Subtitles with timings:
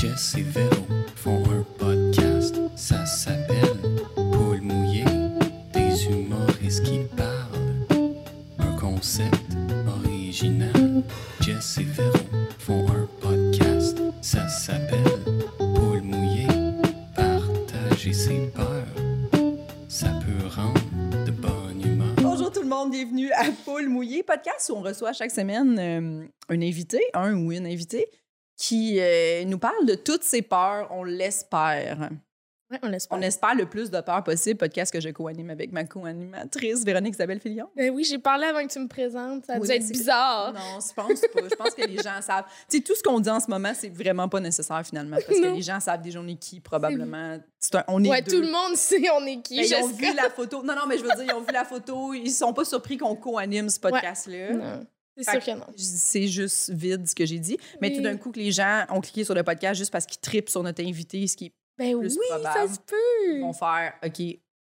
[0.00, 3.76] Jess et Véro font un podcast, ça s'appelle
[4.14, 5.04] Paul mouillé,
[5.74, 7.84] des humoristes qui parlent.
[8.58, 9.36] Un concept
[9.86, 11.02] original.
[11.42, 12.16] Jess et Véro
[12.58, 15.04] font un podcast, ça s'appelle
[15.58, 16.46] Paul mouillé,
[17.14, 18.86] partager ses peurs,
[19.86, 20.80] ça peut rendre
[21.26, 22.14] de bonne humeur.
[22.22, 26.26] Bonjour tout le monde, bienvenue à Poule Mouillé, podcast où on reçoit chaque semaine euh,
[26.48, 28.06] un invité, un ou une invitée,
[28.60, 32.10] qui euh, nous parle de toutes ses peurs, on l'espère.
[32.70, 33.18] Ouais, on l'espère.
[33.18, 37.14] On espère le plus de peurs possible, podcast que je co-anime avec ma co-animatrice Véronique
[37.14, 37.68] Isabelle Filion.
[37.74, 39.46] Ben oui, j'ai parlé avant que tu me présentes.
[39.46, 40.52] Ça a Oui, dû être bizarre.
[40.52, 41.40] Non, je pense pas.
[41.50, 42.44] Je pense que les gens savent.
[42.68, 45.40] Tu sais, tout ce qu'on dit en ce moment, c'est vraiment pas nécessaire finalement, parce
[45.40, 47.16] que les gens savent déjà on est qui, probablement.
[47.72, 48.32] Un- on est Ouais, deux.
[48.36, 49.56] tout le monde sait on est qui.
[49.56, 50.62] Ben, ils ont vu la photo.
[50.62, 52.12] Non, non, mais je veux dire, ils ont vu la photo.
[52.12, 54.52] Ils sont pas surpris qu'on co-anime ce podcast-là.
[54.52, 55.66] Non, c'est sûr que non.
[55.76, 57.58] C'est juste vide ce que j'ai dit.
[57.80, 57.96] Mais Oui.
[57.96, 60.48] tout d'un coup, que les gens ont cliqué sur le podcast juste parce qu'ils tripent
[60.50, 62.68] sur notre invité, ce qui Ben plus oui, probable.
[62.68, 63.40] ça se peut.
[63.40, 64.20] vont faire OK,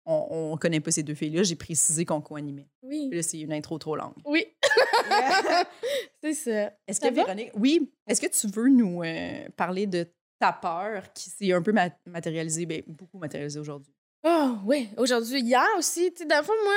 [0.04, 2.68] on, on connaît pas ces deux filles-là, j'ai précisé qu'on co-animait.
[2.82, 3.06] Oui.
[3.08, 4.14] Puis Là, c'est une intro trop longue.
[4.24, 4.44] Oui,
[6.22, 6.72] c'est ça.
[6.86, 7.24] Est-ce que va?
[7.24, 10.06] Véronique, oui, est-ce que tu veux nous euh, parler de
[10.38, 13.94] ta peur qui s'est un peu ma- matérialisée, ben, beaucoup matérialisée aujourd'hui?
[14.24, 14.88] Oh, oui.
[14.96, 16.74] Aujourd'hui, hier aussi, tu sais, dans le fond, moi.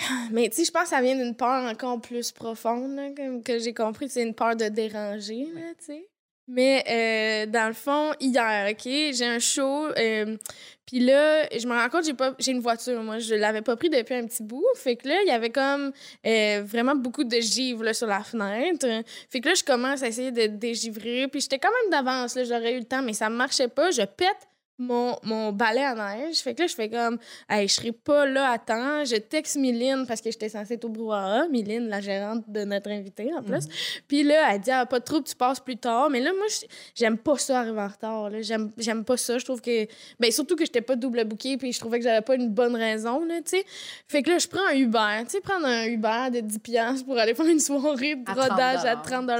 [0.30, 3.10] Mais tu sais, je pense que ça vient d'une peur encore plus profonde, là,
[3.44, 4.08] que j'ai compris.
[4.08, 6.06] C'est une peur de déranger, là, tu sais.
[6.52, 9.86] Mais euh, dans le fond, hier, OK, j'ai un show.
[9.96, 10.36] euh,
[10.84, 13.20] Puis là, je me rends compte, j'ai pas j'ai une voiture, moi.
[13.20, 14.66] Je l'avais pas pris depuis un petit bout.
[14.74, 15.92] Fait que là, il y avait comme
[16.26, 18.84] euh, vraiment beaucoup de givre là, sur la fenêtre.
[19.28, 21.28] Fait que là, je commence à essayer de dégivrer.
[21.28, 23.92] Puis j'étais quand même d'avance, là, j'aurais eu le temps, mais ça marchait pas.
[23.92, 24.48] Je pète
[24.80, 26.38] mon, mon balai à neige.
[26.38, 29.04] Fait que là, je fais comme, hey, je serai pas là à temps.
[29.04, 31.46] Je texte Mylène parce que j'étais censée être au brouhaha.
[31.48, 33.66] Mylène, la gérante de notre invité, en plus.
[34.08, 36.10] Puis là, elle dit, ah, pas de trouble, tu passes plus tard.
[36.10, 38.30] Mais là, moi, je- j'aime pas ça arriver en retard.
[38.78, 39.38] J'aime pas ça.
[39.38, 39.86] Je trouve que.
[40.18, 42.74] Ben, surtout que j'étais pas double booké, puis je trouvais que j'avais pas une bonne
[42.74, 43.64] raison, là, tu sais.
[44.08, 45.24] Fait que là, je prends un Uber.
[45.24, 48.34] Tu sais, prendre un Uber de 10$ piastres pour aller faire une soirée de À
[48.34, 49.30] 30 rodage à 30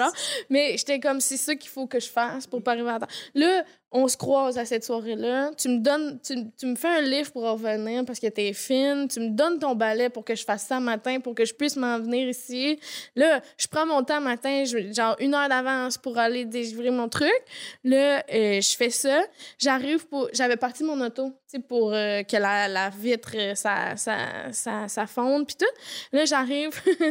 [0.50, 3.08] Mais j'étais comme, c'est ça qu'il faut que je fasse pour pas arriver en retard.
[3.34, 5.50] Là, on se croise à cette soirée-là.
[5.56, 9.08] Tu me donnes, tu, tu me fais un livre pour revenir parce que t'es fine.
[9.08, 11.76] Tu me donnes ton balai pour que je fasse ça matin, pour que je puisse
[11.76, 12.78] m'en venir ici.
[13.16, 17.32] Là, je prends mon temps matin, genre une heure d'avance pour aller délivrer mon truc.
[17.82, 19.22] Là, euh, je fais ça.
[19.58, 20.28] J'arrive pour.
[20.32, 25.56] J'avais parti mon auto, pour euh, que la, la vitre, euh, ça, ça, fonde, puis
[25.56, 25.66] tout.
[26.12, 26.70] Là, j'arrive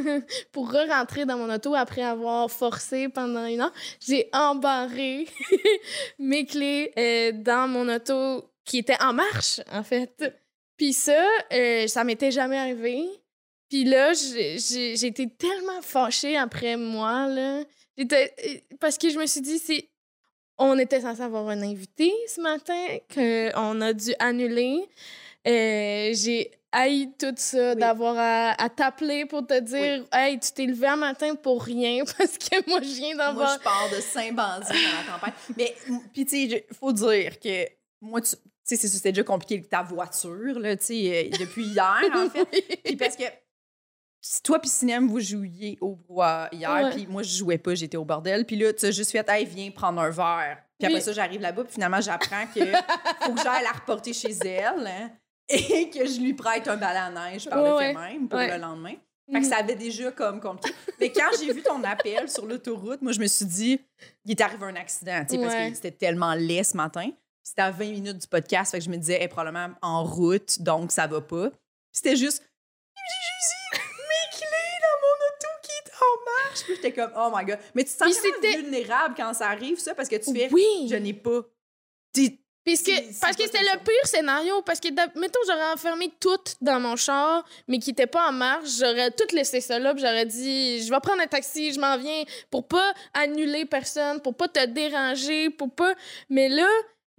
[0.52, 3.74] pour re-rentrer dans mon auto après avoir forcé pendant une heure.
[4.00, 5.28] J'ai embarré
[6.20, 10.34] mes clés euh, dans mon auto qui était en marche, en fait.
[10.78, 11.22] Puis ça,
[11.88, 13.04] ça m'était jamais arrivé.
[13.70, 17.64] Puis là, j'ai été tellement fâchée après moi, là.
[18.80, 19.90] Parce que je me suis dit, c'est...
[20.59, 24.81] On était censé avoir un invité ce matin qu'on a dû annuler.
[25.47, 27.80] Euh, j'ai haï tout ça, Oui.
[27.80, 32.03] d'avoir à, à t'appeler pour te dire Hey, tu t'es levé un matin pour rien
[32.18, 33.58] parce que moi, je viens Moi, d'avoir.
[33.58, 34.74] je pars de Saint-Bandit dans
[35.08, 35.34] la campagne.
[35.58, 35.74] Mais,
[36.14, 37.66] puis, tu sais, il faut dire que
[38.02, 38.31] moi, tu
[38.64, 42.30] sais, c'est- c'était déjà compliqué avec ta voiture, là, tu sais, euh, depuis hier, en
[42.30, 42.46] fait.
[42.84, 43.24] Puis parce que
[44.22, 47.97] si toi puis Cinem, vous jouiez au brouhaha hier, puis moi, je jouais pas, j'étais
[47.97, 48.46] au bordel.
[48.46, 50.57] Puis là, tu as juste fait, hey, viens prendre un verre.
[50.78, 52.62] Puis après ça, j'arrive là-bas, puis finalement, j'apprends que
[53.22, 55.12] faut que j'aille la reporter chez elle hein,
[55.50, 58.40] et que je lui prête un balai à neige par le Ouais, fait même pour
[58.40, 58.50] ouais.
[58.56, 58.94] le lendemain.
[59.31, 60.75] Fait que ça avait déjà comme compliqué.
[61.00, 63.80] Mais quand j'ai vu ton appel sur l'autoroute, moi, je me suis dit,
[64.25, 67.12] il est arrivé un accident, tu sais, parce que c'était tellement laid ce matin.
[67.44, 70.62] C'était à 20 minutes du podcast, fait que je me disais, est probablement en route,
[70.62, 71.50] donc ça va pas.
[71.91, 72.44] C'était juste,
[72.96, 76.16] j'ai juste mes clés dans mon auto qui est en
[76.50, 76.64] marche.
[76.64, 77.60] Puis j'étais comme, oh my god.
[77.76, 80.88] Mais tu te sens tellement vulnérable quand ça arrive, ça, parce que tu fais, Oui!
[80.90, 81.42] je n'ai pas.
[82.66, 84.62] Parce que, parce que c'était le pire scénario.
[84.62, 84.90] Parce que,
[85.20, 88.70] mettons, j'aurais enfermé tout dans mon char, mais qui n'était pas en marche.
[88.80, 92.24] J'aurais tout laissé ça là, j'aurais dit je vais prendre un taxi, je m'en viens
[92.52, 95.94] pour pas annuler personne, pour pas te déranger, pour pas.
[96.30, 96.68] Mais là,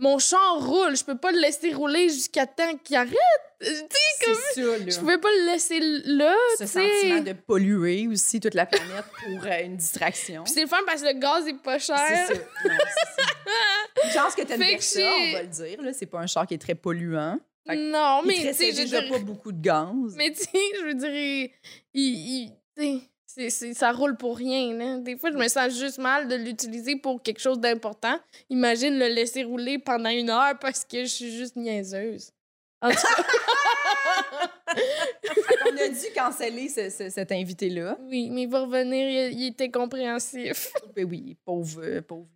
[0.00, 0.96] mon char roule.
[0.96, 3.14] Je peux pas le laisser rouler jusqu'à temps qu'il arrête.
[3.62, 3.84] Tu sais,
[4.18, 4.84] C'est ça, là.
[4.88, 6.88] je pouvais pas le laisser là, Ce tu sais.
[6.88, 10.44] sentiment de polluer aussi toute la planète pour euh, une distraction.
[10.44, 11.98] Puis c'est le fun parce que le gaz est pas cher.
[12.26, 12.40] C'est ça.
[12.64, 14.06] Non, c'est ça.
[14.06, 15.82] Une chance que tu une Versa, on va le dire.
[15.82, 15.92] Là.
[15.92, 17.38] C'est pas un char qui est très polluant.
[17.66, 20.14] Fait Non, mais tu sais, déjà dire- pas beaucoup de gaz.
[20.16, 20.48] Mais tu sais,
[20.80, 21.50] je veux dire,
[21.92, 23.02] il, il-
[23.74, 24.74] ça roule pour rien.
[24.74, 24.98] Là.
[24.98, 28.18] Des fois, je me sens juste mal de l'utiliser pour quelque chose d'important.
[28.48, 32.30] Imagine le laisser rouler pendant une heure parce que je suis juste niaiseuse.
[32.82, 33.22] En tout cas,
[35.66, 37.96] On a dû canceller ce- ce- cet invité-là.
[38.02, 40.72] oui, mais il va revenir, il, il était compréhensif.
[40.96, 42.28] Ben oui, pauvre, pauvre.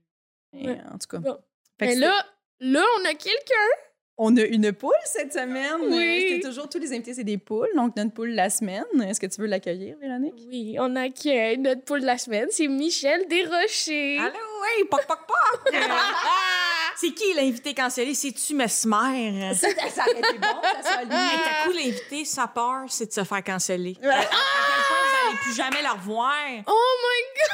[0.53, 0.79] Ouais.
[0.93, 1.19] En tout cas.
[1.19, 1.39] Bon.
[1.81, 2.15] Mais là,
[2.61, 3.71] là, on a quelqu'un.
[4.17, 5.75] On a une poule cette semaine.
[5.91, 6.27] Oui.
[6.29, 7.71] C'était toujours tous les invités, c'est des poules.
[7.75, 8.85] Donc, notre poule la semaine.
[9.05, 10.35] Est-ce que tu veux l'accueillir, Véronique?
[10.49, 12.47] Oui, on accueille notre poule de la semaine.
[12.51, 14.19] C'est Michel Desrochers.
[14.19, 15.75] Allô, oui, poc, poc, poc!
[16.97, 18.15] C'est qui l'invité cancellé?
[18.15, 19.53] C'est-tu Mesmer?
[19.55, 21.11] Ça, ça aurait été bon, ça soit lui.
[21.65, 23.97] Coup, l'invité, sa peur, c'est de se faire canceller.
[25.37, 26.35] plus jamais la revoir.
[26.67, 27.51] Oh my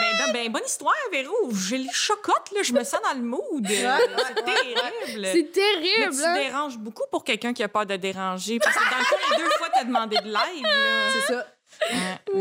[0.00, 1.34] Ben, ben, ben, bonne histoire, Véro.
[1.68, 2.62] J'ai les chocottes, là.
[2.62, 3.66] Je me sens dans le mood.
[3.68, 5.26] C'est terrible.
[5.26, 6.34] C'est Mais terrible, tu hein?
[6.34, 8.58] déranges beaucoup pour quelqu'un qui a peur de déranger.
[8.58, 10.62] Parce que dans le fond, les deux fois, t'as demandé de live.
[10.62, 11.10] Là.
[11.12, 11.46] C'est ça.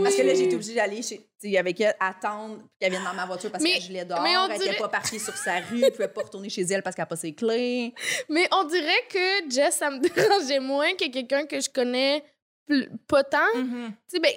[0.03, 3.25] Parce que là, j'ai été obligée d'aller chez, avec elle, attendre qu'elle vienne dans ma
[3.25, 4.21] voiture parce Mais- qu'elle gelait dehors.
[4.21, 5.83] mais on Elle était dirait- pas parquée sur sa rue.
[5.83, 7.93] Elle pouvait pas retourner chez elle parce qu'elle n'a pas ses clés.
[8.29, 9.99] Mais on dirait que Jess, ça me
[10.39, 12.23] dérangeait moins que quelqu'un que je connais
[12.67, 13.39] plus- pas tant.
[13.55, 13.91] Mhm.
[14.09, 14.31] Tu sais, ben,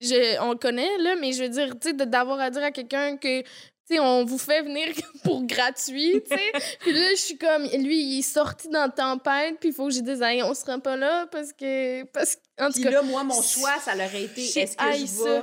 [0.00, 2.62] je, on le connaît, là, mais je veux dire, tu sais, de- d'avoir à dire
[2.62, 3.46] à quelqu'un que, tu
[3.86, 4.88] sais, on vous fait venir
[5.24, 6.52] pour gratuit, tu sais.
[6.80, 9.92] puis là, je suis comme, lui, il est sorti dans Tempête, puis il faut que
[9.94, 12.04] j'ai des aïe, on sera pas là parce que.
[12.04, 14.84] Parce, que- en tout Puis cas, là, moi, mon choix, ça aurait été est-ce que
[14.92, 15.42] je vais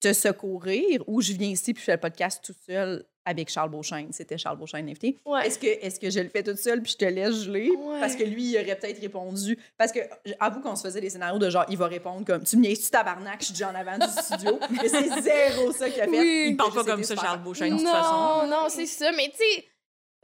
[0.00, 3.04] te secourir ou je viens ici puis je fais le podcast tout seul?
[3.26, 4.08] Avec Charles Beauchesne.
[4.12, 5.18] C'était Charles Beauchesne invité.
[5.26, 5.46] ouais.
[5.46, 7.70] Est-ce que, est que je le fais toute seule puis je te laisse geler?
[7.70, 8.00] Ouais.
[8.00, 9.58] Parce que lui, il aurait peut-être répondu.
[9.76, 9.98] Parce que,
[10.40, 12.90] avoue qu'on se faisait des scénarios de genre, il va répondre comme Tu me niaises-tu
[12.90, 14.58] tabarnak, je suis déjà en avant du studio.
[14.70, 16.10] Mais c'est zéro ça qu'il a fait.
[16.10, 16.46] Oui.
[16.50, 18.46] Il parle pas comme ça, super Charles Beauchesne, de non, toute façon.
[18.48, 19.12] non, c'est ça.
[19.12, 19.64] Mais tu sais,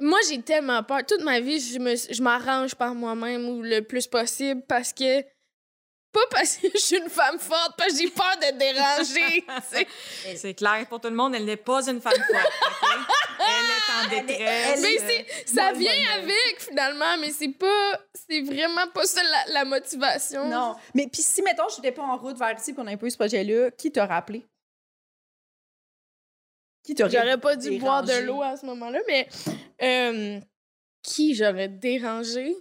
[0.01, 1.01] moi, j'ai tellement peur.
[1.07, 5.23] Toute ma vie, je me- je m'arrange par moi-même ou le plus possible parce que.
[6.13, 9.87] Pas parce que je suis une femme forte, parce que j'ai peur de déranger.
[10.37, 12.53] C'est clair pour tout le monde, elle n'est pas une femme forte.
[13.41, 14.71] Elle est en Elle est- détresse.
[14.75, 19.23] elle Mais est- c'est, ça vient avec finalement, mais c'est pas, c'est vraiment pas ça
[19.23, 20.49] la, la motivation.
[20.49, 20.77] Non.
[20.95, 23.11] Mais puis si, mettons, je n'étais pas en route vers ici pour un peu eu
[23.11, 24.47] ce projet-là, qui t'a rappelé?
[26.85, 27.81] Qui t'aurait J'aurais pas dû dérangé?
[27.81, 29.29] boire de l'eau à ce moment-là, mais
[29.83, 30.41] euh,
[31.03, 32.55] qui j'aurais dérangé?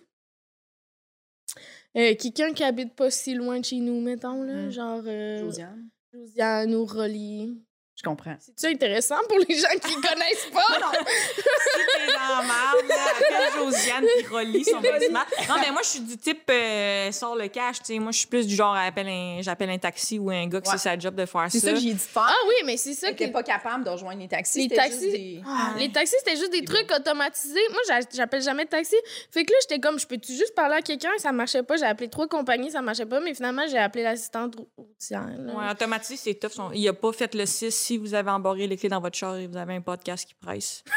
[1.98, 4.70] Euh, Quelqu'un qui habite pas si loin de chez nous, mettons, là, Mm.
[4.72, 5.90] genre euh, Josiane.
[6.14, 7.62] Josiane ou Rolly.
[8.04, 8.36] Je comprends.
[8.40, 10.90] C'est-tu intéressant pour les gens qui connaissent pas?
[11.36, 15.20] Si t'es dans marde, là, appelle Josiane qui relie son bâtiment.
[15.48, 18.00] Non, mais moi, je suis du type euh, sort le cash, tu sais.
[18.00, 20.66] Moi, je suis plus du genre, appelle un- j'appelle un taxi ou un gars que
[20.68, 20.72] Ouais.
[20.78, 22.24] c'est sa job de faire C'est ça que j'ai dit de faire.
[22.28, 23.28] Ah oui, mais c'est ça que...
[23.28, 24.58] pas capable de rejoindre les taxis.
[24.58, 27.60] Les c'était taxis, juste des- Ah, les taxis, c'était juste des trucs automatisés.
[27.70, 28.96] Moi, j'a- j'appelle jamais de taxi.
[29.32, 31.12] Fait que là, j'étais comme, je peux-tu juste parler à quelqu'un?
[31.20, 31.78] Ça marchait pas.
[31.78, 33.20] J'ai appelé trois compagnies, ça marchait pas.
[33.20, 35.28] Mais finalement, j'ai appelé l'assistante rou- routière.
[35.38, 36.72] Ouais, automatique, c'est tough.
[36.74, 37.91] Il a pas fait le 6.
[37.92, 40.34] Si vous avez embarré les clés dans votre char et vous avez un podcast qui
[40.34, 40.82] presse.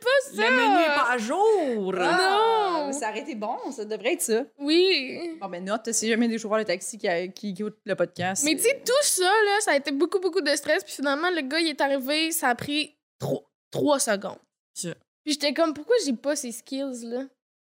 [0.00, 0.50] Pas ça!
[0.50, 1.94] Le menu est pas à jour.
[1.98, 2.92] Ah, Non.
[2.92, 4.44] Ça aurait été bon, ça devrait être ça.
[4.58, 5.38] Oui.
[5.40, 8.44] Bon, ben, note, si jamais des chauffeurs de taxi qui, qui écoutent le podcast.
[8.44, 10.84] Mais tu sais, tout ça, là, ça a été beaucoup, beaucoup de stress.
[10.84, 14.40] Puis finalement, le gars, il est arrivé, ça a pris trois, trois secondes.
[14.74, 14.90] Ça.
[15.24, 17.24] Puis j'étais comme, pourquoi j'ai pas ces skills-là?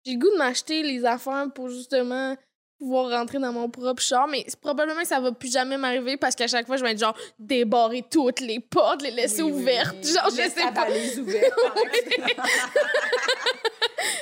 [0.05, 2.37] J'ai le goût de m'acheter les affaires pour justement
[2.79, 6.35] pouvoir rentrer dans mon propre char, mais probablement que ça va plus jamais m'arriver parce
[6.35, 9.97] qu'à chaque fois, je vais être genre débarrer toutes les portes, les laisser Oui, ouvertes.
[10.03, 10.13] oui.
[10.13, 10.85] Genre, je Laisse sais ta pas.
[10.87, 11.53] valise ouverte.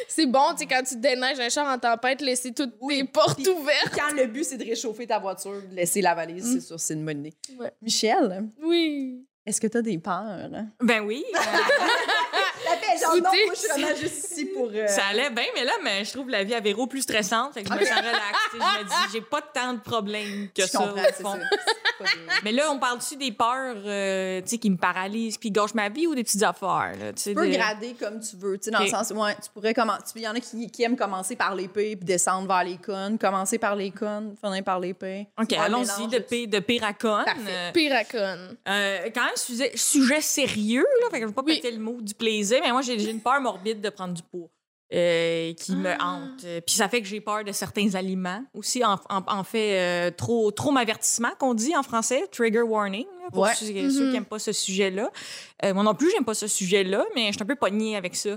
[0.08, 3.04] C'est bon, tu sais, quand tu déneiges un char en tempête, laisser toutes Oui, les
[3.04, 3.92] portes ouvertes.
[3.94, 6.52] Quand le but, c'est de réchauffer ta voiture, de laisser la valise, Mm.
[6.54, 7.34] c'est sûr, c'est une bonne idée.
[7.58, 7.70] Ouais.
[7.82, 9.26] Michel, Oui.
[9.44, 10.48] est-ce que tu as des peurs?
[10.80, 11.24] Ben oui.
[12.98, 14.70] genre, non, moi, je suis vraiment juste ici pour...
[14.74, 17.54] euh, ça allait bien, mais là, mais je trouve la vie à Véro plus stressante.
[17.54, 18.38] Fait que je me sens relax.
[18.50, 20.78] tu sais, Je me dis, j'ai pas tant de problèmes que je ça.
[20.78, 21.36] comprends,
[22.44, 25.88] Mais là, on parle-tu des peurs euh, tu sais, qui me paralysent puis gâchent ma
[25.88, 26.92] vie ou des petites affaires?
[27.00, 30.02] Là, tu peux de- grader comme tu veux, dans le sens, ouais, tu pourrais commencer.
[30.16, 33.18] Il y en a qui, qui aiment commencer par l'épée puis descendre vers les connes,
[33.18, 35.26] commencer par les connes, finir par l'épée.
[35.40, 37.24] OK, allons-y de, de- pi- de pire à conne.
[37.24, 37.40] Parfait.
[37.48, 38.56] Euh, Piracone.
[38.68, 41.56] euh, quand même, sujet, sujet sérieux, là, fait que je veux pas Oui.
[41.56, 44.48] péter le mot du plaisir, mais moi, j'ai une peur morbide de prendre du poids.
[44.94, 46.12] euh, qui me Ah.
[46.14, 46.44] hante.
[46.44, 48.44] Euh, Puis ça fait que j'ai peur de certains aliments.
[48.54, 53.04] Aussi, en, en- en fait, euh, trop, trop m'avertissement qu'on dit en français, trigger warning,
[53.20, 53.54] là, pour Ouais.
[53.56, 53.90] ceux, ceux Mhm.
[53.90, 55.10] qui n'aiment pas ce sujet-là.
[55.64, 58.14] Euh, moi non plus, j'aime pas ce sujet-là, mais je suis un peu pognée avec
[58.14, 58.36] ça.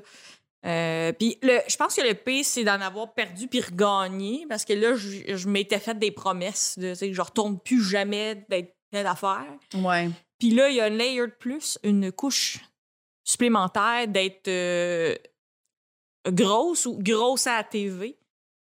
[0.64, 4.96] Puis je pense que le pire, c'est d'en avoir perdu puis regagné, parce que là,
[4.96, 9.46] je, je m'étais fait des promesses de, je retourne plus jamais d'être telle affaire.
[9.76, 10.10] Ouais.
[10.40, 12.60] Puis là, il y a un layer de plus, une couche
[13.30, 15.16] supplémentaire d'être euh,
[16.28, 18.16] grosse ou grosse à la TV.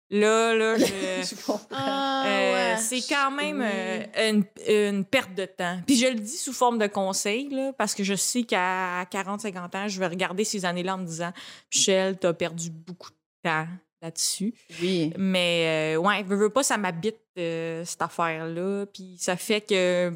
[0.09, 0.85] Là, là, je...
[0.85, 1.67] Je comprends.
[1.71, 2.77] Ah, Euh, ouais.
[2.81, 5.79] c'est quand même euh, une, une perte de temps.
[5.85, 9.77] Puis je le dis sous forme de conseil, là, parce que je sais qu'à 40-50
[9.77, 11.31] ans, je vais regarder ces années-là en me disant
[11.73, 13.67] Michel, t'as perdu beaucoup de temps
[14.01, 14.53] là-dessus.
[14.81, 15.11] Oui.
[15.17, 18.85] Mais euh, ouais, veux, veux pas, ça m'habite, euh, cette affaire-là.
[18.93, 20.11] Puis ça fait que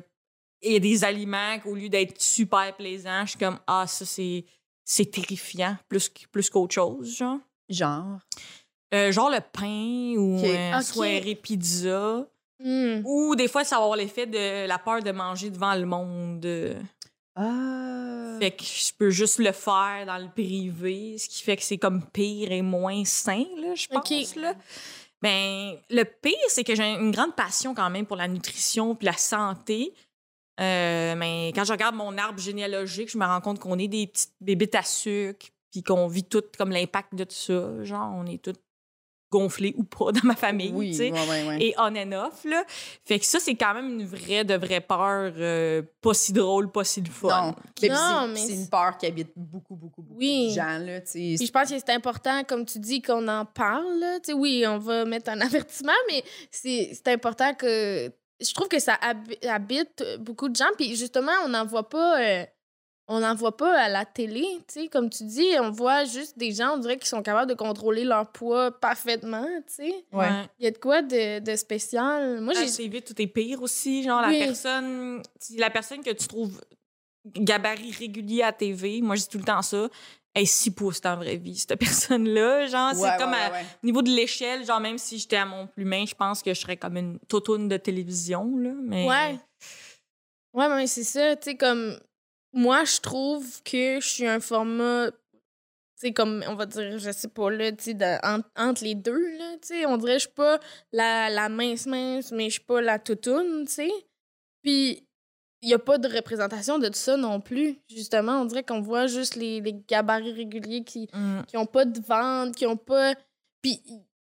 [0.63, 4.05] il y a des aliments qu'au lieu d'être super plaisants, je suis comme, ah, ça,
[4.05, 4.45] c'est,
[4.85, 7.39] c'est terrifiant, plus, plus qu'autre chose, genre.
[7.69, 8.19] Genre?
[8.93, 10.43] Euh, genre le pain ou Ok.
[10.45, 10.83] euh, Ok.
[10.83, 12.25] soirée pizza.
[12.59, 13.01] Hmm.
[13.05, 16.45] Ou des fois, ça va avoir l'effet de la peur de manger devant le monde.
[17.35, 18.35] Ah.
[18.39, 21.77] Fait que je peux juste le faire dans le privé, ce qui fait que c'est
[21.77, 23.97] comme pire et moins sain, là, je pense.
[24.11, 24.35] Ok.
[24.35, 24.53] Là.
[25.21, 29.05] Ben, le pire, c'est que j'ai une grande passion quand même pour la nutrition puis
[29.05, 29.93] la santé.
[30.61, 34.07] Euh, mais quand je regarde mon arbre généalogique, je me rends compte qu'on est des
[34.07, 37.83] petites bébites à sucre puis qu'on vit tout comme l'impact de tout ça.
[37.83, 38.59] Genre, on est toutes
[39.31, 41.63] gonflées ou pas dans ma famille, Oui, tu sais ouais, ouais, ouais.
[41.63, 42.43] et on and off.
[42.43, 42.65] Là.
[43.05, 46.69] Fait que ça, c'est quand même une vraie de vraie peur, euh, pas si drôle,
[46.69, 47.29] pas si le fun.
[47.29, 47.95] Non, mais Non,
[48.35, 50.49] c'est- mais une peur qui habite beaucoup, beaucoup, beaucoup Oui.
[50.49, 50.77] de gens.
[50.79, 51.35] Là, tu sais.
[51.37, 53.99] Puis je pense que c'est important, comme tu dis, qu'on en parle.
[53.99, 54.19] là.
[54.19, 58.11] Tu sais, oui, on va mettre un avertissement, mais c'est c'est important que.
[58.41, 60.69] Je trouve que ça habi- habite beaucoup de gens.
[60.77, 62.21] Puis justement, on n'en voit pas.
[62.21, 62.45] euh,
[63.07, 66.37] on n'en voit pas à la télé, tu sais, comme tu dis, on voit juste
[66.37, 70.05] des gens, on dirait, qui sont capables de contrôler leur poids parfaitement, tu sais.
[70.13, 70.29] Ouais.
[70.59, 72.39] Il y a de quoi de, de spécial.
[72.39, 72.61] Moi, j'ai...
[72.61, 74.03] Assez vite, tout est pire aussi.
[74.03, 74.39] Genre, Oui.
[74.39, 75.21] la personne,
[75.57, 76.61] la personne que tu trouves
[77.35, 79.89] gabarit régulier à TV, moi, je dis tout le temps ça,
[80.35, 82.67] est 6 pouces dans la vraie vie, cette personne-là.
[82.67, 85.45] Genre, Ouais, c'est comme ouais, à- au niveau de l'échelle, genre, même si j'étais à
[85.45, 88.71] mon plus main, je pense que je serais comme une tautoune de télévision, là.
[88.81, 89.05] Mais...
[89.07, 89.39] Ouais.
[90.53, 91.97] Ouais, mais c'est ça, tu sais, comme.
[92.53, 95.09] Moi, je trouve que je suis un format.
[95.11, 98.83] Tu sais, comme, on va dire, je sais pas, là, tu sais, de- en- entre
[98.83, 99.85] les deux, là, tu sais.
[99.85, 100.59] On dirait, je suis pas
[100.91, 103.91] la, la mince-mince, mais je suis pas la toutoune, tu sais.
[104.63, 105.05] Puis,
[105.61, 107.77] il y a pas de représentation de tout ça non plus.
[107.89, 111.41] Justement, on dirait qu'on voit juste les, les gabarits réguliers qui, Mm.
[111.47, 113.13] qui ont pas de vente, qui ont pas.
[113.61, 113.81] Puis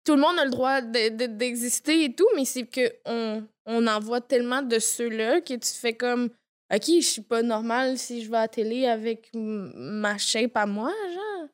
[0.04, 3.44] tout le monde a le droit de- de- d'exister et tout, mais c'est que on,
[3.66, 6.30] on en voit tellement de ceux-là que tu fais comme.
[6.72, 10.66] Ok, je suis pas normale si je vais à la télé avec ma shape à
[10.66, 11.48] moi, genre.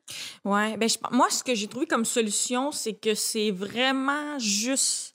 [0.55, 5.15] Ouais, ben je- moi, ce que j'ai trouvé comme solution, c'est que c'est vraiment juste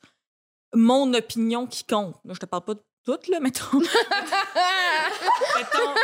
[0.73, 2.15] mon opinion qui compte.
[2.25, 2.81] Je te parle pas de
[3.29, 3.79] là, mettons.
[3.79, 3.87] mettons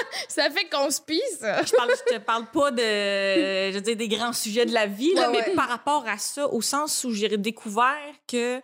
[0.27, 3.95] Ça fait qu'on se pisse, je, parle, je te parle pas de, je veux dire,
[3.95, 5.55] des grands sujets de la vie, là, Ouais, mais ouais.
[5.55, 7.95] par rapport à ça, au sens où j'ai découvert
[8.27, 8.61] que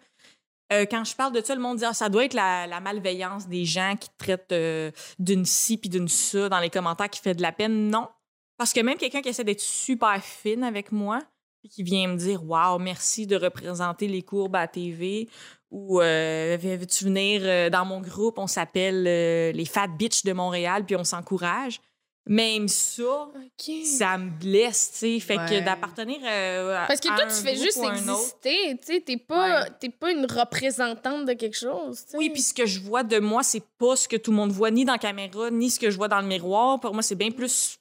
[0.72, 2.80] euh, quand je parle de ça, le monde dit ah, ça doit être la, la
[2.80, 7.10] malveillance des gens qui te traitent euh, d'une ci puis d'une ça dans les commentaires
[7.10, 7.90] qui fait de la peine.
[7.90, 8.08] Non.
[8.58, 11.20] Parce que même quelqu'un qui essaie d'être super fine avec moi,
[11.62, 15.28] puis qui vient me dire Waouh, merci de représenter les courbes à la TV
[15.72, 20.34] ou euh, veux-tu venir euh, dans mon groupe, on s'appelle euh, les Fat Bitch de
[20.34, 21.80] Montréal, puis on s'encourage.
[22.26, 23.28] Même ça,
[23.86, 25.20] ça me blesse, tu sais.
[25.20, 25.46] Fait Ouais.
[25.50, 29.90] que d'appartenir à- Parce que toi, tu fais juste exister, tu sais, t'es pas, Ouais.
[29.90, 32.04] pas une représentante de quelque chose.
[32.14, 34.52] Oui, puis ce que je vois de moi, c'est pas ce que tout le monde
[34.52, 36.80] voit, ni dans la caméra, ni ce que je vois dans le miroir.
[36.80, 37.80] Pour moi, c'est bien plus.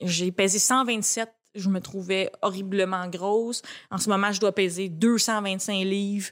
[0.00, 3.62] J'ai pesé 127, je me trouvais horriblement grosse.
[3.92, 6.30] En ce moment, je dois peser 225 livres.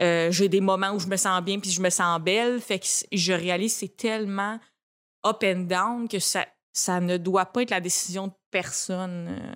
[0.00, 2.60] Euh, J'ai des moments où je me sens bien puis je me sens belle.
[2.60, 4.58] Fait que je réalise que c'est tellement
[5.26, 9.28] up and down que ça, ça ne doit pas être la décision de personne.
[9.30, 9.52] euh,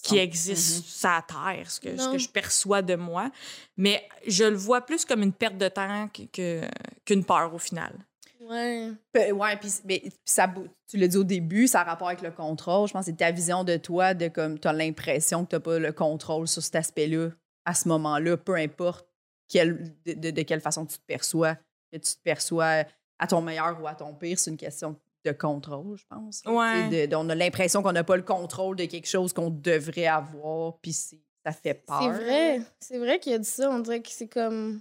[0.00, 0.82] qui existe Mhm.
[0.84, 3.30] sur la Terre, ce que, ce que je perçois de moi.
[3.76, 6.68] Mais je le vois plus comme une perte de temps que- que-
[7.04, 7.92] qu'une peur au final.
[8.40, 8.92] Ouais.
[9.12, 10.48] Pe- Ouais, puis mais- puis ça,
[10.88, 12.86] tu l'as dit au début, ça a rapport avec le contrôle.
[12.86, 15.56] Je pense que c'est ta vision de toi, de comme tu as l'impression que tu
[15.56, 17.30] n'as pas le contrôle sur cet aspect-là
[17.64, 19.04] à ce moment-là, peu importe
[19.48, 21.54] quelle, de, de- de quelle façon tu te perçois.
[21.92, 22.84] Que tu te perçois
[23.18, 26.42] à ton meilleur ou à ton pire, c'est une question de contrôle, je pense.
[26.46, 26.88] Ouais.
[26.88, 30.06] De- de- on a l'impression qu'on n'a pas le contrôle de quelque chose qu'on devrait
[30.06, 32.00] avoir, puis c'est- ça fait peur.
[32.02, 32.60] C'est vrai.
[32.78, 33.70] C'est vrai qu'il y a dit ça.
[33.70, 34.80] On dirait que c'est comme.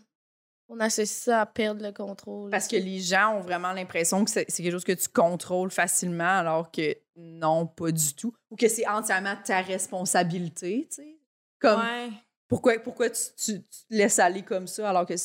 [0.70, 2.50] On associe ça à perdre le contrôle.
[2.52, 5.72] Parce que les gens ont vraiment l'impression que c'est c'est quelque chose que tu contrôles
[5.72, 8.34] facilement, alors que non, pas du tout.
[8.52, 11.18] Ou que c'est entièrement ta responsabilité, tu sais.
[11.60, 12.10] Comme, Ouais.
[12.48, 15.18] Pourquoi, pourquoi tu, tu- tu te laisses aller comme ça, alors qu'il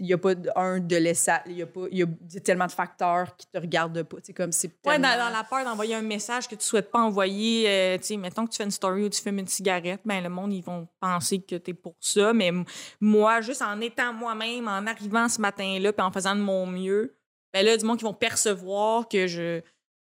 [0.00, 2.34] n'y a pas un de laisser aller, il y a pas, il y a il
[2.34, 5.44] y a tellement de facteurs qui te regardent pas, tu comme c'est Ouais, dans, la
[5.48, 8.58] peur d'envoyer un message que tu souhaites pas envoyer, euh, tu sais, mettons que tu
[8.58, 11.56] fais une story ou tu fumes une cigarette, ben le monde, ils vont penser que
[11.56, 12.32] tu es pour ça.
[12.32, 12.52] Mais
[13.00, 17.16] moi, juste en étant moi-même, en arrivant ce matin-là, puis en faisant de mon mieux,
[17.52, 19.62] ben là, du monde qui vont percevoir que je,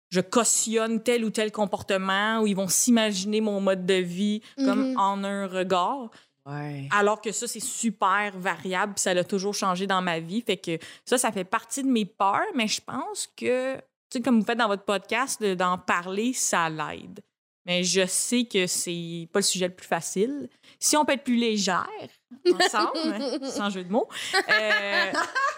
[0.10, 4.92] je cautionne tel ou tel comportement, ou ils vont s'imaginer mon mode de vie comme
[4.92, 4.98] Mhm.
[5.00, 6.10] en un regard.
[6.46, 6.90] Ouais.
[6.92, 10.42] Alors que ça, c'est super variable, puis ça a toujours changé dans ma vie.
[10.42, 13.82] Fait que ça, ça fait partie de mes peurs, mais je pense que, tu
[14.12, 17.22] sais, comme vous faites dans votre podcast, de- d'en parler, ça l'aide.
[17.66, 20.50] Mais je sais que c'est pas le sujet le plus facile.
[20.80, 21.88] Si on peut être plus légère,
[22.46, 24.10] ensemble, sans jeu de mots.
[24.50, 25.14] Euh,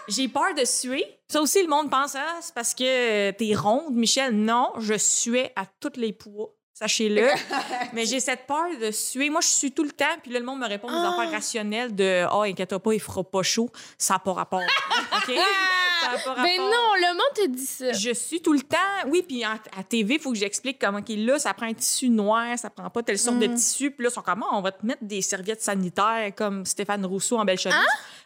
[0.06, 1.04] j'ai peur de suer.
[1.26, 4.36] Ça aussi, le monde pense, ah, c'est parce que t'es ronde, Michel.
[4.36, 6.54] Non, je suais à tous les poids.
[6.78, 7.28] Sachez-le.
[7.94, 9.30] Mais j'ai cette peur de suer.
[9.30, 11.14] Moi, je suis tout le temps, puis là, le monde me répond des Ah.
[11.14, 13.70] affaires rationnelles de Ah, inquiète pas, il fera pas chaud.
[13.96, 14.60] Ça n'a pas rapport.
[15.16, 15.34] OK?
[16.02, 16.34] Rapport.
[16.36, 17.92] Ben non, le monde te dit ça.
[17.92, 18.76] Je suis tout le temps.
[19.08, 21.38] Oui, puis en- à TV, il faut que j'explique comment qu'il est là.
[21.38, 23.54] Ça prend un tissu noir, ça prend pas telle sorte de Mm.
[23.54, 23.90] tissu.
[23.90, 27.04] Puis là, ils sont comme, Ah, on va te mettre des serviettes sanitaires comme Stéphane
[27.06, 27.76] Rousseau en belle chemise.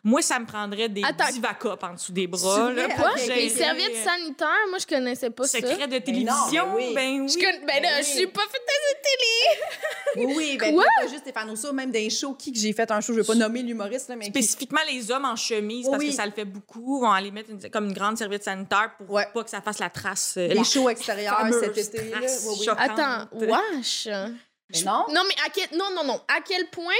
[0.02, 1.30] Moi, ça me prendrait des Attends.
[1.32, 2.70] divacop en dessous des bras.
[2.72, 5.58] Là, pour Les serviettes sanitaires, moi, je connaissais pas ça.
[5.58, 6.94] Secret de non, télévision, mais oui.
[6.94, 7.28] ben oui.
[7.28, 7.38] Je.
[7.38, 8.16] Ben là, Ben je oui.
[8.16, 10.26] suis pas faite de télé.
[10.26, 10.84] Oui, oui, ben, Quoi?
[11.00, 13.26] pas juste Stéphane Rousseau, même des shows qui que j'ai fait un show, je vais
[13.26, 16.08] pas nommer l'humoriste, là, mais qui- Spécifiquement les hommes en chemise, parce Oui.
[16.10, 19.10] que ça le fait beaucoup, vont aller mettre une- comme une grande serviette sanitaire pour
[19.10, 19.26] Ouais.
[19.34, 20.34] pas que ça fasse la trace.
[20.38, 22.10] euh, les shows extérieurs cet été.
[22.10, 22.18] Là.
[22.18, 22.64] trace Oui, oui.
[22.66, 22.90] choquante.
[22.98, 24.08] Attends, wesh.
[24.72, 25.04] Mais non.
[25.10, 25.76] Non, mais à quel...
[25.76, 26.20] Non, non, non.
[26.28, 26.92] À quel point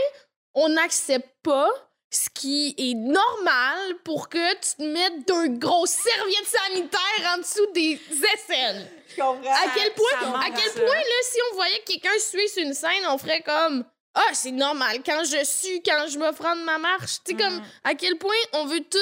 [0.55, 1.69] on n'accepte pas
[2.13, 7.67] ce qui est normal pour que tu te mettes d'une grosse serviette sanitaire en dessous
[7.73, 8.01] des
[8.35, 8.91] aisselles?
[9.09, 9.53] Je comprends.
[9.53, 13.05] À quel point, à quel point là, si on voyait quelqu'un suer sur une scène,
[13.09, 16.79] on ferait comme ah c'est normal quand je sue, quand je me prends de ma
[16.79, 17.19] marche.
[17.25, 17.65] Tu sais comme Mhm.
[17.85, 18.99] à quel point on veut tout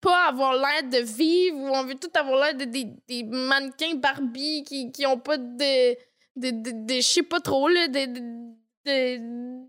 [0.00, 3.94] pas avoir l'air de vivre ou on veut tout avoir l'air de des, des mannequins
[3.96, 5.92] Barbie qui qui ont pas de
[6.36, 8.20] de, de, de- je sais pas trop là de de,
[8.86, 9.60] de,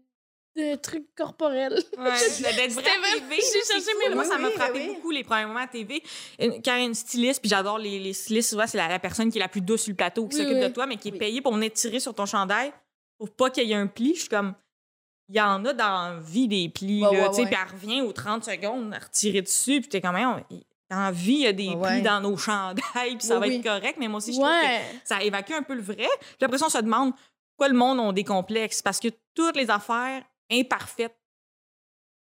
[0.56, 1.74] de trucs corporels.
[1.98, 2.12] Ouais,
[2.56, 3.36] d'être vrai TV.
[3.42, 4.14] j'ai cherché mes.
[4.16, 4.96] Moi, ça m'a oui, frappé oui.
[4.96, 6.02] beaucoup les premiers moments à TV.
[6.40, 8.88] Une- Quand il y a une styliste, puis j'adore les, les stylistes, souvent, c'est la,
[8.88, 10.68] la personne qui est la plus douce sur le plateau, qui Oui, s'occupe oui.
[10.68, 11.20] de toi, mais qui est Oui.
[11.20, 12.72] payée pour venir tirer sur ton chandail
[13.18, 14.14] pour pas qu'il y ait un pli.
[14.16, 14.54] Je suis comme.
[15.34, 17.48] Il y en a dans la vie des plis, Ouais, là, ouais, tu sais, ouais.
[17.48, 20.44] puis elle revient aux 30 secondes à retirer dessus, puis t'es Voyons,
[20.90, 23.56] dans la vie, il y a des plis dans nos chandails, puis ça va oui.
[23.56, 25.96] être correct, mais moi aussi, je trouve que ça évacue un peu le vrai.
[26.20, 27.14] Puis après ça, on se demande
[27.56, 28.82] pourquoi le monde a des complexes.
[28.82, 30.22] Parce que toutes les affaires
[30.52, 31.16] imparfaites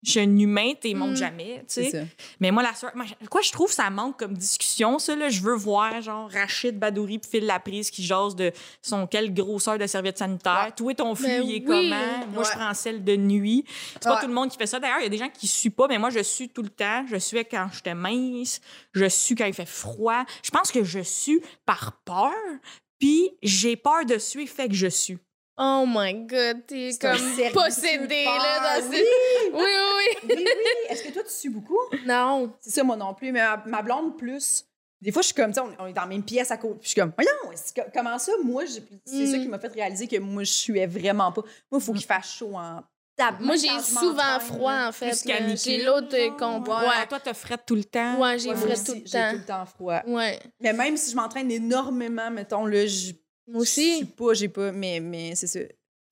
[0.03, 1.15] chez un humain, t'es montres Mm.
[1.15, 2.07] jamais, tu sais.
[2.39, 5.29] Mais moi, la soeur, moi, quoi je trouve ça manque comme discussion, ça, là.
[5.29, 9.77] Je veux voir, genre, Rachid Badouri puis Phil Laprise qui jase de son quelle grosseur
[9.77, 10.65] de serviette sanitaire.
[10.65, 10.71] Ouais.
[10.75, 11.63] Toi, ton flux, Ben il est oui.
[11.65, 12.27] comment?
[12.33, 13.63] Moi, je prends celle de nuit.
[13.93, 14.79] C'est pas tout le monde qui fait ça.
[14.79, 16.69] D'ailleurs, il y a des gens qui suent pas, mais moi, je sue tout le
[16.69, 17.05] temps.
[17.09, 18.59] Je suais quand j'étais mince.
[18.93, 20.23] Je sue quand il fait froid.
[20.43, 22.31] Je pense que je sue par peur.
[22.99, 25.17] Puis j'ai peur de suer, fait que je sue.
[25.57, 28.91] Oh my god, t'es comme service possédé de là dans peur.
[28.91, 28.97] ce...
[28.97, 29.05] Oui,
[29.53, 29.61] oui,
[29.97, 30.35] oui.
[30.35, 30.45] Oui, oui.
[30.89, 31.77] Est-ce que toi, tu sues beaucoup?
[32.05, 32.53] Non.
[32.59, 33.31] C'est ça, moi non plus.
[33.31, 34.65] Mais ma, ma blonde, plus.
[34.99, 36.57] Des fois, je suis comme, tu sais, on, on est dans la même pièce à
[36.57, 36.75] côté.
[36.79, 39.31] Puis je suis comme, voyons, que- comment ça, moi, j'ai- c'est Mm.
[39.31, 41.41] ça qui m'a fait réaliser que moi, je suais vraiment pas.
[41.69, 42.81] Moi, il faut qu'il fasse chaud en
[43.15, 43.37] table.
[43.41, 45.13] Moi, j'ai souvent froid, en fait.
[45.63, 46.61] J'ai l'autre euh, qu'on...
[46.63, 46.69] Ouais.
[46.87, 46.93] Ouais.
[47.01, 48.17] Ah, toi, t'as fret tout le temps.
[48.19, 49.31] Ouais, j'ai Ouais, aussi, tout le J'ai tout temps.
[49.33, 50.01] le temps froid.
[50.07, 50.39] Ouais.
[50.61, 53.11] Mais même si je m'entraîne énormément, mettons, là, je.
[53.47, 54.05] Moi Je suis aussi.
[54.05, 54.71] pas, j'ai pas.
[54.71, 55.59] Mais, mais c'est ça.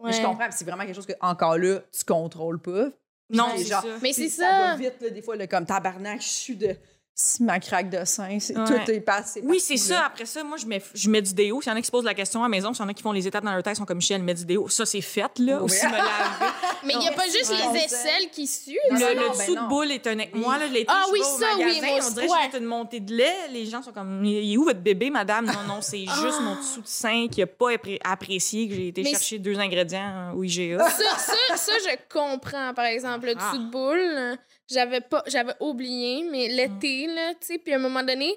[0.03, 0.47] Mais je comprends.
[0.51, 2.89] C'est vraiment quelque chose que, encore là, tu contrôles pas.
[3.29, 3.97] Non, c'est genre- ça.
[4.01, 4.75] Mais c'est va ça.
[4.75, 6.75] vite, là, des fois, là, comme tabarnak, je suis de.
[7.13, 8.65] Si ma craque de sein, c'est Ouais.
[8.65, 9.41] tout est passé.
[9.43, 10.05] Oui, c'est ça.
[10.05, 11.61] Après ça, moi, je mets, je mets du déo.
[11.61, 12.89] S'il y en a qui se posent la question à la maison, s'il y en
[12.89, 14.69] a qui font les étapes dans leur tête, ils sont comme Michel, mets du déo.
[14.69, 15.57] Ça, c'est fait, là.
[15.57, 15.65] Oui.
[15.65, 16.03] Aussi me laver.
[16.85, 18.77] Mais il n'y a pas juste les aisselles qui suent.
[18.89, 20.15] Le, non, le dessous ben de boule est un.
[20.33, 22.51] Moi, là, l'été, Ah je oui, vais au ça, oui, magasin, moi on dirait que
[22.53, 23.47] vais une montée de lait.
[23.51, 25.45] Les gens sont comme, il est où votre bébé, madame?
[25.45, 28.87] Non, non, c'est juste mon dessous de sein qui n'a pas appré- apprécié que j'ai
[28.87, 30.79] été Mais chercher deux ingrédients au IGA.
[30.89, 33.51] Ça, ça, ça, je comprends, par exemple, le Ah.
[33.51, 34.37] dessous de boule.
[34.71, 38.35] J'avais pas, j'avais oublié, mais l'été, là, tu sais, puis à un moment donné,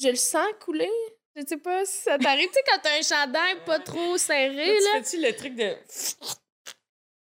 [0.00, 0.90] je le sens couler.
[1.36, 2.48] Je sais pas si ça t'arrive.
[2.48, 4.90] tu sais, quand t'as un chandail pas trop serré, là.
[4.96, 5.74] tu fais-tu le truc de.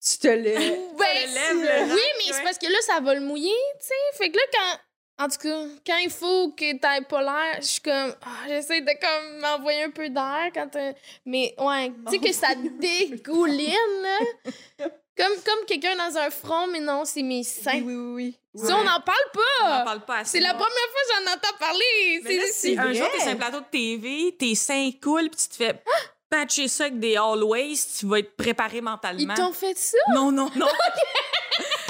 [0.06, 0.78] Tu te lèves.
[0.98, 4.18] Ben, lèves le oui, mais c'est parce que là, ça va le mouiller, tu sais.
[4.18, 4.78] Fait que là, quand.
[5.16, 8.14] En tout cas, quand il faut que t'aies pas l'air, je suis comme.
[8.22, 10.92] ah, J'essaie de comme m'envoyer un peu d'air quand t'as-
[11.24, 12.48] Mais ouais, tu sais que ça
[12.80, 14.88] dégouline, là.
[15.16, 17.80] Comme, comme quelqu'un dans un front, mais non, c'est mes seins.
[17.84, 18.36] oui, oui.
[18.54, 18.66] oui.
[18.66, 19.84] Ça, on n'en parle On n'en pas!
[19.84, 20.38] parle pas assez.
[20.38, 22.20] C'est la première fois que j'en entends parler!
[22.24, 25.28] Mais là, C'est- si un jour, t'es sur un plateau de TV, tes seins coulent,
[25.30, 25.82] puis tu te fais
[26.30, 29.34] patcher ça avec des always, tu vas être préparé Ils mentalement.
[29.34, 29.98] t'ont fait ça?
[30.14, 30.66] Non, non, non.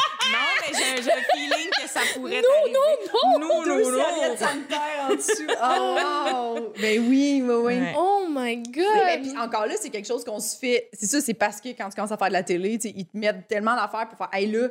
[0.77, 5.15] j'ai un feeling que ça pourrait non, non, non, non, Deux non, serviettes sanitaires en
[5.15, 5.47] dessous.
[5.67, 6.73] Oh, wow!
[6.81, 7.75] Ben oui, oui, oui.
[7.75, 7.95] Ouais.
[7.97, 9.23] Oh my Mais, god!
[9.23, 10.89] puis encore là, c'est quelque chose qu'on se fait.
[10.93, 13.17] C'est ça, c'est parce que quand tu commences à faire de la télé, ils te
[13.17, 14.69] mettent tellement d'affaires pour faire, hey là,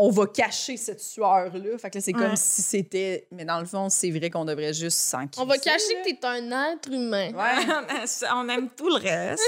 [0.00, 1.76] on va cacher cette sueur-là.
[1.78, 2.22] Fait que là, c'est Ouais.
[2.22, 3.26] comme si c'était.
[3.32, 6.00] Mais dans le fond, c'est vrai qu'on devrait juste s'en On va cacher là.
[6.04, 7.32] que t'es un être humain.
[7.32, 7.66] Ouais.
[8.34, 9.42] On aime tout le reste.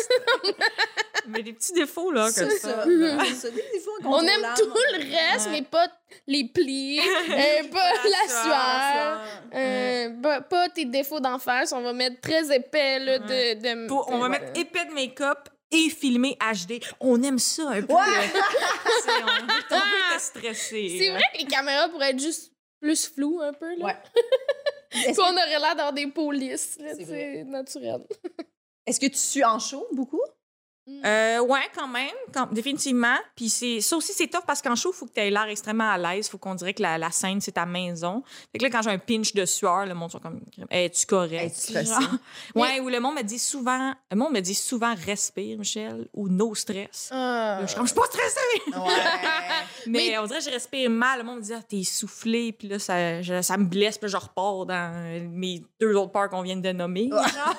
[1.28, 2.58] mais des petits défauts, là, C'est comme ça.
[2.58, 2.84] ça.
[2.84, 3.50] C'est ça.
[3.50, 5.52] Des fois, On aime tout le reste, Ouais.
[5.52, 5.86] mais pas
[6.26, 6.98] les plis,
[7.30, 9.20] euh, pas la sueur,
[9.54, 11.72] euh, pas, pas tes défauts d'en face.
[11.72, 14.92] On va mettre très épais là, de, de- Pour- on va de- mettre épais de
[14.94, 16.82] make-up et filmé HD.
[17.00, 17.94] On aime ça un peu.
[17.94, 18.00] Ouais.
[19.08, 20.96] on te stresser.
[20.98, 23.84] C'est vrai que les caméras pourraient être juste plus floues un peu, là.
[23.84, 23.96] Ouais.
[24.92, 28.04] Est-ce Puis on aurait l'air dans des polices, C'est naturel.
[28.86, 30.22] est-ce que tu suis en show beaucoup?
[31.04, 33.16] Euh, ouais, quand même, quand- définitivement.
[33.34, 35.44] Puis c'est ça aussi, c'est tough parce qu'en show, il faut que tu aies l'air
[35.48, 36.26] extrêmement à l'aise.
[36.26, 38.22] Il faut qu'on dirait que la, la scène, c'est ta maison.
[38.52, 41.72] Fait que là, quand j'ai un pinch de sueur, le monde sont comme Es-tu correct?
[41.72, 42.00] Genre.
[42.54, 46.28] Ouais, ou le monde me dit souvent, le monde me dit souvent respire, Michel, ou
[46.28, 47.08] no stress.
[47.10, 48.78] Là, je suis comme, je suis pas stressée!
[48.78, 48.94] Ouais.
[49.86, 51.18] Mais, on dirait que je respire mal.
[51.20, 52.52] Le monde me dit, ah, t'es essoufflé.
[52.52, 53.96] Puis là, ça, je- ça me blesse.
[53.96, 57.08] Puis là, je repars dans mes deux autres peurs qu'on vient de nommer.
[57.10, 57.24] genre.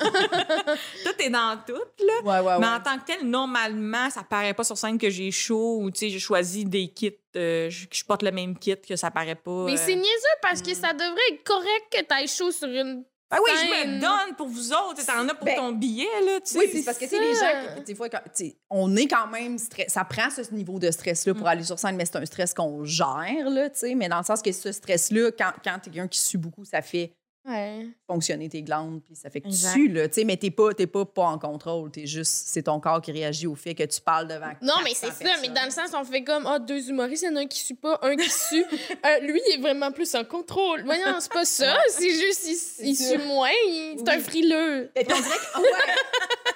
[1.06, 2.13] tout est dans tout, là.
[2.24, 2.74] ouais, ouais, Mais ouais.
[2.74, 6.00] en tant que tel, normalement, ça paraît pas sur scène que j'ai chaud ou, tu
[6.00, 9.12] sais, j'ai choisi des kits, euh, je- que je porte le même kit, que ça
[9.12, 9.66] paraît pas.
[9.66, 9.84] Mais euh.
[9.84, 13.04] c'est niaiseux parce que ça devrait être correct que t'ailles chaud sur une.
[13.34, 15.06] Ah oui, je me donne pour vous autres.
[15.06, 16.60] T'en as pour Ben, ton billet, là, tu sais.
[16.60, 18.94] Oui, c'est parce que, tu sais, les gens, qui- des fois, quand- tu sais, on
[18.98, 19.88] est quand même stress.
[19.94, 21.38] Ça prend ce niveau de stress-là Mm.
[21.38, 23.96] pour aller sur scène, mais c'est un stress qu'on gère, là, tu sais.
[23.96, 26.82] Mais dans le sens que ce stress-là, quand, quand t'es quelqu'un qui sue beaucoup, ça
[26.82, 27.88] fait Ouais.
[28.06, 29.73] fonctionner tes glandes, puis ça fait que tu Exact.
[29.73, 30.23] sues, là, tu sais.
[30.25, 31.89] Mais t'es pas, pas, pas en contrôle.
[31.89, 34.91] T'es juste, c'est ton corps qui réagit au fait que tu parles devant Non, mais
[34.93, 35.32] c'est 400 ça.
[35.41, 37.47] Mais dans le sens, on fait comme, ah, deux humoristes, il y en a un
[37.47, 38.65] qui suit pas, un qui suit.
[39.04, 40.84] Euh, lui, il est vraiment plus en contrôle.
[40.84, 41.75] Voyons, c'est pas ça.
[41.89, 42.47] C'est juste,
[42.82, 43.49] il, suit moins.
[43.97, 44.91] C'est un frileux.
[44.95, 45.95] Et puis on dirait que, ouais.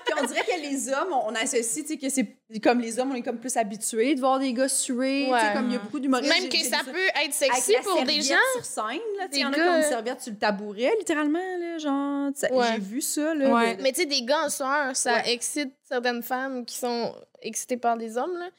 [0.06, 2.24] Puis on dirait que les hommes, on associe, tu sais, que c'est
[2.64, 5.24] comme les hommes, on est comme plus habitués de voir des gars suer.
[5.24, 5.54] Tu sais, Ouais.
[5.56, 6.32] comme il y a beaucoup d'humoristes.
[6.40, 8.36] Même que ça peut être Avec sexy la pour des gens.
[8.54, 11.40] sur scène, là, tu il y en a ont une serviette sur le tabouret, littéralement,
[11.60, 12.66] là, genre, tu Ouais.
[12.74, 13.50] j'ai vu ça, là.
[13.50, 13.76] Ouais.
[13.78, 17.78] de- Mais tu sais, des gars en soeur, ça excite certaines femmes qui sont excitées
[17.78, 18.50] par des hommes, là.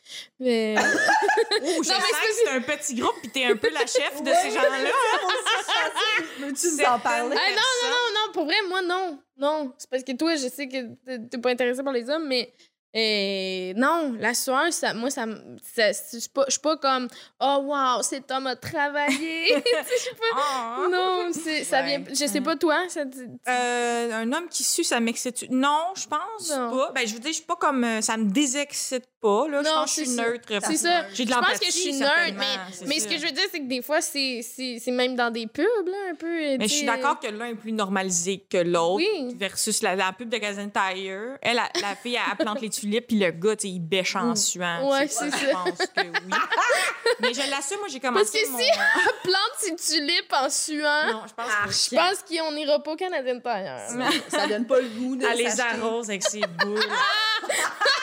[0.41, 0.75] Mais.
[1.51, 3.81] Je Non, mais sens c'est que c'est un petit groupe puis t'es un peu la
[3.87, 4.91] chef de ces gens-là.
[6.41, 7.37] Veux-tu nous en parler?
[7.39, 9.19] Ah, non, non, non, non, pour vrai, moi, non.
[9.39, 9.73] Non.
[9.79, 12.53] C'est parce que toi, je sais que t'es- pas intéressé par les hommes, mais.
[12.95, 15.25] Euh, non, la sueur, ça, moi, ça,
[15.63, 17.09] ça je suis pas, je suis pas comme
[17.41, 19.55] oh wow, cet homme a travaillé.
[19.63, 20.87] Pas- Ah.
[20.91, 21.99] non, c'est, ça Ouais.
[21.99, 22.05] vient.
[22.15, 23.01] Je sais pas toi, ça.
[23.49, 25.47] Euh, un homme qui sue, ça m'excite.
[25.51, 26.71] Non, je pense Non.
[26.77, 26.93] pas.
[26.95, 27.85] Ben, je veux dire, je suis pas comme.
[27.85, 29.63] euh, ça me désexcite pas, là.
[29.63, 30.53] je Non, pense que je suis neutre.
[30.67, 31.05] C'est ça.
[31.13, 32.35] J'ai de Je pense que je suis neutre,
[32.87, 34.43] mais, ce que je veux dire, c'est que des fois, c'est,
[34.89, 36.57] même dans des pubs, là, un peu.
[36.59, 38.97] Mais je suis d'accord que l'un est plus normalisé que l'autre.
[38.97, 39.35] Oui.
[39.37, 41.39] Versus la, la pub de Gazin Tire.
[41.43, 44.37] Elle, la, la fille, elle, plante les tulipes, puis le gars, il bêche en Mm.
[44.37, 44.91] suant.
[44.91, 45.53] Ouais, c'est Je ça.
[45.53, 46.37] pense que oui.
[47.21, 48.59] mais je l'assume, moi, j'ai Parce commencé que mon...
[48.59, 48.71] si
[49.23, 52.93] plante ses tulipes en suant, Non, je pense Ah, que je pense qu'on n'ira pas
[52.93, 53.81] au Canadien Tire.
[54.29, 56.79] Ça donne pas le goût de Elle les arrose avec ses boules.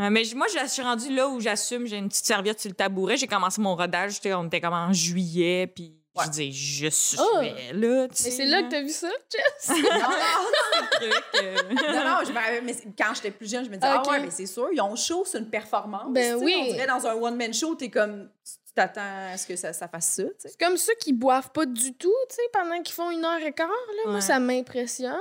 [0.00, 2.74] Euh, mais moi, je suis rendue là où j'assume, j'ai une petite serviette sur le
[2.76, 3.16] tabouret.
[3.16, 6.24] J'ai commencé mon rodage, tu sais, on était comme en juillet, puis Ouais.
[6.26, 7.40] je dis, je suis Oh.
[7.40, 8.30] là, tu Mais sais.
[8.32, 9.68] c'est là que t'as vu ça, Jess?
[9.68, 11.56] Non, non, truc, euh.
[11.70, 14.04] non, non, je me mais quand j'étais plus jeune, je me disais, Ok.
[14.06, 16.12] ah ouais, mais c'est sûr, ils ont chaud, c'est une performance.
[16.12, 16.52] Ben oui.
[16.58, 19.86] On dirait dans un one-man show, t'es comme, tu t'attends à ce que ça, ça
[19.86, 20.24] fasse ça.
[20.38, 23.40] C'est comme ceux qui boivent pas du tout, tu sais, pendant qu'ils font une heure
[23.40, 24.10] et quart, là.
[24.10, 25.14] Moi, ça m'impressionne.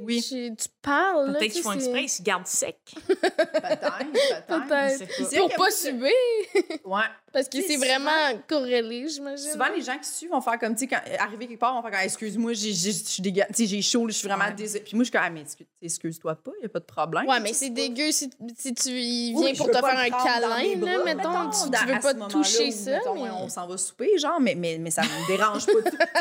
[0.00, 1.38] Oui, Tu parles, là.
[1.38, 2.76] Peut-être tu qu'ils font exprès, ils se gardent secs.
[3.08, 5.38] peut-être, peut-être.
[5.38, 6.10] Pour pas suber.
[6.84, 7.02] Ouais.
[7.32, 9.52] Parce que c'est vraiment corrélé, j'imagine.
[9.52, 11.80] Souvent, les gens qui suivent vont faire comme, tu sais, quand arriver quelque part, vont
[11.80, 14.44] faire comme, excuse-moi, j'ai- j'ai- je suis dégueu- tu sais, j'ai chaud, je suis vraiment
[14.46, 14.52] Ouais.
[14.52, 14.82] désolée.
[14.84, 16.84] Puis moi, je suis comme, ah, mais excuse- excuse-toi pas, il n'y a pas de
[16.84, 17.26] problème.
[17.26, 21.50] Ouais, mais c'est dégueu si, si tu viens pour te faire un câlin, là, mettons.
[21.50, 22.90] Tu, dans- tu veux à pas te toucher ça.
[22.90, 23.22] mettons, mais...
[23.22, 25.72] ouais, on s'en va souper, genre, mais, mais, mais ça me dérange pas.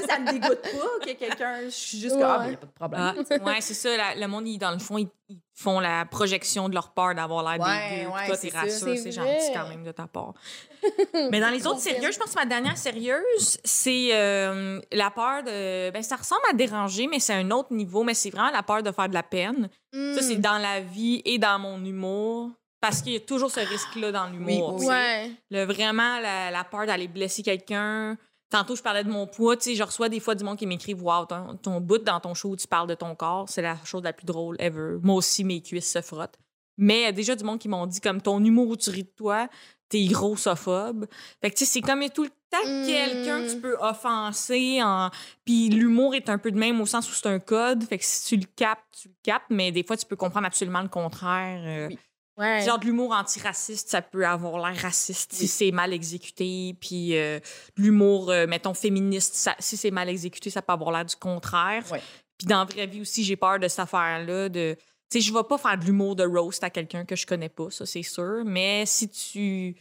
[0.07, 1.61] ça me dégoûte pas que quelqu'un.
[1.65, 3.25] Je suis juste comme, ah, mais il n'y a pas de problème.
[3.41, 3.89] Ah, ouais, c'est ça.
[4.15, 7.43] le monde, ils- dans le fond, ils, ils font la projection de leur peur d'avoir
[7.43, 8.09] l'air Ouais, dégueu.
[8.11, 8.59] ouais, Toi, c'est t'es ça.
[8.61, 10.33] rassure, C'est gentil quand même de ta part.
[11.31, 15.43] Mais dans les autres sérieux, je pense que ma dernière sérieuse, c'est euh, la peur
[15.43, 15.91] de.
[15.91, 18.03] Ben, ça ressemble à déranger, mais c'est un autre niveau.
[18.03, 19.69] Mais c'est vraiment la peur de faire de la peine.
[19.93, 20.15] Hmm.
[20.15, 22.49] Ça, c'est dans la vie et dans mon humour.
[22.79, 24.77] Parce qu'il y a toujours ce risque-là dans l'humour.
[24.79, 24.87] Oui.
[24.87, 25.29] Ouais.
[25.51, 28.17] Le, vraiment, la, la peur d'aller blesser quelqu'un.
[28.51, 29.55] Tantôt, je parlais de mon poids.
[29.57, 32.19] Tu sais, je reçois des fois du monde qui m'écrit Wow, ton, ton bout dans
[32.19, 34.97] ton show où tu parles de ton corps, c'est la chose la plus drôle ever.
[35.01, 36.37] Moi aussi, mes cuisses se frottent.
[36.77, 38.89] Mais il y a déjà du monde qui m'ont dit comme ton humour où tu
[38.89, 39.47] ris de toi,
[39.89, 41.05] t'es grossophobe.
[41.41, 42.35] Fait que, tu sais, c'est comme tout le temps
[42.65, 42.85] Mm.
[42.85, 44.81] quelqu'un que tu peux offenser.
[44.83, 45.09] En...
[45.45, 47.83] Puis l'humour est un peu de même au sens où c'est un code.
[47.85, 49.45] Fait que si tu le captes, tu le captes.
[49.49, 51.61] Mais des fois, tu peux comprendre absolument le contraire.
[51.65, 51.97] Euh, Oui.
[52.37, 52.61] Ouais.
[52.65, 56.75] Genre de l'humour antiraciste, ça peut avoir l'air raciste si c'est mal exécuté.
[56.79, 57.39] Puis euh,
[57.77, 61.83] l'humour, euh, mettons, féministe, ça- si c'est mal exécuté, ça peut avoir l'air du contraire.
[61.91, 62.01] Ouais.
[62.37, 64.49] Puis dans la vraie vie aussi, j'ai peur de cette affaire-là.
[64.49, 64.75] De...
[65.11, 67.49] Tu sais, je vais pas faire de l'humour de roast à quelqu'un que je connais
[67.49, 68.43] pas, ça c'est sûr.
[68.45, 69.75] Mais si tu,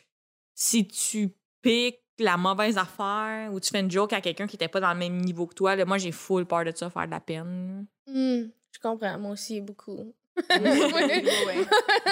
[0.55, 1.31] si tu
[1.63, 4.93] piques la mauvaise affaire ou tu fais une joke à quelqu'un qui était pas dans
[4.93, 7.21] le même niveau que toi, là, moi j'ai full peur de ça, faire de la
[7.21, 7.87] peine.
[8.07, 10.13] Hmm, Je comprends, moi aussi, beaucoup.
[10.49, 11.65] Ouais, ouais.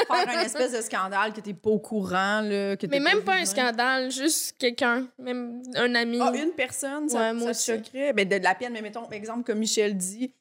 [0.07, 3.35] Faire un espèce de scandale que t'es pas au courant, là, que Mais même pas
[3.37, 6.19] un scandale, juste quelqu'un, même un ami.
[6.21, 8.13] Ah, une personne, ça, Ouais, ça te choquerait?
[8.13, 10.33] Ben, de, de la peine, mais mettons, exemple, comme Michel dit,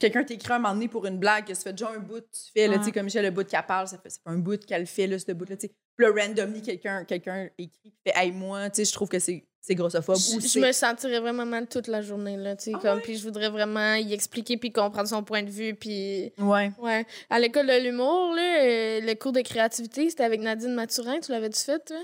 [0.00, 2.52] quelqu'un t'écrit un moment donné pour une blague, que ça fait déjà un bout, tu
[2.54, 2.78] fais, là, Ouais.
[2.78, 4.86] tu sais, comme Michel, le bout qu'elle parle, ça fait, ça fait un bout qu'elle
[4.86, 5.72] fait, là, ce bout-là, tu sais.
[5.96, 9.44] Puis là, randomly, quelqu'un quelqu'un écrit, fait, hey, moi, tu sais, je trouve que c'est
[9.66, 10.16] c'est grossophobe.
[10.16, 13.00] Je, ou je me sentirais vraiment mal toute la journée, là, tu sais, Ah comme,
[13.00, 16.32] puis je voudrais vraiment y expliquer puis comprendre son point de vue, puis...
[16.38, 16.70] Ouais.
[16.78, 17.04] Ouais.
[17.30, 21.32] À l'école de l'humour, là, euh, le cours de créativité, c'était avec Nadine Mathurin, tu
[21.32, 21.96] l'avais-tu fait, toi?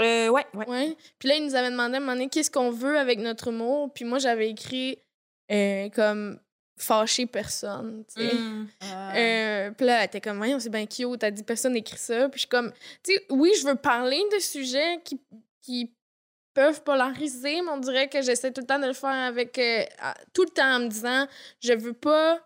[0.00, 0.66] Euh, ouais, ouais.
[0.66, 0.96] Ouais.
[1.18, 3.48] Puis là, il nous avait demandé à un moment donné qu'est-ce qu'on veut avec notre
[3.48, 4.96] humour, puis moi, j'avais écrit
[5.52, 6.40] euh, comme
[6.78, 8.34] fâcher personne, tu sais.
[8.34, 8.68] Mm.
[8.80, 9.14] Ah.
[9.14, 12.30] Euh, puis là, elle était comme, voyons, c'est bien cute, t'as dit personne écrit ça.
[12.30, 15.20] Puis je suis comme, tu sais, oui, je veux parler de sujets qui,
[15.60, 15.92] qui
[16.54, 19.58] peuvent polariser, mais on dirait que j'essaie tout le temps de le faire avec.
[19.58, 19.84] euh,
[20.32, 21.26] tout le temps en me disant,
[21.60, 22.40] je veux pas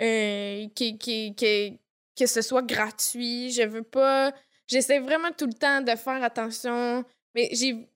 [0.00, 4.32] euh, que, ce soit gratuit, je veux pas.
[4.66, 7.04] J'essaie vraiment tout le temps de faire attention.
[7.34, 7.86] Mais j'ai.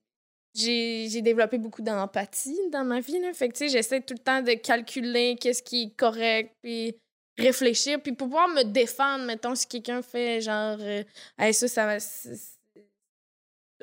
[0.57, 3.19] J'ai développé beaucoup d'empathie dans ma vie.
[3.19, 3.33] Là.
[3.33, 6.95] Fait que, j'essaie tout le temps de calculer qu'est-ce qui est correct, puis
[7.37, 11.03] réfléchir, puis pouvoir me défendre, mettons, si quelqu'un fait genre, euh,
[11.39, 11.99] Hey, ça, ça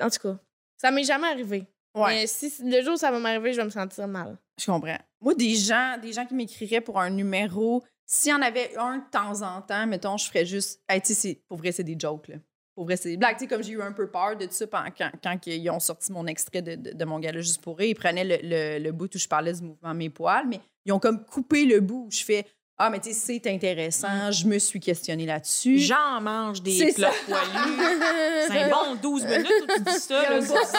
[0.00, 0.38] En tout cas,
[0.82, 1.64] ça m'est jamais arrivé.
[1.94, 2.08] Ouais.
[2.08, 4.36] Mais si le jour où ça va m'arriver, je vais me sentir mal.
[4.58, 4.98] Je comprends.
[5.20, 8.98] Moi, des gens, des gens qui m'écriraient pour un numéro, s'il y en avait un
[8.98, 10.82] de temps en temps, mettons, je ferais juste.
[10.88, 12.36] Hey, tu sais, pour vrai, c'est des jokes, là.
[12.74, 13.36] Pour vrai, c'est des blagues.
[13.36, 16.10] Tu sais, comme j'ai eu un peu peur de ça quand, quand ils ont sorti
[16.10, 18.92] mon extrait de, de, de mon gala juste pour rire, ils prenaient le, le, le
[18.92, 22.06] bout où je parlais du mouvement Mes poils, mais ils ont comme coupé le bout
[22.06, 22.46] où je fais
[22.78, 25.78] Ah, mais tu sais, c'est intéressant, je me suis questionnée là-dessus.
[25.78, 27.78] J'en mange des plats poilus.
[28.48, 30.22] C'est un bon 12 minutes où tu dis ça.
[30.30, 30.78] là, C'est ça,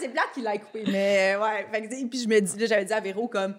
[0.00, 0.84] c'est plate qu'il l'a coupé.
[0.86, 3.54] Mais euh, ouais, fait puis je me dis, là, j'avais dit à Véro, comme,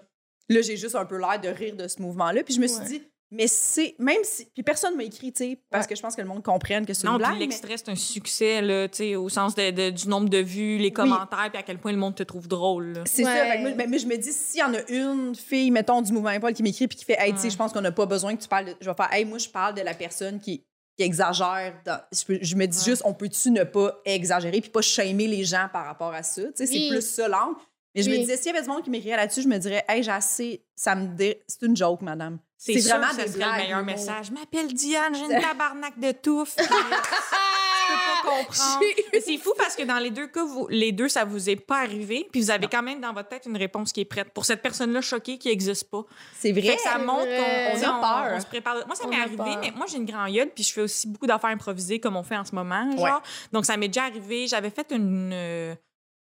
[0.50, 2.43] là, j'ai juste un peu l'air de rire de ce mouvement-là.
[2.43, 2.86] Puis je me suis Ouais.
[2.88, 5.89] dit, mais c'est, même si, puis personne m'a écrit, tu sais, parce Ouais.
[5.89, 7.31] que je pense que le monde comprenne que c'est une Non, blague.
[7.31, 10.29] puis mais- l'extrait, c'est un succès, là, tu sais, au sens de, de- du nombre
[10.29, 12.93] de vues, les commentaires, puis à quel point le monde te trouve drôle.
[12.93, 13.03] là.
[13.05, 13.35] C'est Ouais.
[13.35, 13.45] ça.
[13.45, 16.01] Fait que moi, mais- mais je me dis, s'il y en a une fille, mettons,
[16.01, 17.91] du mouvement Paul qui m'écrit puis qui fait, hey, tu sais, je pense qu'on n'a
[17.91, 18.75] pas besoin que tu parles de.
[18.79, 20.63] Je vais faire, hey, moi, je parle de la personne qui,
[20.97, 21.73] qui exagère.
[21.85, 22.83] dans- je, peux- je me dis Ouais.
[22.85, 26.41] juste, on peut-tu ne pas exagérer puis pas shamer les gens par rapport à ça?
[26.43, 27.57] Tu sais, c'est plus ça l'angle.
[27.93, 29.83] Mais je me disais, s'il y avait du monde qui m'écrirait là-dessus, je me dirais,
[29.87, 30.63] hey, j'ai assez.
[30.75, 32.37] Ça me dé- C'est une joke, madame.
[32.58, 34.28] C'est vraiment des ce le meilleur message.
[34.28, 36.56] Je m'appelle Diane, j'ai une tabarnak de touffe.
[36.58, 38.86] Je peux pas comprendre.
[39.24, 41.78] C'est fou parce que dans les deux cas, vous, les deux, ça vous est pas
[41.78, 44.34] arrivé, puis vous avez quand même dans votre tête une réponse qui est prête.
[44.34, 46.04] Pour cette personne-là choquée qui n'existe pas.
[46.38, 46.76] C'est Fait vrai.
[46.76, 48.32] que ça montre qu'on tu a peur.
[48.34, 48.76] on se prépare.
[48.88, 49.60] Moi, ça m'est arrivé, peur.
[49.62, 52.24] mais moi, j'ai une grande gueule, puis je fais aussi beaucoup d'affaires improvisées comme on
[52.24, 52.91] fait en ce moment.
[52.98, 53.02] Genre.
[53.06, 53.12] Ouais.
[53.54, 54.48] Donc, ça m'est déjà arrivé.
[54.48, 55.76] J'avais fait une, euh,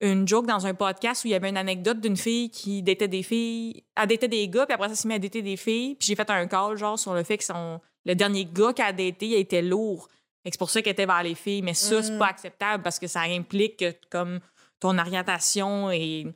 [0.00, 3.09] une joke dans un podcast où il y avait une anecdote d'une fille qui datait
[3.09, 3.85] des filles.
[3.96, 5.94] Elle datait des gars, puis après ça, s'est mis à dater des filles.
[5.94, 8.87] Puis j'ai fait un call, genre, sur le fait que son, le dernier gars qu'elle
[8.87, 10.09] a daté, il était lourd.
[10.44, 11.62] C'est pour ça qu'elle était vers les filles.
[11.62, 12.18] Mais ça, c'est Mm.
[12.18, 14.40] pas acceptable parce que ça implique que, comme,
[14.78, 16.26] ton orientation est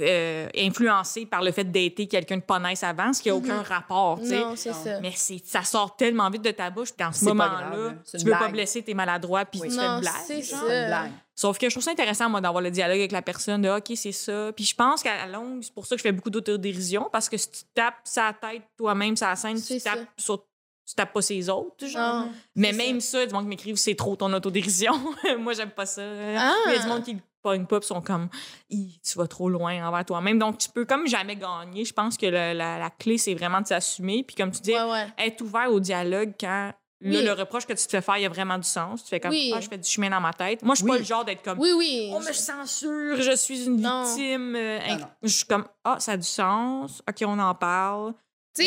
[0.00, 3.62] euh, influencée par le fait dater quelqu'un de pas nice avant, ce qui n'a aucun
[3.62, 4.38] rapport, tu sais.
[4.40, 5.00] Non, ça.
[5.00, 8.48] Mais c'est, ça sort tellement vite de ta bouche, dans ce moment-là, tu veux pas
[8.48, 9.68] blesser tes maladroits, puis Oui.
[9.68, 10.42] tu fais Non, une blague.
[10.42, 10.56] ça.
[10.56, 11.10] Une blague.
[11.34, 13.92] Sauf que je trouve ça intéressant, moi, d'avoir le dialogue avec la personne, de OK,
[13.94, 14.50] c'est ça.
[14.56, 17.28] Puis je pense qu'à la longue, c'est pour ça que je fais beaucoup d'autodérision, parce
[17.28, 20.04] que si tu tapes sa tête toi-même, sa scène, tu tapes ça.
[20.16, 20.44] sur.
[20.88, 22.24] Tu tapes pas ses autres, genre.
[22.24, 22.32] Non.
[22.56, 24.94] Mais même ça, du monde qui m'écrivent, c'est trop ton autodérision.
[25.38, 26.00] Moi, j'aime pas ça.
[26.02, 26.54] Ah!
[26.66, 28.28] Il y a du monde qui le pogne pas, sont comme,
[28.70, 30.38] tu vas trop loin envers toi-même.
[30.38, 31.84] Donc, tu peux comme jamais gagner.
[31.84, 34.22] Je pense que le- la, la clé, c'est vraiment de s'assumer.
[34.24, 35.06] Puis, comme tu dis, Ouais, ouais.
[35.18, 37.22] être ouvert au dialogue quand Oui.
[37.24, 39.04] le reproche que tu te fais faire, il y a vraiment du sens.
[39.04, 39.52] Tu fais comme, Oui.
[39.54, 40.62] ah, je fais du chemin dans ma tête.
[40.62, 40.96] Moi, je suis Oui.
[40.96, 42.10] pas le genre d'être comme, Oui, oui.
[42.12, 44.02] on me censure, je suis une Non.
[44.04, 44.56] victime.
[44.56, 45.06] euh, Non, inc- non.
[45.22, 47.02] Je suis comme, ah, ça a du sens.
[47.08, 48.14] OK, on en parle.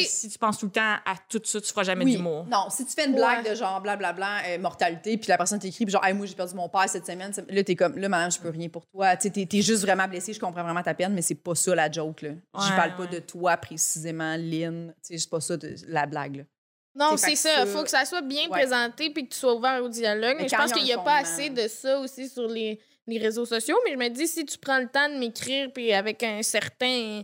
[0.06, 2.15] Si tu penses tout le temps à tout ça, tu feras jamais Oui.
[2.15, 2.45] d'humour.
[2.49, 3.49] Non, si tu fais une blague Ouais.
[3.51, 6.56] de genre blablabla, euh, mortalité, puis la personne t'écrit, puis genre, hey, moi, j'ai perdu
[6.56, 9.15] mon père cette semaine, là, t'es comme, là, madame, je peux rien pour toi.
[9.15, 11.56] Tu sais, t'es, t'es juste vraiment blessé, je comprends vraiment ta peine, mais c'est pas
[11.56, 12.30] ça la joke, là.
[12.56, 14.93] Je Ouais, parle pas de toi précisément, Lynn.
[15.06, 16.43] Tu sais, c'est pas ça de- la blague, là.
[16.93, 17.60] Non, C'est ça.
[17.60, 18.49] ça- faut que ça soit bien Ouais.
[18.49, 20.36] présenté puis que tu sois ouvert au dialogue.
[20.36, 22.27] Mais Mais je pense il y a qu'il n'y a pas assez de ça aussi
[22.27, 23.77] sur les, les réseaux sociaux.
[23.86, 27.21] Mais je me dis, si tu prends le temps de m'écrire puis avec un certain.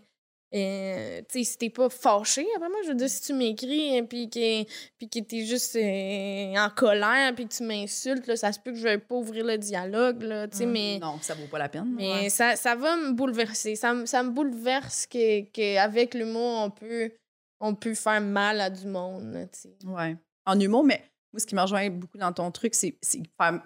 [0.55, 4.01] Euh, tu sais, si t'es pas fâché, après moi, je veux dire, si tu m'écris
[4.03, 4.63] puis que,
[4.97, 8.77] puis que t'es juste euh, en colère puis que tu m'insultes, ça se peut que
[8.77, 10.71] je veuille pas ouvrir le dialogue, là, tu sais, Mm.
[10.71, 10.99] mais...
[10.99, 11.93] Non, ça vaut pas la peine.
[11.95, 12.29] Mais Ouais.
[12.29, 13.75] ça, ça va me bouleverser.
[13.75, 17.11] Ça, me- ça me bouleverse qu'avec que avec l'humour, on peut,
[17.59, 19.49] on peut faire mal à du monde.
[19.51, 19.75] tu sais.
[19.85, 20.15] Ouais.
[20.45, 21.01] En humour, mais
[21.33, 23.61] moi, ce qui me rejoint beaucoup dans ton truc, c'est, faire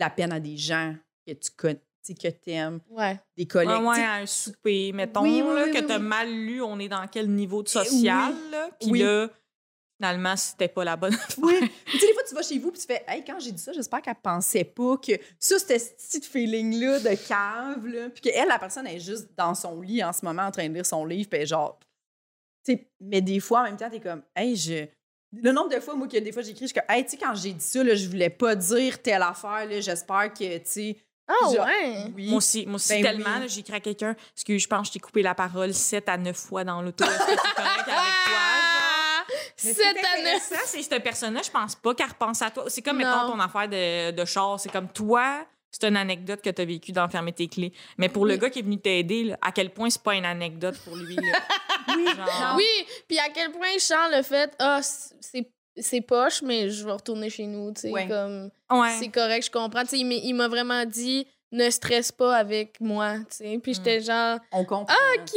[0.00, 0.94] la peine à des gens
[1.26, 1.80] que tu connais,
[2.12, 3.18] que t'aimes, Ouais.
[3.38, 3.80] des collègues.
[3.80, 6.04] Ouais, ouais, un souper, mettons, Oui, oui, là, oui, que oui, t'as oui.
[6.04, 8.34] mal lu, on est dans quel niveau de Eh, social.
[8.78, 8.98] Puis Oui.
[8.98, 9.30] là,
[9.96, 11.16] finalement, c'était pas la bonne.
[11.38, 11.54] Oui.
[11.86, 13.62] tu sais, des fois, tu vas chez vous puis tu fais, hey, quand j'ai dit
[13.62, 18.10] ça, j'espère qu'elle pensait pas que ça, c'était ce petit feeling-là de cave, là.
[18.10, 20.68] Puis qu'elle, la personne, elle est juste dans son lit en ce moment en train
[20.68, 21.78] de lire son livre, puis genre.
[22.66, 24.86] Tu sais, mais des fois, en même temps, t'es comme, hey, je.
[25.36, 27.16] Le nombre de fois, moi, que des fois, j'écris, je suis comme, hey, tu sais,
[27.16, 30.62] quand j'ai dit ça, là, je voulais pas dire telle affaire, là, j'espère que, tu
[30.64, 30.96] sais.
[31.26, 32.04] Ah Genre, ouais.
[32.14, 32.28] Oui.
[32.28, 33.38] Moi aussi, moi aussi Ben tellement.
[33.40, 33.48] oui.
[33.48, 36.08] J'ai écrit à quelqu'un, parce que je pense que je t'ai coupé la parole 7
[36.08, 37.04] à 9 fois dans l'auto.
[37.04, 39.24] Est-ce que c'est correct avec toi?
[39.64, 40.38] Mais Cette c'est année.
[40.40, 42.64] Ça, c'est cette personne-là, je pense pas qu'elle repense à toi.
[42.68, 43.06] C'est comme, Non.
[43.08, 44.60] mettons, ton affaire de, de char.
[44.60, 47.72] C'est comme toi, c'est une anecdote que tu as vécue d'enfermer tes clés.
[47.96, 50.26] Mais pour le gars qui est venu t'aider, là, à quel point c'est pas une
[50.26, 51.16] anecdote pour lui.
[51.16, 51.22] Là?
[51.96, 52.06] Oui.
[52.06, 56.84] Genre- Oui, puis à quel point Charles le fait, ah, c'est c'est poche, mais je
[56.84, 58.06] vais retourner chez nous, tu sais, Ouais.
[58.08, 58.96] comme, Ouais.
[58.98, 59.82] c'est correct, je comprends.
[59.82, 63.58] Tu sais, il m'a- vraiment dit, ne stresse pas avec moi, tu sais.
[63.62, 64.94] Puis j'étais genre, On comprend.
[65.16, 65.32] OK!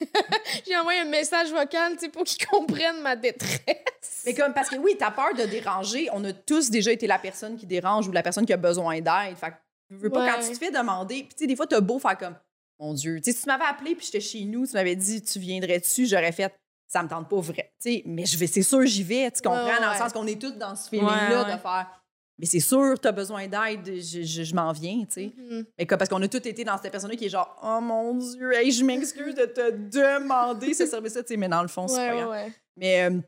[0.66, 4.22] J'ai envoyé un message vocal, tu sais, pour qu'il comprenne ma détresse.
[4.26, 6.08] Mais comme, parce que oui, t'as peur de déranger.
[6.12, 8.96] On a tous déjà été la personne qui dérange ou la personne qui a besoin
[9.00, 9.36] d'aide.
[9.36, 9.54] Fait que,
[9.90, 10.30] je veux pas, Ouais.
[10.34, 12.34] quand tu te fais demander, puis tu sais, des fois, t'as beau faire comme,
[12.80, 15.22] mon Dieu, tu sais, si tu m'avais appelé puis j'étais chez nous, tu m'avais dit,
[15.22, 16.52] tu viendrais-tu, j'aurais fait,
[16.92, 17.72] ça me tente pas vrai.
[17.80, 20.12] Tu sais, mais je vais, c'est sûr, j'y vais, tu comprends, Ouais, dans le sens
[20.12, 21.54] qu'on est tous dans ce feeling-là Ouais, ouais.
[21.56, 21.90] de faire,
[22.38, 25.32] mais c'est sûr, t'as besoin d'aide, je, je- je m'en viens, tu sais.
[25.36, 25.64] Mhm.
[25.78, 28.14] Mais comme, parce qu'on a tous été dans cette personne-là qui est genre, oh mon
[28.14, 31.86] Dieu, hey, je m'excuse de te demander ce service-là, tu sais, mais dans le fond,
[31.88, 32.50] c'est pas grave.
[32.76, 33.20] Mais euh,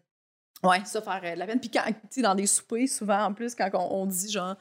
[0.68, 1.60] ouais, ça faire euh, de la peine.
[1.60, 4.56] Puis quand, tu sais, dans des soupers, souvent, en plus, quand on, on dit genre.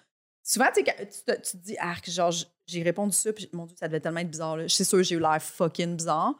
[0.46, 0.92] Souvent, tu tu
[1.26, 2.34] te, tu te dis, ah, genre,
[2.68, 4.58] j'ai répondu ça, puis mon Dieu, ça devait tellement être bizarre.
[4.58, 4.64] là.
[4.68, 6.34] Je suis sûre que j'ai eu l'air fucking bizarre.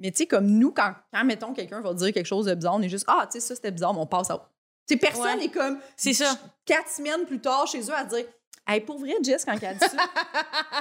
[0.00, 2.74] Mais tu sais, comme nous, quand, quand mettons, quelqu'un va dire quelque chose de bizarre,
[2.74, 4.38] on est juste, ah, tu sais, ça, c'était bizarre, mais on passe à.
[4.88, 5.36] Tu sais, personne Ouais.
[5.36, 5.78] n'est comme.
[5.96, 6.36] C'est ça.
[6.64, 8.24] Quatre semaines plus tard, chez eux, à dire,
[8.74, 9.88] hey, pour vrai, Jess, quand elle a dit ça,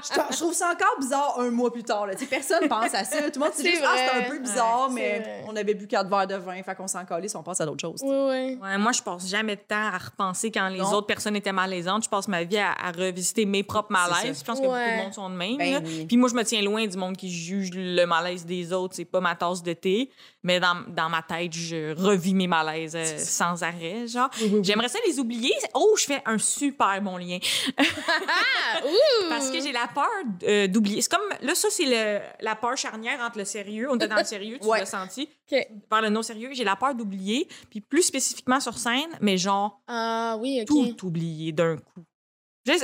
[0.04, 2.06] je, trou- je trouve ça encore bizarre un mois plus tard.
[2.08, 2.14] Là.
[2.30, 3.18] Personne pense à ça.
[3.32, 5.88] Tout le monde se dit ah, c'est un peu bizarre, Ouais, mais on avait bu
[5.88, 8.02] quatre verres de vin, fait qu'on s'en calait, on passe à d'autres choses.
[8.04, 8.58] Oui, oui.
[8.62, 10.92] Ouais, moi, je passe jamais de temps à repenser quand les Non.
[10.94, 12.04] autres personnes étaient malaisantes.
[12.04, 14.40] Je passe ma vie à, à revisiter mes propres malaises.
[14.40, 14.98] Je pense que beaucoup Ouais.
[14.98, 15.58] de monde sont de même.
[15.58, 16.06] Ben oui.
[16.06, 18.96] Puis moi, je me tiens loin du monde qui juge le malaise des autres.
[18.96, 20.10] C'est pas ma tasse de thé.
[20.44, 24.08] Mais dans, dans ma tête, je revis mes malaises euh, sans arrêt.
[24.08, 24.30] Genre,
[24.62, 25.52] j'aimerais ça les oublier.
[25.74, 27.40] Oh, je fais un super bon lien.
[27.80, 28.82] Ah!
[29.30, 30.08] Parce que j'ai la peur
[30.44, 31.02] euh, d'oublier.
[31.02, 33.90] C'est comme, là, ça, c'est le- la peur charnière entre le sérieux.
[33.90, 34.80] On était dans le sérieux, tu Ouais.
[34.80, 35.30] l'as senti.
[35.50, 37.48] Vers le non-sérieux, j'ai la peur d'oublier.
[37.70, 42.04] Puis plus spécifiquement sur scène, mais genre, Ah, oui, tout oublier d'un coup.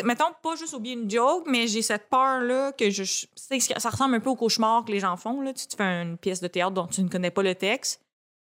[0.03, 3.03] Mettons, pas juste oublier une joke, mais j'ai cette peur-là que je.
[3.03, 5.41] ça ressemble un peu au cauchemar que les gens font.
[5.41, 5.53] Là.
[5.53, 8.01] Tu, tu fais une pièce de théâtre dont tu ne connais pas le texte.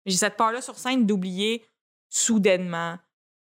[0.04, 1.64] J'ai cette peur-là sur scène d'oublier
[2.08, 2.96] soudainement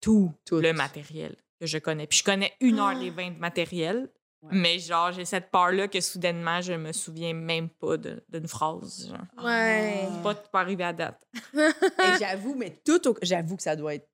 [0.01, 0.61] tout, Tout.
[0.61, 2.07] le matériel que je connais.
[2.07, 2.94] Puis je connais une heure Ah.
[2.94, 4.11] les 20 de matériel,
[4.42, 4.50] Ouais.
[4.53, 9.09] mais genre, j'ai cette peur-là que soudainement, je me souviens même pas de- d'une phrase.
[9.09, 9.44] Genre.
[9.46, 10.07] Ouais.
[10.07, 10.20] Ah.
[10.22, 11.20] Pas, pas arrivé à date.
[11.55, 14.07] Hey, j'avoue, mais tout au- J'avoue que ça doit être.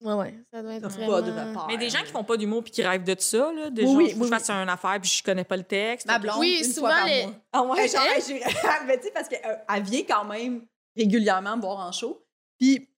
[0.00, 0.34] Ouais, ouais.
[0.52, 1.12] Ça doit être vraiment...
[1.12, 1.66] pas de repère.
[1.68, 3.88] Mais des gens qui font pas d'humour puis qui rêvent de ça, là, des Oui,
[3.90, 6.06] gens oui, qui oui, fassent une affaire puis je connais pas le texte.
[6.06, 7.34] Ma blonde, Oui, une souvent, fois par les- mois.
[7.52, 7.88] Ah ouais?
[7.88, 8.40] Genre, j'ai-
[8.86, 12.22] mais tu sais, parce qu'elle vient quand même régulièrement me voir en show.
[12.58, 12.88] Puis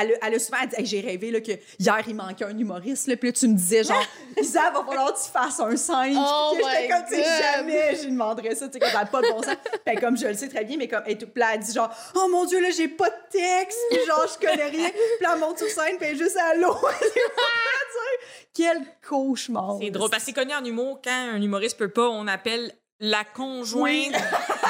[0.00, 2.56] elle, a- elle a souvent dit Hey, J'ai rêvé là, que hier, il manquait un
[2.56, 3.06] humoriste.
[3.06, 4.02] Là, puis là, tu me disais, genre,
[4.40, 6.14] Isa, va falloir que tu fasses un 5.
[6.16, 9.22] Oh puis j'étais comme, tu jamais je lui demanderais ça, tu sais, quand t'as pas
[9.22, 9.56] de bon sens.
[9.84, 11.72] Puis comme je le sais très bien, mais comme, elle, tout- puis là, elle dit,
[11.72, 13.78] genre, oh mon Dieu, là, j'ai pas de texte.
[13.90, 14.88] Puis genre, je connais rien.
[14.90, 16.76] Puis là, elle monte sur scène, puis elle est juste à l'eau.
[18.54, 19.76] Quel cauchemar.
[19.80, 22.72] C'est drôle parce que c'est connu en humour quand un humoriste peut pas, on appelle
[22.98, 24.12] la conjointe Oui.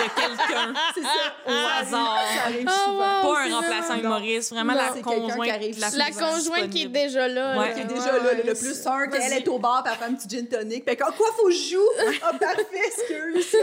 [0.05, 0.75] De quelqu'un.
[0.95, 1.35] C'est ça.
[1.47, 2.19] Au hasard.
[2.35, 3.23] Ça arrive Oh, souvent.
[3.23, 3.35] wow.
[3.35, 5.51] Pas un remplaçant humoriste, vraiment Non, la qui conjointe.
[5.51, 7.59] arrive la La conjointe qui est déjà là.
[7.59, 7.69] Ouais.
[7.69, 7.75] là.
[7.75, 10.13] qui est déjà Ouais, là, le, plus sûr qu'elle est au bar, puis elle fait
[10.13, 10.85] un petit gin tonic.
[10.85, 11.89] Puis comme, quoi, faut que je joue?
[12.23, 13.57] Ah, parfait, excuse.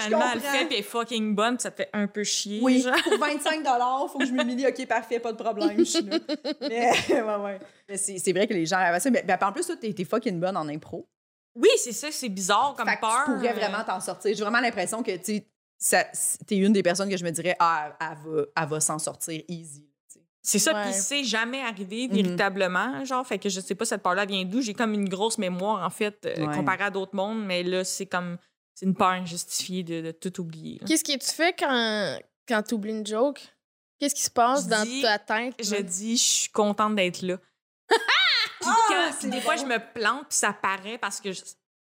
[0.00, 2.60] Finalement, elle fait puis elle est fucking bonne puis ça te fait un peu chier.
[2.62, 2.94] Oui, genre.
[3.02, 3.62] pour 25
[4.10, 4.66] faut que je m'humilie.
[4.66, 6.18] OK, parfait, pas de problème, je suis là.
[6.60, 7.60] Mais, ouais, ouais.
[7.88, 9.10] Mais c'est, c'est vrai que les gens avaient ça.
[9.10, 11.08] Mais, mais en plus, toi, t'es, fucking bonne en impro.
[11.54, 13.24] Oui, c'est ça, c'est bizarre comme fait que peur.
[13.26, 14.34] tu pourrais vraiment t'en sortir.
[14.34, 15.42] J'ai vraiment l'impression que, tu
[16.46, 19.42] t'es une des personnes que je me dirais, ah, elle va, elle va s'en sortir
[19.48, 19.88] easy.
[20.44, 20.82] C'est ça, Ouais.
[20.84, 22.14] puis c'est jamais arrivé Mhm.
[22.14, 24.60] véritablement, genre, fait que je sais pas cette peur-là vient d'où?
[24.60, 26.56] J'ai comme une grosse mémoire, en fait, euh, Ouais.
[26.56, 28.38] comparée à d'autres mondes, mais là, c'est comme,
[28.74, 30.80] c'est une peur injustifiée de, de tout oublier.
[30.86, 32.18] Qu'est-ce que tu fais quand,
[32.48, 33.40] quand tu oublies une joke?
[34.00, 35.54] Qu'est-ce qui se passe Je dans dis- ta tête?
[35.62, 37.38] Je dis, je suis contente d'être là.
[38.60, 41.40] Puis Ah, puis des fois, je me plante, puis ça paraît parce que je-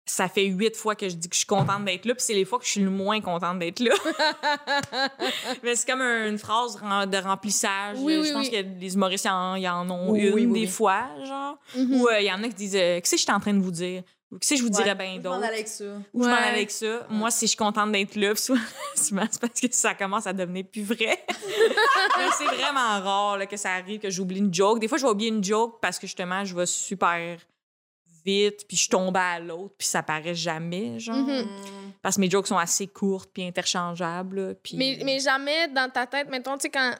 [0.06, 2.34] ça fait huit fois que je dis que je suis contente d'être là, puis c'est
[2.34, 3.94] les fois que je suis le moins contente d'être là.
[5.62, 7.96] Mais c'est comme un- une phrase de remplissage.
[8.00, 8.50] Oui, je oui, pense oui.
[8.52, 11.58] que les humoristes, ils en, en ont une des fois, genre.
[11.76, 12.00] Mhm.
[12.00, 13.54] Ou euh, il y en a qui disent euh, Qu'est-ce que je suis en train
[13.54, 14.02] de vous dire?
[14.30, 15.84] Ou tu sais, je vous dirais bien Je m'en avec ça.
[16.12, 17.06] Ou je m'en avec ça.
[17.08, 18.60] Moi, si je suis contente d'être là, souvent,
[18.94, 21.24] c'est parce que ça commence à devenir plus vrai.
[22.38, 24.80] C'est vraiment rare là, que ça arrive que j'oublie une joke.
[24.80, 27.38] Des fois, je vais oublier une joke parce que justement, je vais super
[28.24, 31.16] vite, puis je tombe à l'autre, puis ça paraît jamais, genre.
[31.16, 31.46] Mhm.
[32.02, 34.40] Parce que mes jokes sont assez courtes puis interchangeables.
[34.40, 34.76] là, Puis...
[34.76, 36.94] Mais, mais jamais dans ta tête, mettons, tu sais, quand.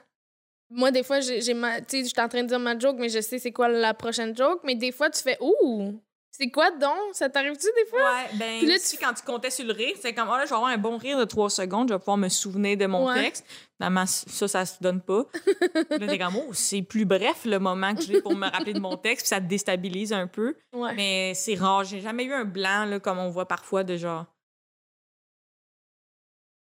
[0.71, 1.79] Moi, des fois, j'ai ma.
[1.79, 4.37] Je suis en train de dire ma joke, mais je sais c'est quoi la prochaine
[4.37, 4.61] joke.
[4.65, 6.01] Mais des fois, tu fais Ouh,
[6.37, 6.99] c'est quoi donc?
[7.13, 8.01] Ça t'arrive-tu des fois?
[8.01, 10.37] Ouais, ben, Puis là, tu sais, quand tu comptais sur le rire, c'est comme, oh
[10.37, 12.77] là, je vais avoir un bon rire de trois secondes, je vais pouvoir me souvenir
[12.77, 13.23] de mon Ouais.
[13.23, 13.47] texte.
[13.77, 15.25] Finalement, ça, ça se donne pas.
[15.91, 18.81] Là, t'es comme, oh, c'est plus bref le moment que j'ai pour me rappeler de
[18.81, 20.57] mon texte, puis ça te déstabilise un peu.
[20.73, 20.93] Ouais.
[20.95, 21.85] Mais c'est rare.
[21.85, 24.27] J'ai jamais eu un blanc, là, comme on voit parfois, de genre,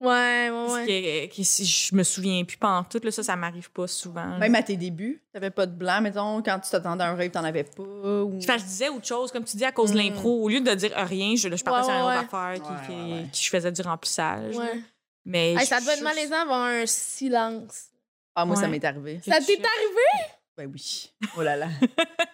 [0.06, 1.30] Ouais, ouais, ouais.
[1.30, 3.88] que, que si je me souviens plus pas en tout, là, ça, ça m'arrive pas
[3.88, 4.38] souvent.
[4.38, 7.32] Même à tes débuts, t'avais pas de blanc, mettons, quand tu t'attendais à un rêve,
[7.32, 7.82] t'en avais pas.
[7.84, 8.39] Ou...
[8.39, 10.01] Que je disais autre chose, comme tu dis, à cause de Mm.
[10.01, 10.43] l'impro.
[10.43, 12.70] Au lieu de dire rien, je, je partais Ouais, sur une ouais, autre affaire qui,
[12.70, 13.26] Ouais, qui- ouais, ouais.
[13.32, 14.56] qui je faisais du remplissage.
[14.56, 14.82] Ouais.
[15.26, 17.86] Mais Hey, je- ça doit être je- malaisant d'avoir un silence.
[18.36, 19.20] Ah, moi, ça m'est arrivé.
[19.26, 20.30] Ça t'est arrivé?
[20.58, 21.12] Ben oui.
[21.38, 21.68] Oh là là.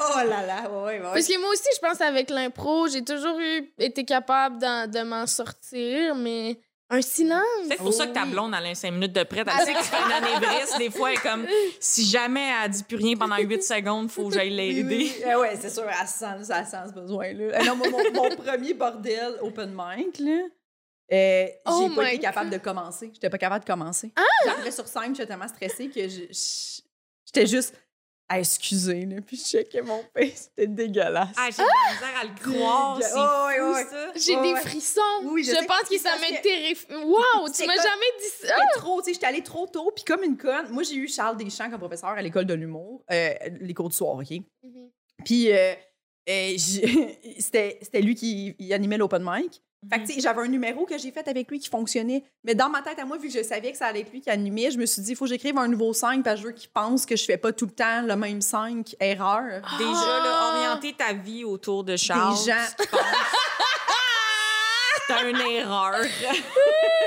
[0.00, 1.12] Oh là là, ouais, ouais, ouais.
[1.14, 5.00] Parce que moi aussi, je pense avec l'impro, j'ai toujours eu, été capable d'en- de
[5.02, 6.58] m'en sortir, mais
[6.90, 7.42] un silence.
[7.68, 9.46] C'est pour ça que ta blonde, elle a 5 minutes de prête.
[9.46, 10.78] Elle sait que tu fais une anévrisme.
[10.78, 11.46] Des fois, elle est comme,
[11.80, 14.84] si jamais elle dit plus rien pendant 8 secondes, faut que j'aille l'aider.
[14.84, 15.12] oui.
[15.30, 17.58] Eh ouais, c'est sûr, elle sent, elle sent ce besoin-là.
[17.60, 20.40] Eh non, mon, mon premier bordel open mic, là,
[21.12, 23.10] euh, Oh j'ai pas été capable de commencer.
[23.14, 24.12] J'étais pas capable de commencer.
[24.16, 24.22] Ah!
[24.46, 26.82] J'arrivais sur scène, j'étais tellement stressée que je- je-
[27.26, 27.74] j'étais juste
[28.30, 30.50] à excuser, là, puis je checkais mon face.
[30.56, 31.28] C'était dégueulasse.
[31.36, 32.98] Ah, j'ai de la misère à le croire.
[33.02, 33.84] C'est Oh, ouais, fou, ouais.
[33.84, 34.12] ça.
[34.16, 35.00] J'ai des frissons.
[35.24, 36.94] Oui, je pense que ça que- terrifié.
[36.96, 38.54] Wow, tu m'as comme- jamais dit ça?
[38.54, 40.68] J'étais trop, tu sais, j'étais allée trop tôt, puis comme une conne.
[40.70, 43.96] Moi, j'ai eu Charles Deschamps comme professeur à l'école de l'humour, euh, les cours du
[43.96, 44.30] soir, OK?
[44.30, 44.90] Mhm.
[45.24, 45.72] Puis euh,
[46.28, 46.54] euh,
[47.38, 49.62] c'était c'était lui qui il animait l'open mic.
[49.90, 52.24] Fait que, sais, j'avais un numéro que j'ai fait avec lui qui fonctionnait.
[52.42, 54.20] Mais dans ma tête à moi, vu que je savais que ça allait être lui
[54.20, 56.42] qui animait, je me suis dit, il faut que j'écrive un nouveau 5 parce que
[56.42, 59.62] je veux qu'il pense que je fais pas tout le temps le même 5 erreur.
[59.78, 62.36] Déjà, là, orienter ta vie autour de Charles.
[62.44, 62.86] Des gens.
[65.06, 66.02] T'as une erreur.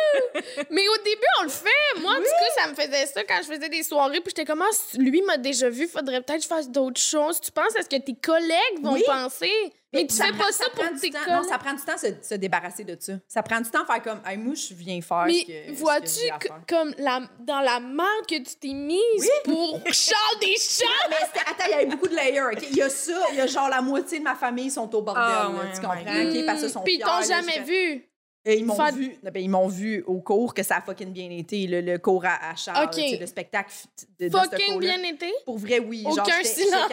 [0.70, 2.00] Mais au début, on le fait.
[2.02, 4.22] Moi, en tout cas, ça me faisait ça quand je faisais des soirées.
[4.22, 7.40] Puis j'étais comme, Ah, lui m'a déjà vu, faudrait peut-être que je fasse d'autres choses.
[7.42, 9.04] Tu penses à ce que tes collègues vont Oui.
[9.06, 9.52] penser?
[9.94, 11.20] Mais tu fais prend- pas ça pour prend du tes temps.
[11.20, 11.42] collègues.
[11.44, 13.14] Non, ça prend du temps de se, se débarrasser de ça.
[13.28, 15.76] Ça prend du temps de faire comme, hey, moi, je viens faire Mais que- que
[15.76, 20.86] vois-tu que- comme la, dans la merde que tu t'es mise pour Charles Deschamps?
[21.10, 22.58] Mais c'était- attends, il y avait beaucoup de layers.
[22.72, 25.02] Il y a ça, il y a genre la moitié de ma famille sont au
[25.02, 25.24] bordel.
[25.28, 25.82] Ah, là, ouais, tu ouais.
[25.82, 26.40] comprends?
[26.40, 26.46] ok?
[26.46, 28.06] Parce qu'ils sont Puis ils t'ont jamais vu.
[28.44, 31.30] Et ils m'ont vu, ben, ils m'ont vu au cours que ça a fucking bien
[31.30, 33.72] été, le, le cours à, à Charles, le spectacle
[34.20, 35.32] de, de Fucking bien été?
[35.46, 36.04] Pour vrai, oui.
[36.08, 36.90] Aucun genre, silence.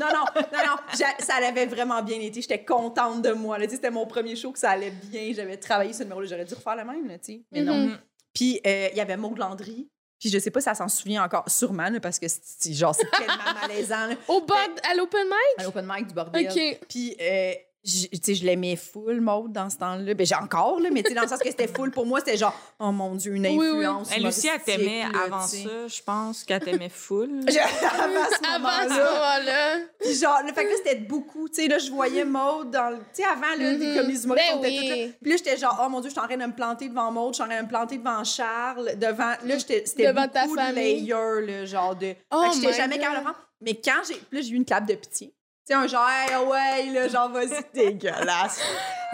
[0.00, 0.76] Non, non, non, non.
[1.20, 2.40] Ça avait vraiment bien été.
[2.40, 3.56] J'étais contente de moi.
[3.68, 5.32] C'était mon premier show que ça allait bien.
[5.32, 6.26] J'avais travaillé ce numéro-là.
[6.28, 7.14] J'aurais dû refaire le même, là.
[7.52, 7.74] Mais non.
[7.76, 7.98] Mhm.
[8.34, 9.88] Puis euh, il y avait Maud Landry.
[10.18, 12.94] Puis je sais pas si ça s'en souvient encore, sûrement, là, parce que c'est genre,
[12.94, 14.06] c'est tellement malaisant.
[14.06, 14.14] là.
[14.28, 14.58] Au bord,
[14.90, 15.34] à l'open mic?
[15.58, 16.46] À l'open mic du bordel.
[16.46, 16.80] OK.
[16.88, 17.54] Puis, euh,
[17.84, 20.14] j- tu sais, je l'aimais full, Maud, dans ce temps-là.
[20.14, 22.18] Ben, j'ai encore, là, mais tu sais, dans le sens que c'était full pour moi,
[22.20, 23.68] c'était genre, oh mon Dieu, une Oui, oui.
[23.86, 24.10] influence.
[24.14, 27.40] Elle aussi, elle t'aimait avant ça, je pense qu'elle t'aimait full.
[27.48, 29.78] Je- avant ce moment-là.
[30.12, 31.48] genre, le fait que là, c'était beaucoup.
[31.48, 32.98] Tu sais, là, je voyais Maud dans le.
[32.98, 33.96] Tu sais, avant, là, des Mhm.
[33.96, 34.88] comédies humoristes, Ben oui.
[34.88, 34.94] là.
[35.22, 37.10] Puis là, j'étais genre, oh mon Dieu, je suis en train de me planter devant
[37.10, 39.34] Maud, je suis en train de me planter devant Charles, devant.
[39.44, 41.00] Là, j'étais- c'était Devant ta beaucoup de famille.
[41.02, 42.14] layers, là, genre de.
[42.30, 43.32] Oh fait que j'étais my jamais capable de.
[43.62, 44.14] Mais quand j'ai.
[44.14, 45.32] Puis là, j'ai eu une clap de pitié.
[45.70, 48.60] Sais, un genre, hey, ouais, là, genre, vas-y, dégueulasse.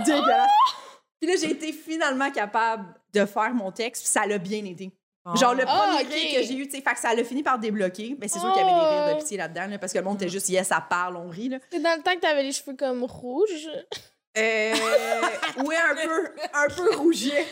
[0.06, 0.50] dégueulasse.
[1.20, 4.90] Puis là, j'ai été finalement capable de faire mon texte, puis ça l'a bien été.
[5.34, 7.42] Genre, le Ah, premier rire que j'ai eu, tu sais, fait que ça l'a fini
[7.42, 8.16] par débloquer.
[8.20, 9.14] Mais c'est sûr qu'il y avait des rires Oh.
[9.14, 11.48] de pitié là-dedans, là, parce que le monde était juste, yes, ça parle, on rit,
[11.48, 11.58] là.
[11.70, 13.68] C'est dans le temps que t'avais les cheveux comme rouges.
[14.38, 14.74] Euh,
[15.64, 17.46] oui, un peu, un peu rouget.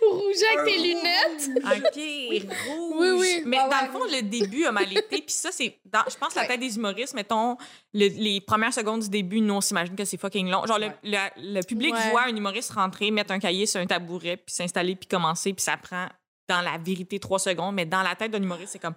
[0.00, 1.50] Rouges avec tes lunettes.
[1.64, 2.96] OK, rouge.
[2.98, 3.42] Oui, oui.
[3.44, 3.86] Mais Ah dans ouais.
[3.86, 5.22] le fond, le début a mal été.
[5.22, 5.78] Puis ça, c'est.
[5.84, 7.56] dans- Je pense la tête des humoristes, mettons,
[7.92, 10.64] le- les premières secondes du début, nous, on s'imagine que c'est fucking long.
[10.66, 10.94] Genre, le- Ouais.
[11.36, 12.10] le, le public Ouais.
[12.10, 15.62] voit un humoriste rentrer, mettre un cahier sur un tabouret, puis s'installer, puis commencer, puis
[15.62, 16.06] ça prend,
[16.48, 17.74] dans la vérité, trois secondes.
[17.74, 18.94] Mais dans la tête d'un humoriste, c'est comme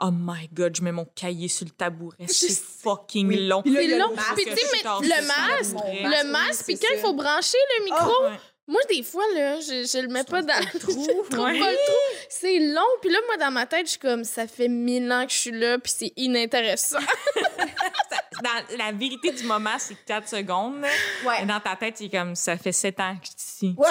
[0.00, 2.16] Oh my God, je mets mon cahier sur le tabouret.
[2.28, 3.46] C'est fucking Oui.
[3.48, 3.62] long.
[3.62, 4.14] Puis le long.
[4.14, 4.34] masque.
[4.34, 8.38] Puis tu sais, le masque, le masque, puis quand il faut brancher le micro, Ouais.
[8.66, 10.90] moi, des fois, là, je, je le mets pas dans le trou.
[11.06, 11.58] je trouve Ouais.
[11.58, 12.26] pas le trou.
[12.28, 12.82] C'est long.
[13.00, 15.38] Puis là, moi, dans ma tête, je suis comme, ça fait mille ans que je
[15.38, 16.98] suis là, puis c'est inintéressant.
[18.42, 20.82] Dans la vérité du moment, c'est 4 secondes.
[21.26, 21.42] Ouais.
[21.42, 23.74] Et dans ta tête, c'est comme ça fait 7 ans que je suis ici.
[23.76, 23.88] Ouais.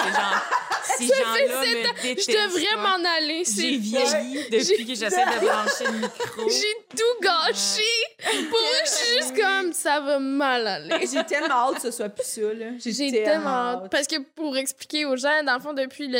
[0.98, 2.30] Ces gens-là sept me détestent.
[2.32, 3.44] Je devrais m'en aller.
[3.44, 6.48] J'ai C'est vieilli depuis que j'essaie de brancher le micro.
[6.50, 8.48] J'ai tout gâché.
[8.48, 11.06] Pour eux, je suis juste comme, ça va mal aller.
[11.06, 12.40] J'ai tellement hâte que ce soit plus ça.
[12.84, 13.50] J'ai tellement
[13.84, 13.90] hâte.
[13.90, 16.16] Parce que pour expliquer aux gens, dans le fond, depuis, le,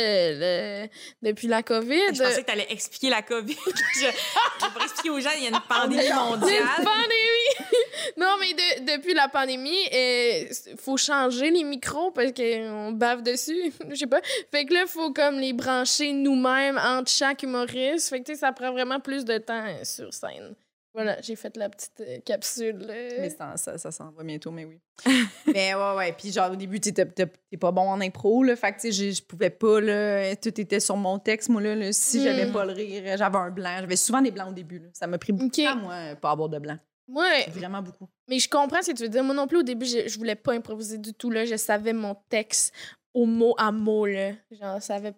[0.83, 0.89] le-
[1.21, 3.57] depuis la COVID, Je pensais que tu allais expliquer la COVID.
[3.95, 6.63] je, je pour expliquer aux gens, il y a une pandémie C'est une mondiale.
[6.77, 7.70] pandémie!
[8.17, 10.47] non, mais de- depuis la pandémie, il
[10.77, 13.71] faut changer les micros parce qu'on bave dessus.
[13.89, 14.21] Je sais pas.
[14.51, 18.09] Fait que là, il faut comme les brancher nous-mêmes entre chaque humoriste.
[18.09, 20.55] Fait que ça prend vraiment plus de temps euh, sur scène.
[20.93, 22.77] Voilà, j'ai fait la petite euh, capsule.
[22.79, 22.93] là.
[23.19, 24.77] Mais ça, ça, ça s'en va bientôt, mais oui.
[25.47, 26.11] mais ouais, ouais.
[26.11, 28.57] Puis genre, au début, tu t'es pas bon en impro, là.
[28.57, 30.35] Fait que, tu sais, je- pouvais pas, là.
[30.35, 31.75] Tout était sur mon texte, moi, là.
[31.75, 31.93] là.
[31.93, 32.23] Si Mm.
[32.23, 33.77] j'avais pas le rire, j'avais un blanc.
[33.79, 34.87] J'avais souvent des blancs au début, là.
[34.91, 36.77] Ça m'a pris beaucoup de temps, moi, pas avoir de blanc.
[37.13, 38.07] Ouais, Vraiment beaucoup.
[38.27, 39.23] mais je comprends ce que tu veux dire.
[39.23, 41.29] Moi non plus, au début, je, je voulais pas improviser du tout.
[41.29, 41.45] Là.
[41.45, 42.73] Je savais mon texte
[43.13, 44.05] au mot à mot.
[44.05, 44.31] Là.
[44.51, 45.13] Genre, savais.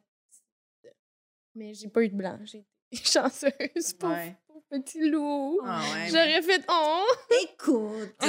[1.56, 2.38] Mais j'ai pas eu de blanc.
[2.44, 3.52] J'ai été chanceuse.
[4.04, 4.36] Ouais.
[4.48, 5.60] pauvre petit loup.
[5.64, 6.08] Ah ouais.
[6.10, 7.04] J'aurais fait oh!
[7.44, 8.28] Écoute, euh,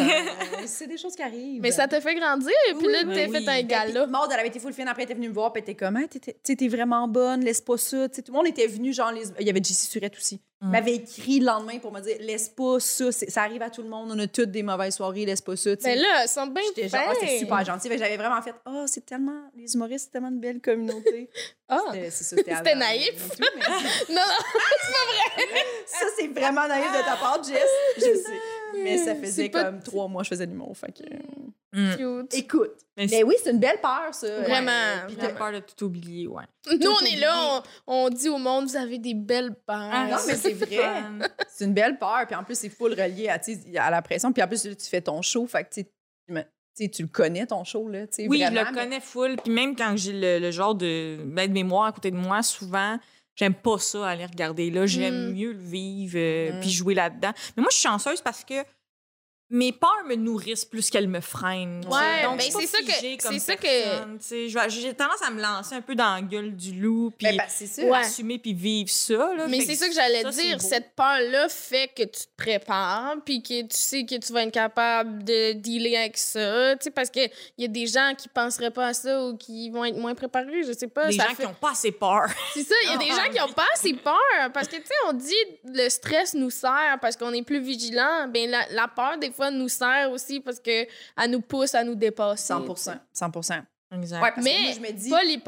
[0.66, 1.62] c'est des choses qui arrivent.
[1.62, 3.30] Mais ça t'a fait grandir, puis Oui, là, t'as oui.
[3.30, 4.02] fait un Ben, gala.
[4.02, 4.88] puis Maud, elle avait été full fine.
[4.88, 5.98] Après, elle était venue me voir, puis elle était comme,
[6.42, 8.08] sais, t'es vraiment bonne, laisse pas ça.
[8.10, 10.42] Tu sais, tout le monde était venu, genre, les- il y avait JC Surette aussi.
[10.64, 10.70] Mm.
[10.70, 13.12] M'avait écrit le lendemain pour me dire, laisse pas ça.
[13.12, 14.10] C'est- Ça arrive à tout le monde.
[14.12, 15.70] On a toutes des mauvaises soirées, laisse pas ça.
[15.84, 17.38] Mais là, elles sont bien J'étais genre, fines.
[17.38, 17.88] super gentil.
[17.98, 21.28] J'avais vraiment fait, oh, c'est tellement, les humoristes, c'est tellement une belle communauté.
[21.66, 23.08] Ah, C'était- c'est ça, c'était C'était avant, naïf.
[23.08, 23.62] et tout, mais
[24.14, 24.20] non, non,
[25.86, 27.62] ça, c'est vraiment naïf de ta part, Jess.
[27.96, 28.38] Je sais.
[28.84, 30.76] Mais ça faisait C'est pas- comme trois mois que je faisais l'humour.
[30.76, 31.02] Fait que...
[31.76, 31.96] Mm.
[31.96, 32.34] cute.
[32.34, 32.72] Écoute.
[32.96, 34.28] Mais Mais oui, c'est une belle peur, ça.
[34.42, 34.70] Vraiment.
[35.08, 36.44] Puis t'as peur de tout oublier, ouais.
[36.70, 39.90] Nous, on est là, on, on dit au monde, vous avez des belles peurs.
[39.92, 40.78] Ah, non, mais c'est vrai.
[41.48, 42.24] C'est une belle peur.
[42.26, 43.40] Puis en plus, c'est full relié à,
[43.84, 44.32] à la pression.
[44.32, 45.46] Puis en plus, tu fais ton show.
[45.48, 45.84] Fait que tu
[46.74, 47.88] sais, tu le connais, ton show.
[47.88, 49.36] Là, Oui, je le mais- connais full.
[49.42, 52.42] Puis même quand j'ai le, le genre de, ben, de mémoire à côté de moi,
[52.42, 52.98] souvent,
[53.36, 54.86] j'aime pas ça aller regarder là.
[54.86, 55.32] J'aime Mm.
[55.34, 56.60] mieux le vivre euh, Mm.
[56.60, 57.32] puis jouer là-dedans.
[57.56, 58.54] Mais moi, je suis chanceuse parce que
[59.54, 61.84] mes peurs me nourrissent plus qu'elles me freinent.
[61.88, 65.80] Ouais, Donc, ben, c'est ça que- c'est ça que- J'ai tendance à me lancer un
[65.80, 67.88] peu dans la gueule du loup puis Ben, ben.
[67.88, 67.98] Ouais.
[67.98, 69.32] assumer puis vivre ça.
[69.36, 69.46] Là.
[69.48, 70.60] Mais c'est ça que j'allais dire.
[70.60, 74.52] Cette peur-là fait que tu te prépares, puis que tu sais que tu vas être
[74.52, 76.74] capable de dealer avec ça.
[76.76, 79.70] Tu sais, parce qu'il y a des gens qui penseraient pas à ça ou qui
[79.70, 80.62] vont être moins préparés.
[80.66, 81.06] Je sais pas.
[81.06, 82.26] Des ça gens fait- qui ont pas assez peur.
[82.54, 84.14] C'est ça, il y a des gens qui ont pas assez peur.
[84.52, 85.32] Parce que, tu sais, on dit
[85.64, 88.26] le stress nous sert parce qu'on est plus vigilant.
[88.28, 90.86] Ben la, la peur, des fois, nous sert aussi parce que
[91.20, 92.46] elle nous pousse à nous dépasser.
[92.46, 92.64] 100
[93.12, 93.30] 100
[93.92, 94.22] Exact.
[94.22, 95.10] Ouais, parce Mais que moi, je me dis.
[95.10, 95.38] Pas les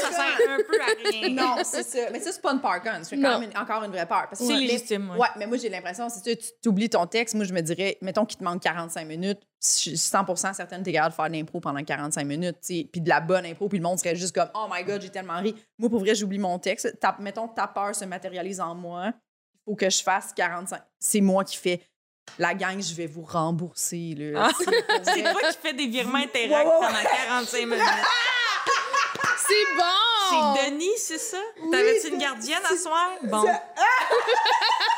[0.00, 1.28] ça sert un peu à rien.
[1.36, 2.10] Non, c'est ça.
[2.10, 2.90] Mais ça, c'est pas une peur con.
[3.02, 3.30] C'est Non.
[3.34, 4.26] quand même une- encore une vraie peur.
[4.32, 5.18] C'est mais- légitime, ouais.
[5.18, 7.34] Ouais, mais moi, j'ai l'impression, ça, tu t'oublies ton texte.
[7.34, 9.40] Moi, je me dirais, mettons qu'il te manque 45 minutes.
[9.62, 12.84] Je suis 100 certaine que t'es capable de faire de l'impro pendant 45 minutes, tu
[12.84, 15.10] puis de la bonne impro, puis le monde serait juste comme, oh my god, j'ai
[15.10, 15.54] tellement ri.
[15.78, 16.98] Moi, pour vrai, j'oublie mon texte.
[17.00, 19.12] Ta- mettons que ta peur se matérialise en moi.
[19.66, 20.80] Faut que je fasse 45.
[20.98, 21.82] C'est moi qui fais.
[22.38, 24.14] La gang, je vais vous rembourser.
[24.16, 24.50] Là, Ah.
[25.04, 27.82] C'est toi qui fais des virements interacts pendant 45 minutes.
[29.38, 29.82] C'est bon!
[30.30, 31.36] C'est Denis, c'est ça?
[31.70, 33.10] T'avais-tu une gardienne à soir?
[33.22, 33.44] Bon.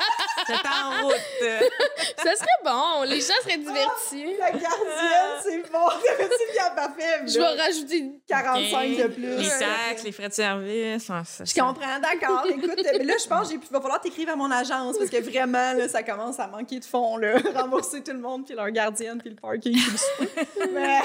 [0.48, 1.14] C'est en route.
[2.16, 3.02] Ça serait bon.
[3.04, 4.36] Les gens seraient divertis.
[4.38, 5.88] La gardienne, c'est bon.
[6.04, 7.20] T'avais-tu bien parfait?
[7.26, 9.36] Je vais rajouter 45 de plus.
[9.36, 11.04] Les taxes, les frais de service.
[11.04, 12.44] ça- Je ça- comprends, d'accord.
[12.48, 15.72] Écoute, mais là, je pense qu'il va falloir t'écrire à mon agence parce que vraiment,
[15.74, 17.16] là, ça commence à manquer de fonds.
[17.18, 17.38] Là.
[17.54, 19.72] Rembourser tout le monde, puis leur gardienne, puis le parking.
[19.72, 20.48] puis le souper.
[20.72, 21.00] Mais-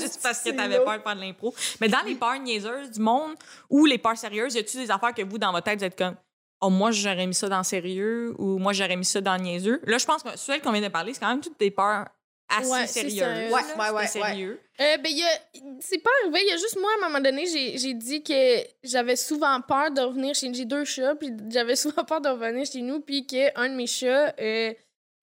[0.00, 1.54] Juste parce que C'est t'avais peur de faire de l'impro.
[1.80, 3.34] Mais dans les peurs niaiseuses du monde
[3.68, 5.96] ou les peurs sérieuses, y a-tu des affaires que vous, dans votre tête, vous êtes
[5.98, 6.14] comme
[6.66, 9.80] Oh, moi, j'aurais mis ça dans sérieux ou moi, j'aurais mis ça dans niaiseux?
[9.86, 12.06] Là, je pense que celles qu'on vient de parler, c'est quand même toutes des peurs
[12.48, 13.18] assez Ouais, sérieuses.
[13.18, 13.52] sérieux.
[13.52, 14.60] Ouais, ouais, sérieux.
[14.80, 15.40] Euh, ben, il y a-
[15.80, 16.40] c'est pas arrivé.
[16.42, 19.60] Il y a juste moi, à un moment donné, j'ai, j'ai dit que j'avais souvent
[19.60, 23.00] peur de revenir chez J'ai deux chats, puis j'avais souvent peur de revenir chez nous,
[23.00, 24.72] puis qu'un de mes chats euh,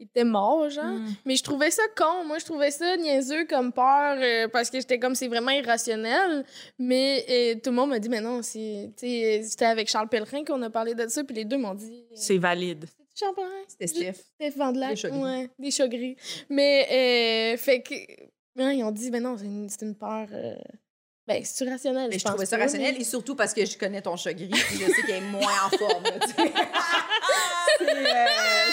[0.03, 0.85] était mort, genre.
[0.85, 1.07] Mm.
[1.25, 2.25] Mais je trouvais ça con.
[2.25, 6.45] Moi, je trouvais ça niaiseux comme peur, euh, parce que j'étais comme, c'est vraiment irrationnel.
[6.79, 8.91] Mais euh, tout le monde m'a dit, mais non, c'est.
[8.97, 11.73] Tu sais, c'était avec Charles Pellerin qu'on a parlé de ça, puis les deux m'ont
[11.75, 12.03] dit.
[12.11, 12.85] euh, C'est valide.
[13.13, 13.51] Charles Pellerin?
[13.67, 14.23] C'était Steph.
[14.35, 14.89] Steph Vandelac.
[14.91, 15.19] Des chats gris.
[15.21, 16.15] Ouais, des chats gris.
[16.49, 17.93] Mais, euh, fait que.
[18.61, 20.27] ouais, ils ont dit, ben non, c'est une, c'est une peur.
[21.27, 22.09] Ben, c'est rationnel.
[22.11, 24.33] Mais je pense trouvais ça rationnel mais- et surtout parce que je connais ton chat
[24.33, 26.03] gris puis je sais qu'elle est moins en forme.
[27.81, 28.25] euh,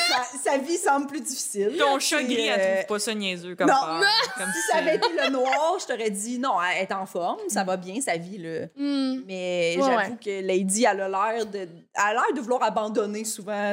[0.09, 1.77] sa, sa vie semble plus difficile.
[1.79, 4.03] Ton chat gris, euh, elle trouve pas ça niaiseux comme non, peur.
[4.37, 7.39] Comme Si ça avait été le noir, je t'aurais dit non, elle est en forme,
[7.49, 8.67] ça va bien sa vie là.
[8.77, 9.23] Hmm.
[9.27, 10.19] Mais Ouais, j'avoue ouais.
[10.25, 13.73] que Lady, elle a l'air de, elle a l'air de vouloir abandonner souvent.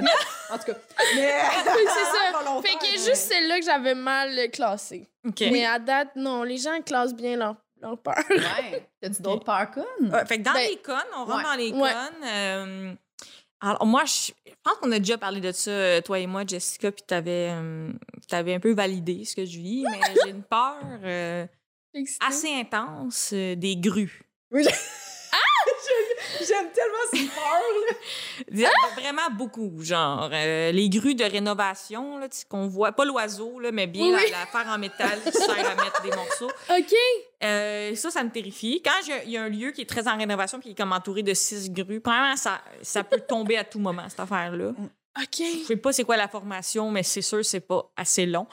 [0.50, 0.78] en tout cas,
[1.16, 1.34] mais
[1.76, 2.62] Oui, c'est ça.
[2.62, 5.08] Fait que mais- juste celle-là que j'avais mal classée.
[5.42, 7.56] Mais à date, non, les gens classent bien leur,
[7.88, 8.16] leur peur.
[8.30, 8.88] Ouais.
[9.02, 10.12] T'as-tu d'autres peurs connes?
[10.14, 11.44] Ouais, fait que dans Ben, les connes, on rentre ouais.
[11.44, 11.92] dans les Ouais.
[11.92, 12.24] connes.
[12.28, 12.94] euh,
[13.62, 16.44] Alors, moi, je je pense qu'on a déjà parlé de ça, euh, toi et moi,
[16.46, 17.92] Jessica, puis t'avais, euh,
[18.28, 21.46] t'avais un peu validé ce que je vis, mais j'ai une peur euh,
[22.20, 24.24] assez intense euh, des grues.
[26.40, 28.72] J'aime tellement cette peur.
[28.96, 30.30] Vraiment beaucoup, genre.
[30.32, 34.22] euh, les grues de rénovation, là, qu'on voit, pas l'oiseau, là, mais bien Oui.
[34.32, 36.50] la, la faire en métal qui sert à mettre des morceaux.
[36.70, 36.94] OK.
[37.44, 38.82] Euh, ça, ça me terrifie.
[38.84, 40.94] Quand il y a un lieu qui est très en rénovation puis qui est comme
[40.94, 44.70] entouré de six grues, premièrement, ça, ça peut tomber à tout moment, cette affaire-là.
[45.18, 45.40] OK.
[45.40, 48.48] Je sais pas c'est quoi la formation, mais c'est sûr c'est pas assez long.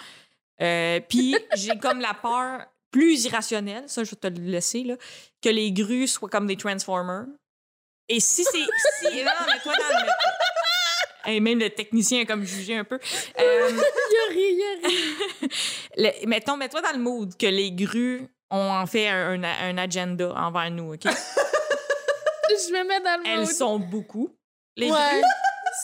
[0.60, 4.94] Euh, puis j'ai comme la peur plus irrationnelle, ça je vais te le laisser, là,
[5.42, 7.24] que les grues soient comme des Transformers.
[8.08, 8.50] Et si c'est...
[8.52, 10.06] Si, non, mais toi dans le...
[11.24, 12.98] Et même le technicien a comme jugé un peu.
[13.38, 19.08] Euh, Il a ri, mettons, mets-toi dans le mood que les grues ont en fait
[19.08, 21.04] un, un, agenda envers nous, OK?
[21.04, 23.50] Je me mets dans le Elles mood.
[23.52, 24.36] sont beaucoup.
[24.76, 24.98] Les Ouais.
[25.12, 25.22] grues,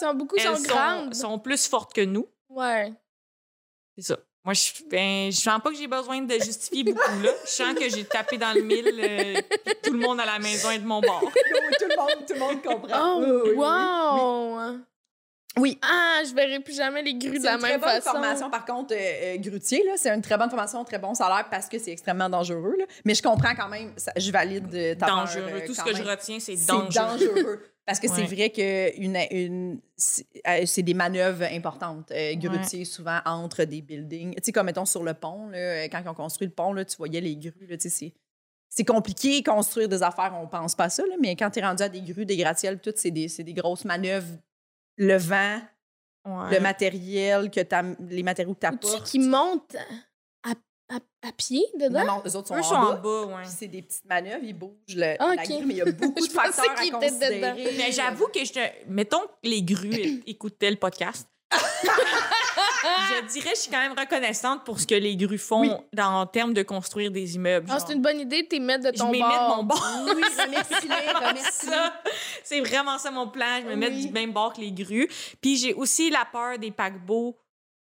[0.00, 1.14] sont beaucoup, elles sont sont, grandes.
[1.14, 2.28] sont plus fortes que nous.
[2.48, 2.92] Ouais.
[3.96, 4.18] C'est ça.
[4.48, 7.30] Moi, je, ben, je sens pas que j'ai besoin de justifier beaucoup, là.
[7.44, 10.38] Je sens que j'ai tapé dans le mille, euh, puis tout le monde à la
[10.38, 11.20] maison est de mon bord.
[11.78, 13.18] Tout, le monde, tout le monde comprend.
[13.18, 13.56] Oh, Oui, oui, oui.
[13.56, 14.78] wow!
[15.58, 15.78] Oui.
[15.82, 18.10] Ah, je verrai plus jamais les grues de C'est la une très même bonne façon.
[18.12, 21.46] formation, par contre, euh, euh, grutier, là, c'est une très bonne formation, très bon salaire
[21.50, 22.74] parce que c'est extrêmement dangereux.
[22.78, 22.84] Là.
[23.04, 25.42] Mais je comprends quand même, ça- je valide euh, ta peur, Dangereux.
[25.56, 25.96] euh, Tout ce que même.
[26.02, 27.18] je retiens, c'est C'est dangereux.
[27.18, 27.62] dangereux.
[27.88, 32.10] Parce que c'est vrai que une, une, c'est euh, des manœuvres importantes.
[32.12, 34.34] Euh, grutier, souvent, entre des buildings.
[34.34, 36.74] Tu sais, comme mettons sur le pont, là, euh, quand ils ont construit le pont,
[36.74, 37.66] là, tu voyais les grues.
[37.66, 38.12] Là, tu sais,
[38.68, 41.62] c'est- compliqué construire des affaires, on pense pas à ça, là, mais quand tu es
[41.62, 44.36] rendu à des grues, des gratte-ciels, tout, c'est des, des grosses manœuvres.
[44.98, 45.58] Le vent,
[46.26, 46.50] Ouais.
[46.56, 47.60] le matériel, que
[48.10, 49.06] les matériaux que tu Tu apportes.
[49.06, 49.76] qui montent
[50.90, 52.00] à, pied dedans?
[52.00, 52.96] Non, non, eux autres sont, Eux en, sont en bas.
[52.96, 53.42] bas, ouais.
[53.42, 55.48] Puis c'est des petites manœuvres, ils bougent le, Ah, la ok.
[55.48, 57.00] grue, mais il y a beaucoup de Je facteurs à étaient dedans.
[57.00, 57.74] considérer.
[57.76, 58.60] Mais j'avoue que je te...
[58.88, 61.28] Mettons que les grues écoutaient le podcast.
[63.10, 65.70] je dirais que je suis quand même reconnaissante pour ce que les grues font Oui.
[65.92, 67.66] dans, en termes de construire des immeubles.
[67.70, 69.28] Ah, c'est une bonne idée de t'y mettre de Je ton m'y bord.
[69.28, 69.86] mets de mon bord.
[70.04, 71.76] Oui, remercie-les,
[72.44, 73.60] c'est vraiment ça mon plan.
[73.62, 74.06] Je me mets Oui.
[74.06, 75.08] du même bord que les grues.
[75.40, 77.36] Puis j'ai aussi la peur des paquebots,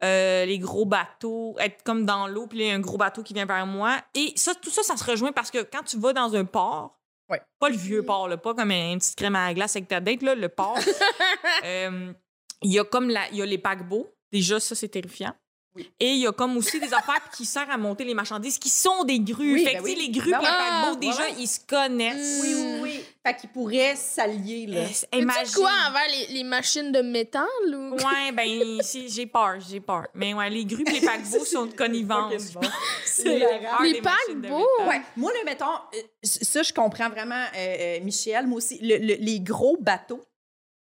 [0.06, 3.24] euh, les gros bateaux, être comme dans l'eau, puis il y a un gros bateau
[3.24, 3.98] qui vient vers moi.
[4.14, 6.92] Et ça, tout ça, ça se rejoint parce que quand tu vas dans un port,
[7.28, 7.42] Ouais.
[7.60, 9.88] pas le vieux port, là, pas comme un, une petite crème à la glace avec
[9.90, 10.78] ta date, là, le port,
[11.64, 12.14] euh,
[12.62, 14.08] il y a comme la, il y a les paquebots.
[14.32, 15.34] Déjà, ça, c'est terrifiant.
[15.76, 15.92] Oui.
[16.00, 18.70] Et il y a comme aussi des affaires qui servent à monter les marchandises qui
[18.70, 19.54] sont des grues.
[19.56, 19.96] Oui, fait ben que, oui.
[19.96, 22.42] les grues Ben et les paquebots, déjà, ils se connaissent.
[22.44, 23.05] Oui, oui, oui.
[23.26, 24.82] Fait qu'ils pourraient s'allier, là.
[24.82, 25.56] Euh, imagine.
[25.56, 27.96] quoi envers les, les machines de métal ou?
[27.96, 30.06] Ouais, ben, si- j'ai peur, j'ai peur.
[30.14, 32.52] Mais ouais, les grues et les paquebots sont de connivence.
[32.54, 32.62] Bon.
[33.24, 34.68] Les de paquebots?
[34.88, 35.66] Ouais, moi, le mettons,
[35.96, 40.22] euh, ça, je comprends vraiment, euh, euh, Michel, moi aussi, le- le- les gros bateaux,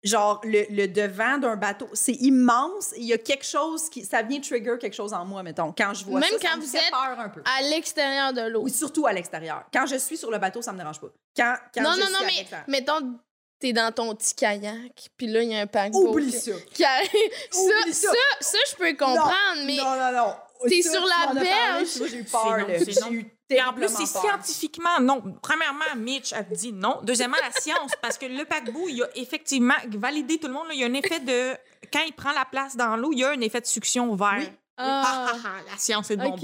[0.03, 2.93] genre le, le devant d'un bateau, c'est immense.
[2.97, 4.05] Il y a quelque chose qui.
[4.05, 5.73] Ça vient trigger quelque chose en moi, mettons.
[5.77, 7.43] Quand je vois Même ça, ça quand me vous fait êtes peur un peu.
[7.45, 8.63] à l'extérieur de l'eau?
[8.63, 9.65] Oui, surtout à l'extérieur.
[9.73, 11.09] Quand je suis sur le bateau, ça me dérange pas.
[11.37, 13.15] Quand, quand non, je non, suis non, mais mettons,
[13.59, 16.11] t'es dans ton petit kayak, puis là, il y a un paquebot.
[16.11, 16.53] Oublie ça.
[16.73, 17.09] qui arrive.
[17.51, 18.17] ça, Oublie ça, ça.
[18.41, 20.35] ça, je peux comprendre, mais Non, non, non.
[20.69, 21.89] T'es Ça, sur la berge.
[22.09, 22.85] J'ai eu peur, non, non.
[22.87, 25.23] J'ai eu Et en plus, c'est scientifiquement non.
[25.43, 27.01] Premièrement, Mitch a dit non.
[27.03, 30.69] Deuxièmement, la science, parce que le paquebot, il a effectivement validé tout le monde.
[30.69, 31.57] là, il y a un effet de.
[31.93, 34.37] Quand il prend la place dans l'eau, il y a un effet de suction vert.
[34.39, 34.49] Oui.
[34.79, 36.41] Ah, Ah, ah, ah, la science est de bon ok.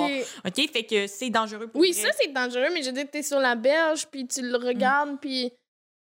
[0.73, 2.03] fait que c'est dangereux pour Oui, vrai.
[2.03, 5.19] ça, c'est dangereux, mais je veux dire, t'es sur la berge, puis tu le regardes,
[5.19, 5.51] puis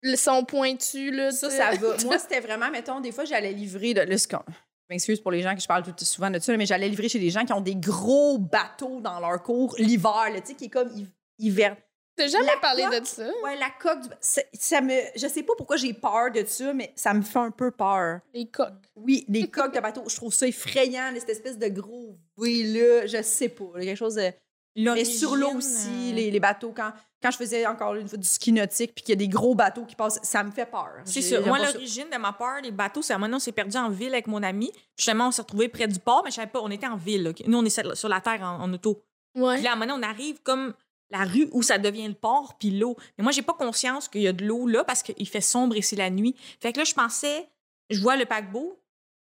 [0.01, 1.31] le son pointu, là.
[1.31, 1.95] Ça, tu- ça va.
[2.05, 3.93] Moi, c'était vraiment, mettons, des fois, j'allais livrer.
[3.93, 4.43] De, quand-
[4.89, 7.09] je m'excuse pour les gens que je parle tout, souvent de ça, mais j'allais livrer
[7.09, 10.65] chez des gens qui ont des gros bateaux dans leur cours l'hiver, tu sais, qui
[10.65, 11.07] est comme hi-
[11.39, 11.75] hiver.
[12.15, 13.29] T'as jamais La parlé coque, de ça?
[13.43, 14.09] Ouais, la coque du.
[14.21, 14.93] Ça, ça me.
[15.15, 18.21] Je sais pas pourquoi j'ai peur de ça, mais ça me fait un peu peur.
[18.33, 18.89] Les coques.
[18.95, 23.05] Oui, les coques de bateau, je trouve ça effrayant, cette espèce de gros V là,
[23.05, 23.65] je sais pas.
[23.75, 24.31] il y a quelque chose de.
[24.77, 28.17] Mais sur l'eau aussi, euh, les, les bateaux, quand, quand je faisais encore une fois
[28.17, 30.65] du ski nautique, puis qu'il y a des gros bateaux qui passent, ça me fait
[30.65, 30.89] peur.
[31.05, 33.39] C'est j'aime Moi, l'origine de ma peur, les bateaux, c'est à un moment donné, on
[33.39, 34.71] s'est perdu en ville avec mon ami.
[34.97, 37.23] Justement, on s'est retrouvé près du port, mais je savais pas, on était en ville.
[37.23, 37.31] là.
[37.45, 39.01] Nous, on est sur sur la terre en, en auto.
[39.35, 39.55] Ouais.
[39.55, 40.73] Puis là, à un moment donné, on arrive comme
[41.09, 42.95] la rue où ça devient le port, puis l'eau.
[43.17, 45.75] Mais moi, j'ai pas conscience qu'il y a de l'eau là parce qu'il fait sombre
[45.75, 46.35] et c'est la nuit.
[46.59, 47.47] Fait que là, je pensais,
[47.89, 48.77] je vois le paquebot,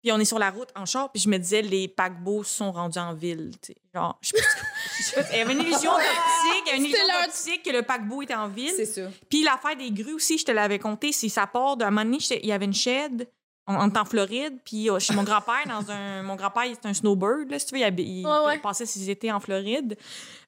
[0.02, 2.70] puis on est sur la route en char, puis je me disais, les paquebots sont
[2.72, 3.50] rendus en ville.
[3.60, 3.76] tu sais.
[3.94, 4.32] Genre, je
[5.32, 8.22] Il y avait une illusion d'optique, il y avait une illusion d'optique que le paquebot
[8.22, 8.72] était en ville.
[8.76, 9.08] C'est.
[9.28, 12.18] Puis l'affaire des grues aussi, je te l'avais compté, c'est ça part d'un moment donné,
[12.42, 13.28] il y avait une shed.
[13.68, 16.22] On, était en Floride, puis euh, chez mon grand-père, dans un.
[16.22, 17.80] Mon grand-père, il était un snowbird, là, si tu veux.
[17.80, 18.58] Il, hab- il Ouais, ouais.
[18.58, 19.98] passait ses étés en Floride.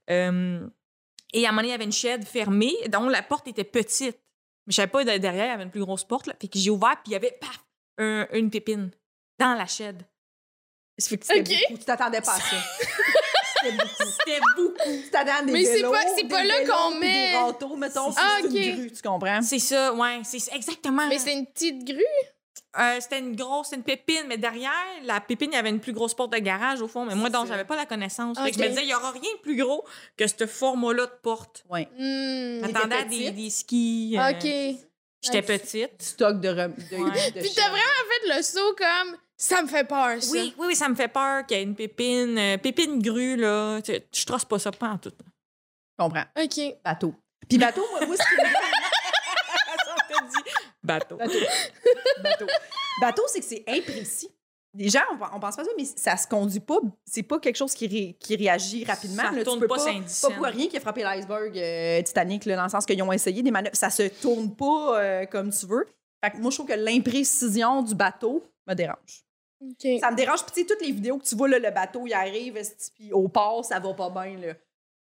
[0.09, 0.61] Euh,
[1.33, 3.65] et à un moment donné, il y avait une shed fermée, dont la porte était
[3.65, 4.17] petite.
[4.67, 6.35] Mais je savais pas, de- derrière, il y avait une plus grosse porte, là.
[6.41, 7.59] Fait que j'ai ouvert, puis il y avait, paf,
[7.99, 8.91] un- une pépine
[9.39, 10.03] dans la shed.
[10.99, 11.61] Ça fait que c'était Ok.
[11.69, 11.79] beaucoup.
[11.79, 12.57] Tu t'attendais pas à ça.
[13.63, 14.11] c'était beaucoup.
[14.19, 14.75] C'était beaucoup.
[14.85, 17.77] Tu t'attendais à des Mais c'est vélos, pas- c'est pas là qu'on met- Des râteaux,
[17.77, 18.11] mettons.
[18.17, 18.55] Ah, c'est ok.
[18.55, 19.43] une grue, tu comprends?
[19.43, 20.21] C'est ça, ouais.
[20.25, 21.07] C'est exactement.
[21.09, 22.03] Mais c'est une petite grue?
[22.79, 24.73] Euh, c'était une grosse, c'était une pépine, mais derrière
[25.05, 27.05] la pépine, il y avait une plus grosse porte de garage au fond.
[27.07, 28.37] Mais moi, donc, j'avais pas la connaissance.
[28.39, 28.63] Fait que Ok.
[28.63, 29.85] je me disais, il y aura rien de plus gros
[30.17, 31.65] que ce format-là de porte.
[31.71, 31.87] Oui.
[31.97, 32.67] Hmm.
[32.67, 34.17] J'attendais à des, skis.
[34.19, 34.81] euh, OK.
[35.23, 36.03] J'étais petite.
[36.03, 37.31] Stock de, rem- de, Ouais.
[37.33, 40.31] de Puis t'as vraiment fait le saut comme ça me fait peur, ça.
[40.33, 42.37] Oui, oui, oui, ça me fait peur qu'il y ait une pépine.
[42.37, 43.81] euh, pépine grue, là.
[43.81, 45.13] Tu- Je trosse pas ça, pas en tout.
[45.19, 46.25] Je comprends.
[46.37, 46.61] OK.
[46.85, 47.15] Bateau.
[47.49, 48.43] Puis bateau, moi, moi, ce qui me
[50.83, 51.17] Bateau.
[51.17, 51.33] Bateau.
[52.23, 52.47] Bateau.
[53.01, 54.31] Bateau, c'est que c'est imprécis.
[54.75, 56.79] Les gens, on, on pense pas ça, mais ça se conduit pas.
[57.05, 59.23] C'est pas quelque chose qui, ré- qui réagit rapidement.
[59.25, 59.39] Ça là.
[59.39, 62.65] Tu tourne peux pas pas, pour rien qui a frappé l'iceberg euh, Titanic, là, dans
[62.65, 63.77] le sens qu'ils ont essayé des manœuvres.
[63.77, 65.87] Ça se tourne pas euh, comme tu veux.
[66.23, 69.25] Fait que moi, je trouve que l'imprécision du bateau me dérange.
[70.01, 70.45] Ça me dérange.
[70.45, 72.61] Puis, tu toutes les vidéos que tu vois, là, le bateau, il arrive,
[72.95, 74.55] puis au port, ça va pas bien, là.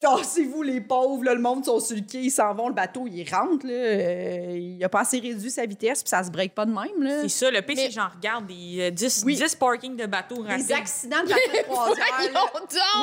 [0.02, 3.08] Cassez-vous les pauvres, là, le monde sont sur le quai, ils s'en vont, le bateau,
[3.08, 3.74] il rentre, là.
[3.74, 7.02] euh, il a pas assez réduit sa vitesse, puis ça se break pas de même,
[7.02, 7.22] là.
[7.22, 9.36] C'est ça, le pire, c'est que j'en regarde des euh, 10, Oui.
[9.36, 10.68] 10 parkings de bateaux rapides.
[10.68, 12.06] Des accidents de bateau de croisière.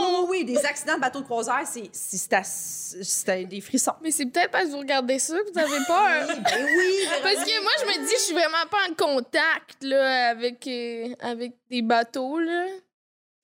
[0.00, 3.60] Oui, oui, oui, des accidents de bateau de croisière, c'est c'est- c'est ass- c'est des
[3.62, 3.92] frissons.
[4.02, 6.26] Mais c'est peut-être parce que vous regardez ça que vous avez peur.
[6.28, 6.94] Oui, ben oui.
[7.22, 11.08] Parce que moi, je me dis, je suis vraiment pas en contact là, avec, euh,
[11.20, 12.38] avec des bateaux.
[12.38, 12.66] Là.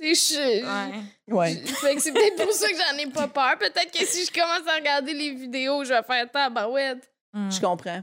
[0.01, 1.34] Sais, je- Ouais.
[1.34, 1.62] Ouais.
[1.66, 3.59] je- fait que c'est peut-être pour ça que j'en ai pas peur.
[3.59, 7.11] Peut-être que si je commence à regarder les vidéos, je vais faire tabarouette.
[7.32, 7.51] Mm.
[7.51, 8.03] Je comprends.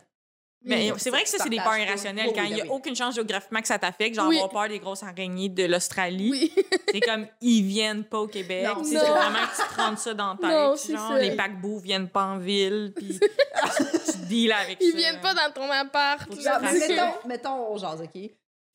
[0.68, 2.26] Mais Oui, c'est vrai que ça, c'est des peurs irrationnelles.
[2.30, 2.70] Oui, Quand oui, il n'y a oui.
[2.72, 4.38] aucune chance géographiquement que ça t'affecte, genre Oui.
[4.38, 6.54] avoir peur des grosses araignées de l'Australie, Oui.
[6.91, 8.66] c'est comme ils viennent pas au Québec.
[8.66, 10.89] Non, c'est vraiment que tu te rentres ça dans ta tête.
[10.91, 11.20] Genre, ça.
[11.20, 14.98] les paquebots viennent pas en ville, puis tu deals avec Ils ça.
[14.98, 16.28] viennent pas dans ton appart.
[16.34, 18.22] Genre, mettons, mettons, on jase, OK?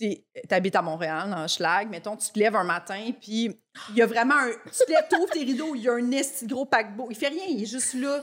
[0.00, 1.88] T'es- T'habites à Montréal, dans Schlag.
[1.90, 3.50] Mettons, tu te lèves un matin, puis
[3.90, 4.50] il y a vraiment un...
[4.50, 7.08] Tu te lèves, t'ouvres tes rideaux, il y a un esti gros paquebot.
[7.10, 8.20] Il fait rien, il est juste là,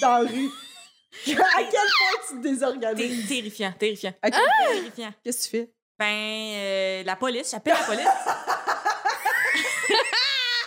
[0.00, 0.48] dans la rue.
[1.28, 3.28] à quel point tu te désorganises?
[3.28, 4.14] Terrifiant, terrifiant.
[4.24, 4.34] Ok,
[4.70, 5.12] Terrifiant.
[5.22, 5.70] Qu'est-ce que tu fais?
[5.98, 8.06] Ben, euh, la police, j'appelle la police.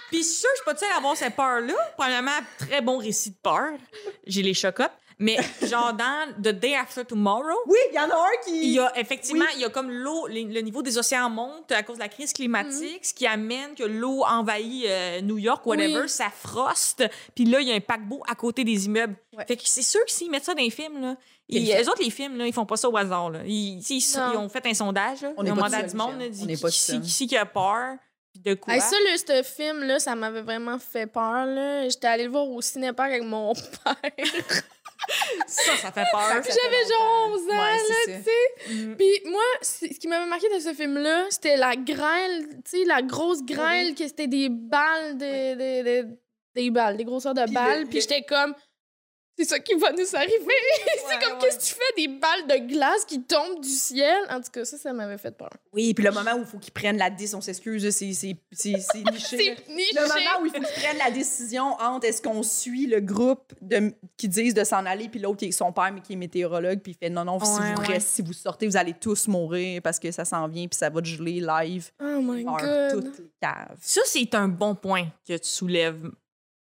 [0.10, 1.74] Puis je suis sûre que je suis pas toute seule à avoir cette peur-là.
[1.98, 3.74] Premièrement, très bon récit de peur.
[4.26, 4.92] J'ai les chocottes.
[5.22, 8.58] Mais genre dans The Day After Tomorrow, Oui, il y en a un qui...
[8.64, 9.52] il y a effectivement, Oui.
[9.56, 12.08] il y a comme l'eau, les- le niveau des océans monte à cause de la
[12.08, 16.10] crise climatique, ce qui amène que l'eau envahit euh, New York, whatever, Oui.
[16.10, 17.04] ça froste.
[17.36, 19.16] Puis là, il y a un paquebot à côté des immeubles.
[19.38, 19.44] Ouais.
[19.46, 21.16] Fait que c'est sûr que s'ils mettent ça dans les films, là,
[21.52, 21.78] Terrifiant.
[21.82, 23.30] eux autres, les films, là, ils font pas ça au hasard.
[23.32, 23.40] Là.
[23.46, 23.82] Ils,
[24.38, 26.62] ont fait un sondage, là, On ils ont demandé à du monde, là, dit On
[26.62, 27.96] pas qui, qui, qui a peur,
[28.36, 28.74] de quoi.
[28.76, 31.46] Hey, ça, là, ce film-là, ça m'avait vraiment fait peur.
[31.46, 31.90] là.
[31.90, 33.54] J'étais allée le voir au cinépark avec mon
[33.84, 34.64] père.
[35.48, 36.30] Ça, ça fait peur.
[36.30, 38.74] J'avais genre 11 ans, Ouais, là, tu sais.
[38.86, 38.96] Mm.
[38.96, 43.02] Puis moi, ce qui m'avait marqué de ce film-là, c'était la grêle, tu sais, la
[43.02, 46.08] grosse grêle, que c'était des balles, de, de- de-
[46.56, 47.82] des balles, des grosseurs de balles.
[47.82, 48.54] le- Puis j'étais comme,
[49.40, 50.36] c'est ça qui va nous arriver.
[51.08, 54.18] c'est comme, qu'est-ce que tu fais, des balles de glace qui tombent du ciel?
[54.30, 55.52] En tout cas, ça, ça m'avait fait peur.
[55.72, 58.36] Oui, puis le moment où il faut qu'ils prennent la décision, on s'excuse, c'est niché.
[58.52, 58.66] C'est
[59.70, 59.94] niché.
[59.96, 63.54] Le moment où il faut qu'ils prennent la décision entre est-ce qu'on suit le groupe
[63.62, 66.18] de, qui disent de s'en aller, puis l'autre qui est son père, mais qui est
[66.18, 67.88] météorologue, puis il fait non, non, si vous ouais.
[67.88, 70.90] restez, si vous sortez, vous allez tous mourir parce que ça s'en vient, puis ça
[70.90, 71.92] va te geler live.
[72.02, 72.92] Oh my God.
[72.92, 73.78] toutes les caves.
[73.80, 76.12] Ça, c'est un bon point que tu soulèves,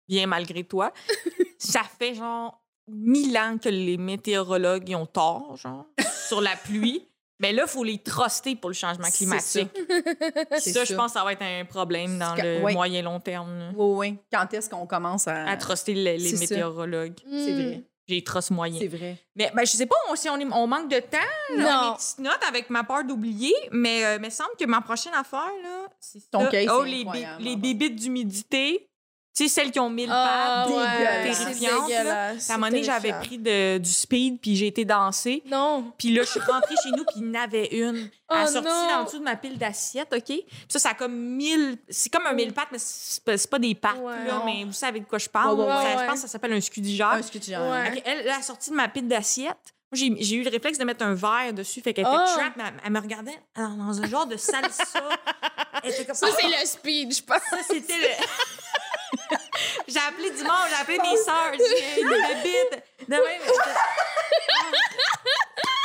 [0.10, 0.92] bien malgré toi.
[1.58, 5.86] ça fait genre mille ans que les météorologues ils ont tort, genre,
[6.28, 7.08] sur la pluie.
[7.40, 9.68] Mais là, il faut les truster pour le changement climatique.
[10.58, 10.96] C'est Ça, je ça.
[10.96, 12.72] pense que ça va être un problème dans le ouais.
[12.74, 13.60] moyen-long terme.
[13.60, 13.72] là.
[13.76, 14.18] Oui, oui.
[14.32, 15.46] Quand est-ce qu'on commence à.
[15.46, 16.40] À truster les, les ça.
[16.40, 17.18] météorologues.
[17.30, 17.56] C'est Mm.
[17.56, 17.84] vrai.
[18.08, 18.80] J'ai trusts moyens.
[18.80, 19.18] C'est vrai.
[19.36, 21.18] Mais ben, je sais pas on- si on, est- on manque de temps.
[21.58, 21.90] là, Non.
[21.92, 25.14] Mes petites notes avec ma peur d'oublier, mais euh, il me semble que ma prochaine
[25.16, 26.52] affaire, là, c'est Ton ça.
[26.52, 27.44] case, oh, c'est les, bi- incroyable.
[27.44, 28.90] les bébites d'humidité.
[29.38, 30.78] Tu sais, celles qui ont mille Ah, pattes.
[30.78, 31.38] ouais, dégueulasse.
[31.38, 32.28] c'est terrifiantes, là.
[32.30, 35.44] à un moment donné, j'avais pris de- du speed, puis j'ai été danser.
[35.46, 35.92] Non.
[35.98, 38.10] Puis là, je suis rentrée chez nous, puis il y en avait une.
[38.30, 38.90] Elle Oh sorti non.
[39.00, 40.24] en dessous de ma pile d'assiettes, OK?
[40.24, 41.78] Puis ça, ça a comme mille...
[41.90, 44.26] C'est comme un mille pattes, mais c'est pas, des pattes, Ouais.
[44.26, 44.46] là, Non.
[44.46, 45.60] mais vous savez de quoi je parle.
[45.60, 45.98] Ouais, ouais, Ça- ouais.
[46.00, 47.08] Je pense que ça s'appelle un scudigère.
[47.10, 47.62] Un scudigère.
[47.62, 47.92] Ouais.
[47.94, 49.58] Ok, Elle, elle a sorti de ma pile d'assiettes.
[49.92, 52.24] Moi, j'ai j'ai eu le réflexe de mettre un verre dessus, fait qu'elle Ah.
[52.26, 54.84] était trap, mais elle, elle me regardait dans un genre de salsa.
[55.84, 57.42] Elle était comme Ça, c'est le speed, je pense.
[57.50, 58.08] Ça, c'était le.
[59.88, 62.84] j'ai appelé du monde, j'ai appelé mes sœurs, j'ai bébite.
[63.08, 63.42] De même,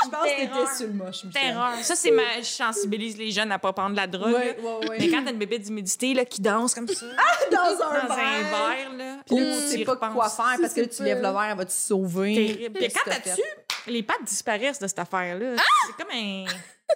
[0.02, 1.74] Je pense que t'étais sur le moche, terreur.
[1.82, 2.22] Ça, c'est ma.
[2.38, 4.32] Je sensibilise les jeunes à pas prendre de la drogue.
[4.32, 4.96] Ouais, ouais, ouais.
[4.98, 7.06] Mais quand t'as une bébête d'humidité là, qui danse comme ça,
[7.50, 8.50] Dans un dans un verre.
[8.50, 11.28] verre, là, Puis là, tu sais pas quoi faire parce que là, tu lèves le
[11.28, 12.34] verre, elle va te sauver.
[12.34, 12.78] Terrible.
[12.80, 13.42] Puis quand t'as dessus,
[13.86, 15.56] les pattes disparaissent de cette affaire-là.
[15.86, 16.44] C'est comme un.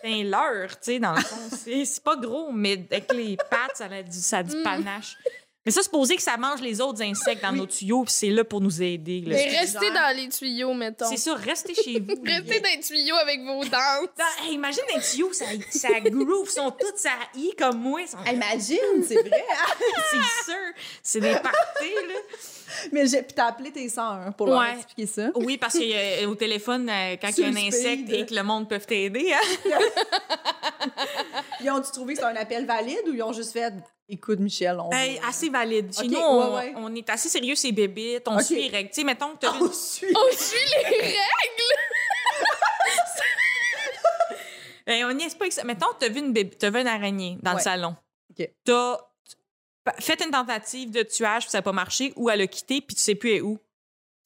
[0.05, 1.37] un leurre, tu sais, dans le fond.
[1.63, 4.63] C'est c'est pas gros, mais avec les pattes, ça a du, ça a du Mm.
[4.63, 5.17] panache.
[5.67, 8.45] Mais ça, supposé que ça mange les autres insectes dans nos tuyaux, puis c'est là
[8.45, 9.23] pour nous aider.
[9.23, 9.35] là.
[9.35, 11.09] Mais c'est restez genre- dans les tuyaux, mettons.
[11.09, 12.15] C'est ça, restez chez vous.
[12.25, 14.03] Restez dans les tuyaux avec vos dents.
[14.19, 18.07] Dans- hey, imagine un tuyau, ça, ça groove, ils sont toutes ça i comme moi.
[18.07, 19.45] sont- Imagine, c'est vrai.
[20.11, 20.73] C'est sûr.
[21.03, 22.15] C'est des parties, là.
[22.93, 24.75] Mais j'ai, puis t'as appelé tes sœurs pour leur Ouais.
[24.77, 25.31] expliquer ça.
[25.35, 28.69] Oui, parce qu'au téléphone, euh, quand il y a un insecte et que le monde
[28.69, 29.79] peut t'aider, hein?
[31.61, 33.73] Ils ont-tu trouvé que c'était un appel valide ou ils ont juste fait
[34.09, 34.97] écoute Michel, on va-
[35.29, 35.95] assez valide.
[35.95, 36.75] Chez nous, on, ouais, ouais.
[36.77, 38.21] on est assez sérieux, c'est bébé.
[38.27, 38.91] On suit les règles.
[38.91, 40.15] Tu sais, mettons que t'as on suit.
[40.15, 41.15] On suit les règles.
[44.87, 45.47] Ben, on n'y est pas.
[45.65, 46.55] Mettons que t'as vu une, bébé...
[46.59, 47.97] t'as vu une araignée dans le salon.
[48.31, 48.51] Ok.
[48.65, 48.99] T'as
[49.99, 52.97] fait une tentative de tuage, puis ça n'a pas marché, ou elle a quitté, puis
[52.97, 53.59] tu sais plus elle est où.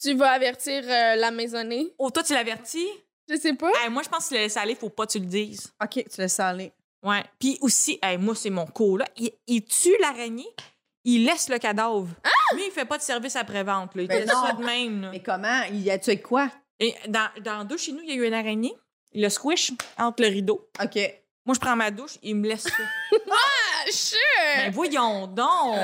[0.01, 1.93] Tu vas avertir euh, la maisonnée.
[1.99, 2.87] Oh, toi, tu l'avertis?
[3.29, 3.71] Je sais pas.
[3.83, 5.27] Hey, moi, je pense que si tu le laisses aller, faut pas que tu le
[5.27, 5.73] dises.
[5.83, 6.73] OK, tu laisses ça aller.
[7.03, 7.23] Ouais.
[7.39, 9.07] Puis aussi, hey, moi, c'est mon co, là.
[9.17, 10.49] Il, il tue l'araignée,
[11.05, 12.09] il laisse le cadavre.
[12.55, 14.03] Lui, il fait pas de service après-vente, là.
[14.03, 14.61] Il Ben ça non.
[14.61, 15.11] de même, là.
[15.11, 15.63] Mais comment?
[15.71, 16.51] Il y a-tu avec quoi?
[16.81, 18.75] Et dans, dans douche, chez nous, il y a eu une araignée.
[19.13, 20.69] Il le squish entre le rideau.
[20.83, 20.99] OK.
[21.49, 22.71] Moi, je prends ma douche, il me laisse ça.
[23.31, 24.19] Ah, sure.
[24.57, 25.47] Mais voyons donc!
[25.47, 25.77] Non,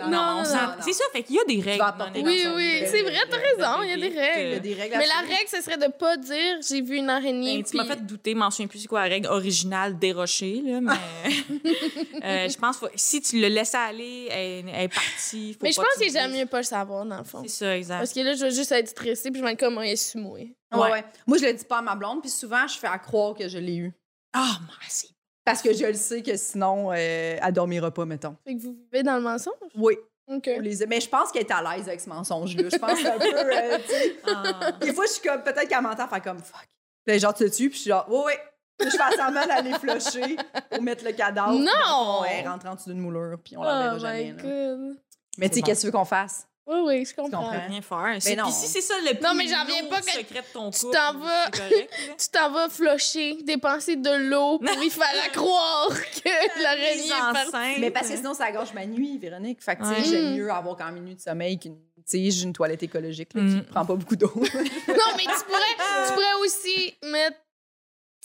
[0.00, 0.72] non, Non, non, non, non.
[0.80, 1.84] C'est ça, fait qu'il y a des règles.
[2.16, 4.16] Oui, oui, c'est vrai, t'as raison, il y a de des bébé.
[4.16, 4.60] Il y a règles.
[4.62, 7.58] des règles Mais la règle, ce serait de pas dire j'ai vu une araignée.
[7.58, 10.80] Ben, tu m'as fait douter, m'en souviens plus c'est quoi la règle originale dérochée, là,
[10.80, 10.92] mais
[12.24, 15.52] euh, je pense que si tu le laisses aller, elle, elle est partie.
[15.52, 17.42] faut Mais je pense que j'aime mieux pas le savoir, dans le fond.
[17.42, 17.98] C'est ça, exact.
[17.98, 20.18] Parce que là, je vais juste être stressée, puis je vais être comme, un su
[20.18, 20.38] moi.
[20.38, 20.90] Ouais, Ouais.
[20.90, 21.04] ouais.
[21.26, 23.46] Moi, je le dis pas à ma blonde, puis souvent, je fais à croire que
[23.48, 23.92] je l'ai eu.
[24.32, 25.11] Ah, merci.
[25.44, 26.94] Parce que je le sais que sinon, euh,
[27.42, 28.36] elle dormira pas, mettons.
[28.46, 29.54] Fait que vous vivez dans le mensonge?
[29.76, 29.94] Oui.
[30.28, 30.48] OK.
[30.54, 32.68] pour les- Mais je pense qu'elle est à l'aise avec ce mensonge-là.
[32.70, 33.34] Je pense un peu.
[33.36, 34.16] euh, tu sais.
[34.26, 34.70] Ah.
[34.80, 35.42] Des fois, je suis comme.
[35.42, 36.68] Peut-être qu'elle m'entend faire comme fuck.
[37.04, 38.32] Puis genre, tu te tues, puis je suis genre, oui, oui.
[38.78, 40.36] Puis Je fais semblant d'aller flusher
[40.70, 41.52] pour mettre le cadavre.
[41.58, 41.66] Non!
[42.20, 44.32] Fond, Elle rentre en dessous d'une moulure, puis on la verra oh jamais.
[44.32, 44.42] my là.
[44.42, 44.96] god.
[45.38, 45.66] Mais tu sais, bon.
[45.66, 46.46] qu'est-ce que tu veux qu'on fasse?
[46.72, 47.42] Oui, oui, je comprends.
[47.42, 47.66] comprends?
[47.68, 48.36] rien faire.
[48.44, 48.50] Non.
[48.50, 50.80] Si c'est ça le plus Non, mais j'en viens pas que secret de ton tu
[50.80, 51.50] couple, t'en vas-.
[52.18, 55.88] Tu t'en vas flusher, dépenser de l'eau pour lui faire croire
[56.24, 57.80] que l'araignée est partie.
[57.80, 59.62] Mais parce que sinon, ça gâche ma nuit, Véronique.
[59.62, 60.04] Fait que, tu Ouais.
[60.04, 61.76] j'aime mieux avoir quand même une nuit de sommeil qu'une.
[61.76, 63.60] Tu sais, j'ai une toilette écologique là, Mm.
[63.60, 64.32] qui prend pas beaucoup d'eau.
[64.34, 64.42] Non,
[65.16, 67.36] mais tu pourrais, tu pourrais aussi mettre,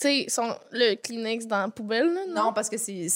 [0.00, 2.44] tu son- le Kleenex dans la poubelle, là, non?
[2.46, 3.06] non, parce que c'est.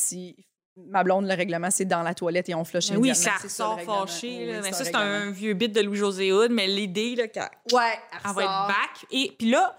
[0.76, 3.44] Ma blonde, le règlement, c'est dans la toilette et on flush Ben oui, ça C'est
[3.44, 4.46] ressort fâché.
[4.52, 7.42] Oui, mais ça, c'est un vieux bit de Louis-José Hood, mais l'idée, là, qu'elle
[7.72, 9.06] Ouais, elle elle va être back.
[9.10, 9.78] Et puis là,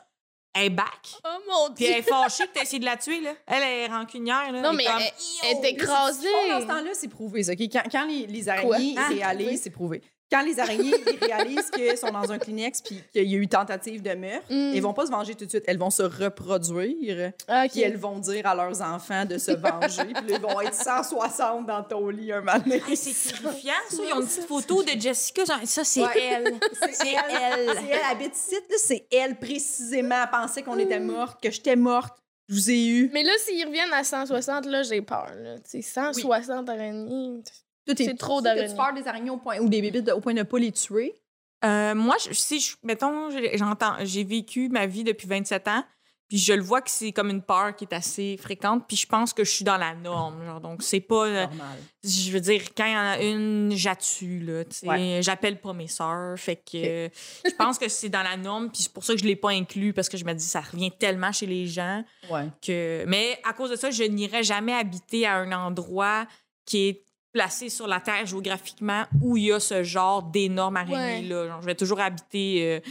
[0.55, 1.15] elle est back.
[1.25, 1.93] Oh mon Puis dieu!
[1.93, 3.31] elle est fâchée que t'as essayé de la tuer, là.
[3.47, 4.61] Elle elle est rancunière, là.
[4.61, 6.27] Non, mais elle, elle est c'est- écrasée.
[6.51, 7.41] Dans ce temps-là, c'est prouvé.
[7.43, 7.59] ça, OK?
[7.71, 9.57] Quand, quand les, les araignées Ah, réalisent, oui.
[9.57, 10.03] c'est prouvé.
[10.31, 13.47] Quand les araignées ils réalisent qu'elles sont dans un Kleenex puis qu'il y a eu
[13.47, 14.73] tentative de meurtre, Mm.
[14.75, 15.63] elles vont pas se venger tout de suite.
[15.67, 17.33] Elles vont se reproduire.
[17.71, 20.05] Puis elles vont dire à leurs enfants de se venger.
[20.05, 22.71] puis là, ils vont être 160 dans ton lit un matin.
[22.87, 23.97] Hey, c'est terrifiant, ça.
[24.07, 25.43] Ils ont une petite photo de Jessica.
[25.45, 26.19] Ça, c'est Ouais.
[26.19, 26.53] elle.
[26.91, 27.69] C'est elle.
[27.77, 28.55] C'est elle, habite ici.
[28.77, 30.15] C'est elle précisément.
[30.23, 32.17] Elle pensait qu'on était morte, que j'étais morte.
[32.49, 33.09] Je vous ai eu.
[33.13, 35.31] Mais là, s'ils reviennent à 160, là, j'ai peur.
[35.37, 35.55] Là.
[35.59, 37.41] Tu sais, 160 araignées.
[37.87, 38.65] Tout est- trop tu sais, d'araignées.
[38.65, 40.71] As-tu peur des araignées au point, ou des bébés au point de ne pas les
[40.71, 41.13] tuer?
[41.65, 45.83] Euh, moi, je- si je, mettons, j'ai- j'entends, j'ai vécu ma vie depuis 27 ans,
[46.27, 49.05] puis je le vois que c'est comme une peur qui est assez fréquente, puis je
[49.05, 50.43] pense que je suis dans la norme.
[50.45, 51.25] Genre, donc, c'est pas.
[51.25, 51.77] euh, Normal.
[52.03, 54.65] je veux dire, quand il y en a une, j'attue, là.
[54.65, 54.87] tu sais.
[54.87, 55.19] Ouais.
[55.21, 56.37] J'appelle pas mes sœurs.
[56.39, 57.09] Fait que
[57.45, 59.51] je pense que c'est dans la norme, puis c'est pour ça que je l'ai pas
[59.51, 62.47] inclus, parce que je me dis, ça revient tellement chez les gens Ouais.
[62.65, 63.05] que.
[63.07, 66.25] Mais à cause de ça, je n'irai jamais habiter à un endroit
[66.65, 67.02] qui est
[67.33, 71.47] placé sur la Terre géographiquement où il y a ce genre d'énormes araignées-là.
[71.47, 72.81] Genre, Je vais toujours habiter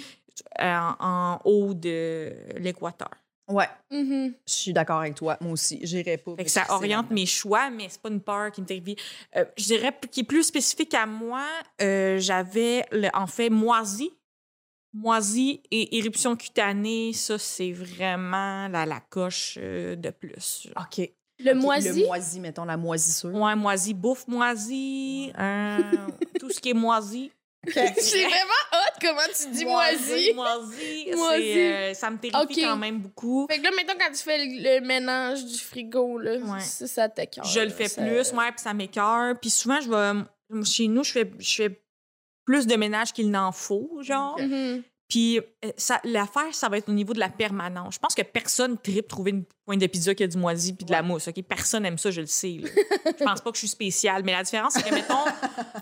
[0.61, 3.11] euh, en, en haut de l'équateur.
[3.49, 3.69] Ouais.
[3.91, 4.35] Mhm.
[4.47, 5.37] Je suis d'accord avec toi.
[5.41, 5.79] Moi aussi.
[5.83, 6.35] J'irais pas.
[6.37, 8.97] Fait que ça oriente mes choix, mais c'est pas une peur qui me terrifie.
[9.37, 11.45] Euh, je dirais qui est plus spécifique à moi,
[11.81, 12.85] euh, j'avais
[13.15, 14.11] en fait moisi.
[14.95, 20.69] Moisi et éruption cutanée, ça, c'est vraiment la, la coche euh, de plus.
[20.77, 21.09] OK.
[21.39, 22.01] Le moisi.
[22.03, 23.35] Le moisi, mettons, la moisissure.
[23.35, 25.79] Ouais, moisi, bouffe moisi, euh,
[26.39, 27.33] tout ce qui est moisi.
[27.67, 27.77] C'est
[28.25, 30.33] vraiment hot comment tu dis moisi.
[30.35, 31.59] Moisi, Moisi.
[31.59, 33.47] euh, ça me terrifie quand même beaucoup.
[33.51, 36.61] Fait que là, mettons, quand tu fais le, le ménage du frigo, là, Ouais.
[36.61, 37.45] ça, ça t'écoeure.
[37.45, 39.39] Je le fais ça- plus, ouais, puis ça m'écœure.
[39.41, 40.65] Puis souvent, je vais.
[40.65, 41.83] Chez nous, je fais, je fais
[42.45, 44.39] plus de ménage qu'il n'en faut, genre.
[44.41, 44.83] Mhm.
[45.13, 47.97] Puis euh, ça- l'affaire, ça va être au niveau de la permanence.
[47.97, 50.87] Je pense que personne tripe trouver une pointe de pizza qui a du moisi puis
[50.87, 51.29] de la mousse.
[51.29, 51.43] OK?
[51.43, 52.61] Personne aime ça, je le sais.
[52.63, 52.69] là.
[53.19, 54.23] je pense pas que je suis spéciale.
[54.25, 55.25] Mais la différence, c'est que, mettons,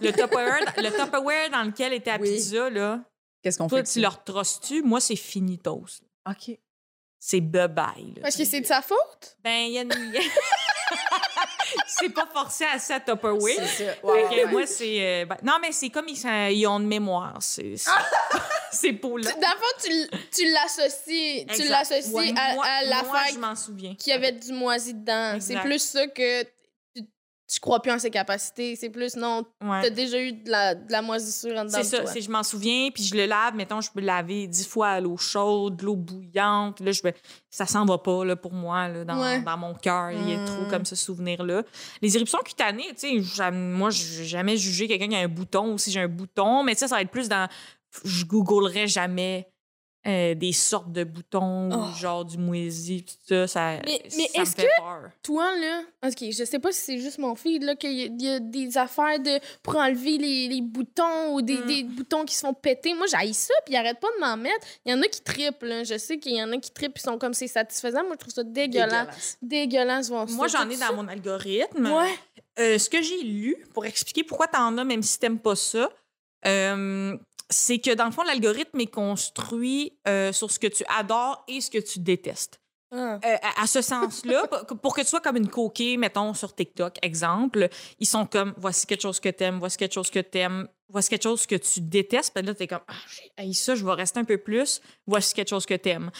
[0.01, 2.35] le Tupperware, le Tupperware dans lequel était la Oui.
[2.35, 3.05] pizza, là,
[3.43, 3.93] Qu'est-ce qu'on toi, fait?
[3.93, 4.83] tu le retrosses-tu?
[4.83, 6.01] Moi, c'est finitos.
[6.29, 6.59] OK.
[7.21, 8.21] c'est bye-bye.
[8.21, 9.37] Parce que c'est de sa faute?
[9.45, 9.91] Ben, il y a une...
[11.87, 13.55] c'est pas forcé à ça Tupperware.
[13.77, 13.93] C'est ça.
[14.07, 14.99] Ouais, moi, c'est...
[15.01, 17.37] euh, ben, non, mais c'est comme ils, ont de mémoire.
[17.41, 17.91] C'est c'est-
[18.73, 19.31] ces pots-là.
[19.33, 23.95] Dans le fond, tu, l'associes tu l'associes Ouais, à, à l'affaire je m'en souviens.
[23.99, 25.37] qui avait du moisi dedans.
[25.41, 26.45] C'est plus ça que
[27.51, 28.77] tu, crois plus en ses capacités.
[28.77, 29.83] C'est plus, non, Ouais.
[29.83, 32.43] t'as déjà eu de la, de la moisissure en dedans C'est ça, c'est je m'en
[32.43, 35.77] souviens, puis je le lave, mettons, je peux le laver dix fois à l'eau chaude,
[35.77, 37.01] de l'eau bouillante, là, je
[37.51, 39.43] ça s'en va pas, là, pour moi, là, dans, Ouais.
[39.43, 41.65] dans mon cœur, il y a trop comme ce souvenir-là.
[42.01, 45.79] Les éruptions cutanées, tu sais, moi, j'ai jamais jugé quelqu'un qui a un bouton, ou
[45.79, 47.49] si j'ai un bouton, mais ça, ça va être plus dans,
[48.05, 49.50] je googlerais jamais
[50.07, 51.97] euh, des sortes de boutons, ou Oh.
[51.99, 55.11] genre du moisi, tout ça, ça, Mais- mais ça me est-ce fait peur.
[55.23, 58.07] Toi, là, OK, je sais pas si c'est juste mon feed, là, qu'il y, a-
[58.07, 61.67] il y a des affaires de, pour enlever les, les boutons ou des, Mm.
[61.67, 62.95] des boutons qui se font péter.
[62.95, 64.67] Moi, j'haïs ça, puis ils arrêtent pas de m'en mettre.
[64.87, 65.85] Il y en a qui trippent, là.
[65.85, 68.03] Je sais qu'il y en a qui trippent, ils sont comme c'est satisfaisant.
[68.05, 69.37] Moi, je trouve ça dégueulasse.
[69.43, 70.09] Dégueulasse.
[70.09, 70.27] Voir.
[70.31, 71.87] Moi, j'en ai dans mon algorithme.
[71.93, 72.15] Ouais.
[72.59, 75.91] Euh, ce que j'ai lu pour expliquer pourquoi t'en as, même si t'aimes pas ça,
[76.47, 77.17] euh,
[77.51, 81.61] c'est que dans le fond, l'algorithme est construit euh, sur ce que tu adores et
[81.61, 82.61] ce que tu détestes.
[82.93, 83.21] Ah.
[83.25, 84.47] Euh, à, à ce sens-là,
[84.83, 87.69] pour- que tu sois comme une coquille, mettons, sur TikTok, exemple,
[88.01, 91.23] ils sont comme voici quelque chose que t'aimes, voici quelque chose que t'aimes, voici quelque
[91.23, 92.35] chose que tu détestes.
[92.35, 92.95] Puis là, t'es comme ah,
[93.39, 96.11] j'ai ça, je vais rester un peu plus, voici quelque chose que t'aimes.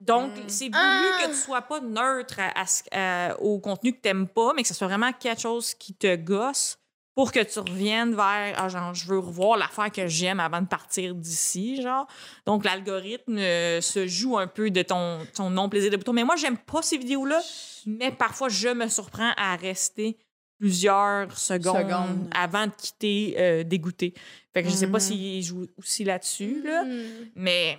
[0.00, 0.48] Donc, Mm.
[0.48, 1.18] c'est voulu Ah!
[1.22, 4.74] que tu sois pas neutre à- à- au contenu que t'aimes pas, mais que ce
[4.74, 6.78] soit vraiment quelque chose qui te gosse
[7.20, 10.66] pour que tu reviennes vers ah, genre, je veux revoir l'affaire que j'aime avant de
[10.66, 12.06] partir d'ici, genre.
[12.46, 16.14] Donc, l'algorithme euh, se joue un peu de ton, ton non-plaisir de bouton.
[16.14, 17.42] Mais moi, j'aime pas ces vidéos-là,
[17.84, 20.16] mais parfois, je me surprends à rester
[20.58, 22.30] plusieurs secondes, Secondes.
[22.34, 24.14] avant de quitter euh, dégoûté.
[24.54, 25.00] Fait que je sais pas Mhm.
[25.04, 26.84] s'il joue aussi là-dessus, là.
[26.84, 27.02] Hmm.
[27.34, 27.76] Mais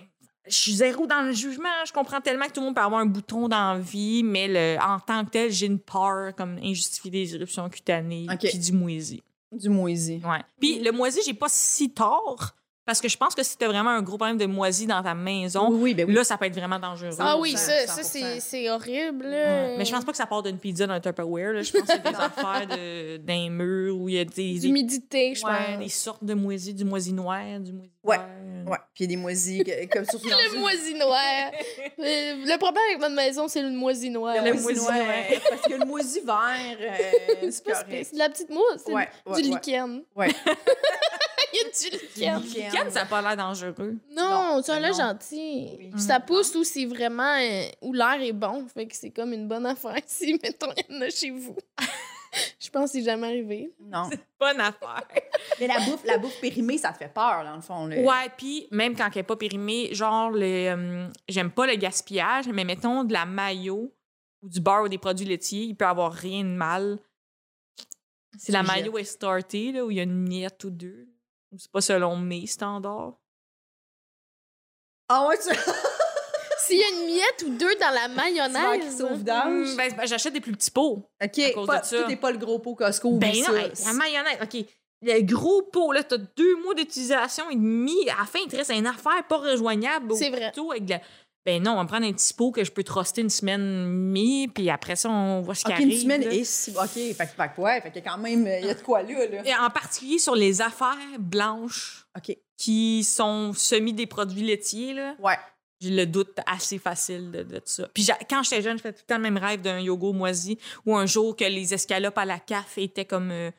[0.48, 1.68] je suis zéro dans le jugement.
[1.84, 4.46] Je comprends tellement que tout le monde peut avoir un bouton dans la vie, mais
[4.48, 8.38] le- en tant que tel, j'ai une peur comme injustifiée des éruptions cutanées Ok.
[8.48, 9.20] puis du moisi.
[9.52, 10.20] Du moisi.
[10.24, 10.40] Ouais.
[10.60, 13.90] Puis le moisi, j'ai pas si tort parce que je pense que si t'as vraiment
[13.90, 16.14] un gros problème de moisi dans ta maison, Oui, oui, ben oui.
[16.14, 17.14] là, ça peut être vraiment dangereux.
[17.20, 18.04] Ah oui, 100%, ça, ça 100%.
[18.04, 19.24] c'est c'est horrible.
[19.24, 19.76] Ouais.
[19.78, 21.52] Mais je pense pas que ça part d'une pizza dans un Tupperware.
[21.52, 21.62] Là.
[21.62, 24.58] Je pense que c'est des affaires de- d'un mur où il y a des, des,
[24.58, 25.78] D'humidité, je ouais, pense.
[25.78, 28.18] des sortes de moisi, du moisi noir, du moisi Ouais.
[28.66, 31.50] Ouais, puis il y a des moisis, que- comme surtout dans Le une- moisi noir.
[31.50, 34.36] Euh, le problème avec notre maison, c'est le moisi noir.
[34.44, 34.94] Le moisi noir.
[35.50, 36.88] Parce que le moisi vert, euh,
[37.42, 38.06] c'est C'est pas- correct.
[38.08, 38.82] c'est de la petite mousse.
[38.86, 39.58] C'est Ouais, ouais, du ouais.
[39.64, 40.02] lichen.
[40.16, 40.28] Ouais.
[41.54, 42.42] Il y a du lichen.
[42.42, 42.70] Lichen.
[42.72, 43.96] Ken, ça a pas l'air dangereux.
[44.10, 44.96] Non, Non, ça a mais l'air non.
[45.12, 45.68] gentil.
[45.78, 45.90] Oui.
[45.92, 47.36] Puis ça pousse où c'est vraiment.
[47.40, 48.66] euh, où l'air est bon.
[48.72, 51.56] Fait que c'est comme une bonne affaire si, mettons, il y en a chez vous.
[52.58, 53.74] Je pense que c'est jamais arrivé.
[53.80, 54.08] Non.
[54.40, 55.06] Bonne affaire.
[55.60, 57.86] Mais la bouffe, la bouffe périmée, ça te fait peur, dans le fond.
[57.86, 57.96] là.
[57.96, 62.48] Ouais, puis même quand elle n'est pas périmée, genre, le, euh, j'aime pas le gaspillage,
[62.48, 63.92] mais mettons de la mayo
[64.42, 66.98] ou du beurre ou des produits laitiers, il peut avoir rien de mal.
[68.38, 71.08] Si la mayo est startée, là, où il y a une miette ou deux,
[71.50, 73.18] ou c'est pas selon mes standards.
[75.08, 75.50] Ah ouais, tu...
[76.66, 79.02] S'il y a une miette ou deux dans la mayonnaise.
[79.02, 79.68] au vidange.
[79.72, 81.08] Hmm, ben, ben, j'achète des plus petits pots.
[81.22, 82.02] OK, cause pas, de ça.
[82.02, 83.12] tout n'est pas le gros pot Costco.
[83.18, 84.64] Ben non, hey, la mayonnaise, OK.
[85.04, 88.08] Le gros pot, là, t'as deux mois d'utilisation et demi.
[88.10, 90.14] À la fin, il te reste une affaire pas rejoignable.
[90.14, 90.50] C'est vrai.
[90.54, 91.00] couteau avec la-
[91.44, 93.60] Ben non, on va me prendre un petit pot que je peux troster une semaine
[93.62, 95.92] et demie, puis après ça, on voit ce qui OK, arrive.
[95.92, 96.32] une semaine là.
[96.32, 96.70] et si...
[96.70, 99.26] OK, fait, que- fait ouais, fait que quand même, il y a de quoi là,
[99.26, 99.42] là.
[99.44, 105.16] Et en particulier sur les affaires blanches OK, qui sont semi des produits laitiers, là,
[105.18, 105.34] ouais.
[105.82, 107.88] J'ai le doute assez facile de, de ça.
[107.92, 110.58] Puis quand j'étais jeune, je faisais tout le temps le même rêve d'un yogourt moisi
[110.86, 113.50] ou un jour que les escalopes à la CAF étaient comme euh,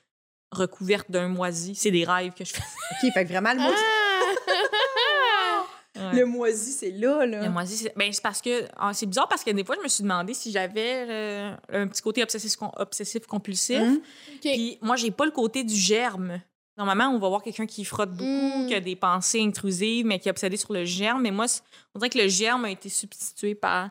[0.51, 1.76] recouvertes d'un moisi.
[1.76, 2.61] C'est des rêves que je fais.
[2.61, 4.24] OK, fait que vraiment, le moisi, Ah!
[5.95, 6.11] Ouais.
[6.21, 7.43] le moisi c'est là, là.
[7.43, 9.84] Le moisi, c'est ben, c'est parce que ah, c'est bizarre parce que des fois, je
[9.84, 13.80] me suis demandé si j'avais euh, un petit côté obsessif, obsessif compulsif.
[13.80, 14.41] OK.
[14.41, 16.41] Puis moi, j'ai pas le côté du germe.
[16.78, 18.24] Normalement, on va voir quelqu'un qui frotte beaucoup,
[18.63, 18.67] Mm.
[18.67, 21.21] qui a des pensées intrusives, mais qui est obsédé sur le germe.
[21.21, 21.61] Mais moi, c'est-
[21.93, 23.89] on dirait que le germe a été substitué par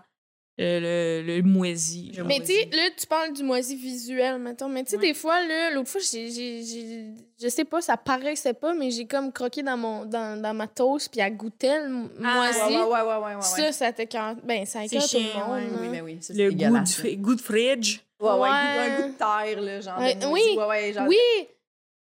[0.61, 2.13] euh, le, le moisi.
[2.27, 4.69] Mais tu sais, là, tu parles du moisi visuel, mettons.
[4.69, 5.03] Mais tu sais, Ouais.
[5.09, 7.07] des fois, là, l'autre fois, j'ai, j'ai, j'ai-
[7.43, 10.67] je sais pas, ça paraissait pas, mais j'ai comme croqué dans, mon, dans, dans ma
[10.69, 12.59] toast, puis elle goûtait le Ah, moisi.
[12.61, 13.41] Ouais, ouais, ouais, ouais, ouais, ouais.
[13.41, 14.37] Ça, ça t'écœure.
[14.45, 15.53] Ben, ça C'est écœure tout le monde.
[15.57, 15.79] ouais, hein.
[15.81, 18.01] Oui, mais oui, ça, le goût, du, de fridge.
[18.21, 18.49] Ouais, ouais, Ouais.
[18.49, 19.99] un goût de terre, là, genre.
[20.31, 20.43] Oui.
[20.59, 21.09] Ouais, ouais, genre.
[21.09, 21.17] Oui!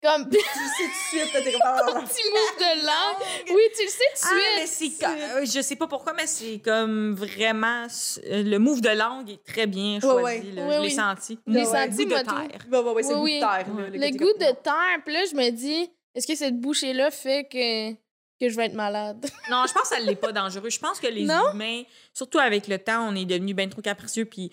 [0.01, 1.61] Comme Tu le sais tout de suite, t'es comme.
[1.65, 3.27] ah, petit move de langue.
[3.53, 4.93] Oui, tu le sais tout Ah, de mais suite.
[4.97, 7.85] c'est co- euh, je sais pas pourquoi, mais c'est comme vraiment
[8.25, 10.23] euh, le move de langue est très bien choisi.
[10.47, 10.51] ouais.
[10.55, 10.61] là.
[10.67, 10.91] Ouais, je l'ai oui.
[10.91, 11.39] senti.
[11.45, 12.61] Je l'ai Le senti, goût moi, de terre.
[12.71, 13.39] Ouais, ouais, c'est Oui, le goût de oui.
[13.39, 13.65] terre,
[14.09, 17.93] Le goût de terre, puis là, je me dis, est-ce que cette bouchée-là fait que
[18.41, 19.25] que je vais être malade?
[19.51, 20.69] Non, je pense que ça l'est pas dangereux.
[20.69, 21.51] Je pense que les Non?
[21.53, 21.81] humains,
[22.13, 24.23] surtout avec le temps, on est devenus bien trop capricieux.
[24.23, 24.49] Puis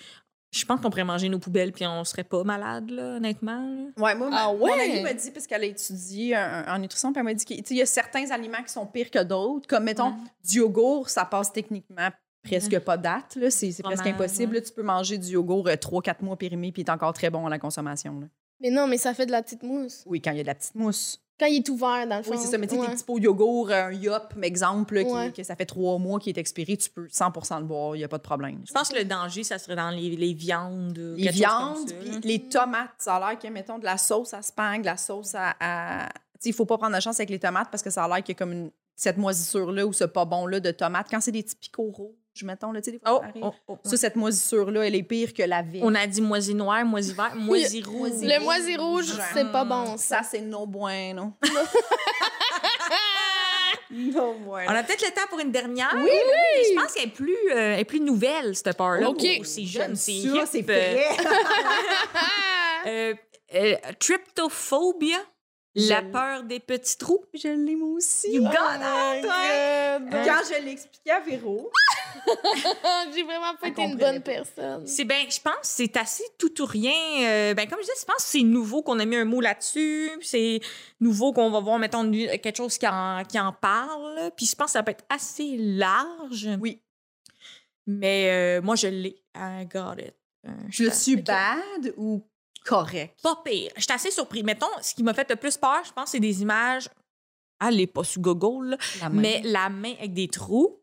[0.52, 3.90] je pense qu'on pourrait manger nos poubelles puis on serait pas malade, là, honnêtement.
[3.98, 4.72] Ouais, moi, ma- Ah mon ouais?
[4.72, 7.82] amie m'a dit, parce qu'elle a étudié en, nutrition, puis elle m'a dit qu'il y
[7.82, 9.66] a certains aliments qui sont pires que d'autres.
[9.68, 10.14] Comme, mettons, Ouais.
[10.48, 12.08] du yogourt, ça passe techniquement
[12.42, 13.34] presque pas date.
[13.36, 13.50] là.
[13.50, 14.52] C'est c'est presque impossible.
[14.54, 14.60] ouais.
[14.60, 14.66] là.
[14.66, 17.50] Tu peux manger du yogourt 3-4 mois périmé, puis il est encore très bon à
[17.50, 18.20] la consommation.
[18.20, 18.26] là.
[18.60, 20.02] Mais non, mais ça fait de la petite mousse.
[20.06, 21.20] Oui, quand il y a de la petite mousse.
[21.38, 22.30] Quand il est ouvert, dans le fond.
[22.30, 22.56] Oui, c'est ça.
[22.58, 22.86] Mais tu sais, Ouais.
[22.86, 25.32] des petits pots yogourt, un yop, exemple, là, qui- Ouais.
[25.32, 28.04] que ça fait trois mois qui est expiré, tu peux 100% le boire, il n'y
[28.04, 28.62] a pas de problème.
[28.66, 30.96] Je pense que le danger, ça serait dans les, les viandes.
[31.18, 34.80] Les viandes, puis les tomates, ça a l'air que, mettons, de la sauce à spag,
[34.80, 35.54] de la sauce à.
[35.60, 38.04] à- Tu sais, il faut pas prendre de chance avec les tomates parce que ça
[38.04, 41.06] a l'air qu'il y a comme une- cette moisissure-là ou ce pas bon-là de tomates.
[41.10, 42.14] Quand c'est des petits picots rouges,
[42.44, 45.32] mettons, là, tu sais, des fois, Oh, oh, oh, Ça, cette moisissure-là, elle est pire
[45.32, 45.80] que la vie.
[45.82, 48.10] On a dit moisi noir, moisi vert, moisi rouge.
[48.22, 49.96] Le moisi rouge, c'est pas bon.
[49.96, 51.32] Ça, c'est no bueno.
[53.90, 54.70] no bueno.
[54.70, 55.92] On a peut-être le temps pour une dernière.
[55.94, 56.64] Oui, oui.
[56.70, 59.08] Je pense qu'elle est plus, euh, elle est plus nouvelle, cette peur-là.
[59.08, 59.24] OK.
[59.24, 60.40] Oh, c'est jeune, c'est hip.
[60.46, 60.64] c'est.
[62.86, 63.14] Euh,
[63.54, 65.35] euh, tryptophobia, Je
[65.76, 66.10] la l'ai.
[66.10, 67.24] peur des petits trous.
[67.34, 68.32] je l'aime aussi.
[68.32, 69.98] You got Oh my toi?
[70.00, 70.24] God.
[70.24, 71.70] Quand je l'ai expliqué à Véro,
[73.14, 74.86] J'ai vraiment pas été une bonne personne.
[74.86, 76.92] C'est ben, je pense que c'est assez tout ou rien.
[77.22, 79.40] Euh, ben, comme je disais, je pense que c'est nouveau qu'on a mis un mot
[79.40, 80.10] là-dessus.
[80.22, 80.60] C'est
[81.00, 84.30] nouveau qu'on va voir, mettons, quelque chose qui en, qui en parle.
[84.36, 86.48] Puis je pense que ça peut être assez large.
[86.60, 86.82] Oui.
[87.86, 89.22] Mais euh, moi, je l'ai.
[89.36, 90.14] I got it.
[90.46, 91.24] Euh, je suis ok.
[91.24, 92.22] bad ou
[92.66, 93.14] correct?
[93.22, 93.70] Pas pire.
[93.76, 94.42] J'étais assez surpris.
[94.42, 96.88] Mettons, ce qui m'a fait le plus peur, je pense, c'est des images.
[97.60, 99.20] Allez, pas sur Google, là, La main.
[99.22, 100.80] mais la main avec des trous.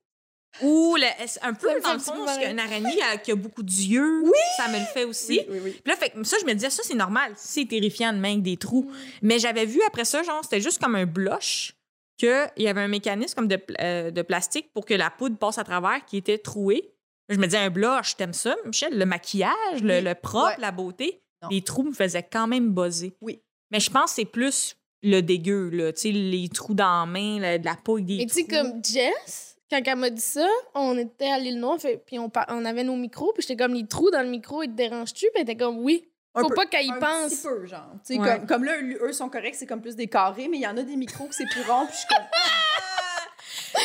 [0.61, 4.23] Ou le- un peu dans le fond, parce qu'une araignée euh, qui a beaucoup d'yeux,
[4.57, 5.39] ça me le fait aussi.
[5.39, 5.71] Oui, oui, oui.
[5.84, 7.34] Puis là, fait, que ça, je me disais, ça, c'est normal.
[7.36, 8.91] C'est terrifiant de main avec des trous.
[9.23, 11.73] Mais j'avais vu après ça, genre, c'était juste comme un blush,
[12.19, 15.57] qu'il y avait un mécanisme comme de, euh, de plastique pour que la poudre passe
[15.57, 16.93] à travers qui était troué.
[17.29, 18.95] Je me disais, un blush, t'aimes ça, Michel?
[18.95, 20.01] Le maquillage, le, Oui.
[20.03, 20.55] le propre, Ouais.
[20.59, 21.22] la beauté.
[21.43, 21.49] Non.
[21.51, 23.13] Les trous me faisaient quand même buzzer.
[23.21, 23.41] Oui.
[23.71, 25.91] Mais je pense que c'est plus le dégueu, là.
[25.93, 28.33] Tu sais, les trous dans la main, la- de la peau avec des Mais tu
[28.35, 32.29] sais, comme Jess, quand elle m'a dit ça, on était à l'île Noire, puis on,
[32.65, 35.25] avait nos micros, puis j'étais comme, les trous dans le micro, ils te dérangent-tu?
[35.33, 36.07] Puis elle était comme, oui.
[36.35, 36.55] Un Faut peu.
[36.55, 37.29] pas qu'elle y un pense.
[37.31, 37.91] petit peu, genre.
[38.05, 38.37] Tu sais, Ouais.
[38.37, 40.75] comme, comme là, eux sont corrects, c'est comme plus des carrés, mais il y en
[40.77, 42.25] a des micros que c'est plus rond, puis je suis comme...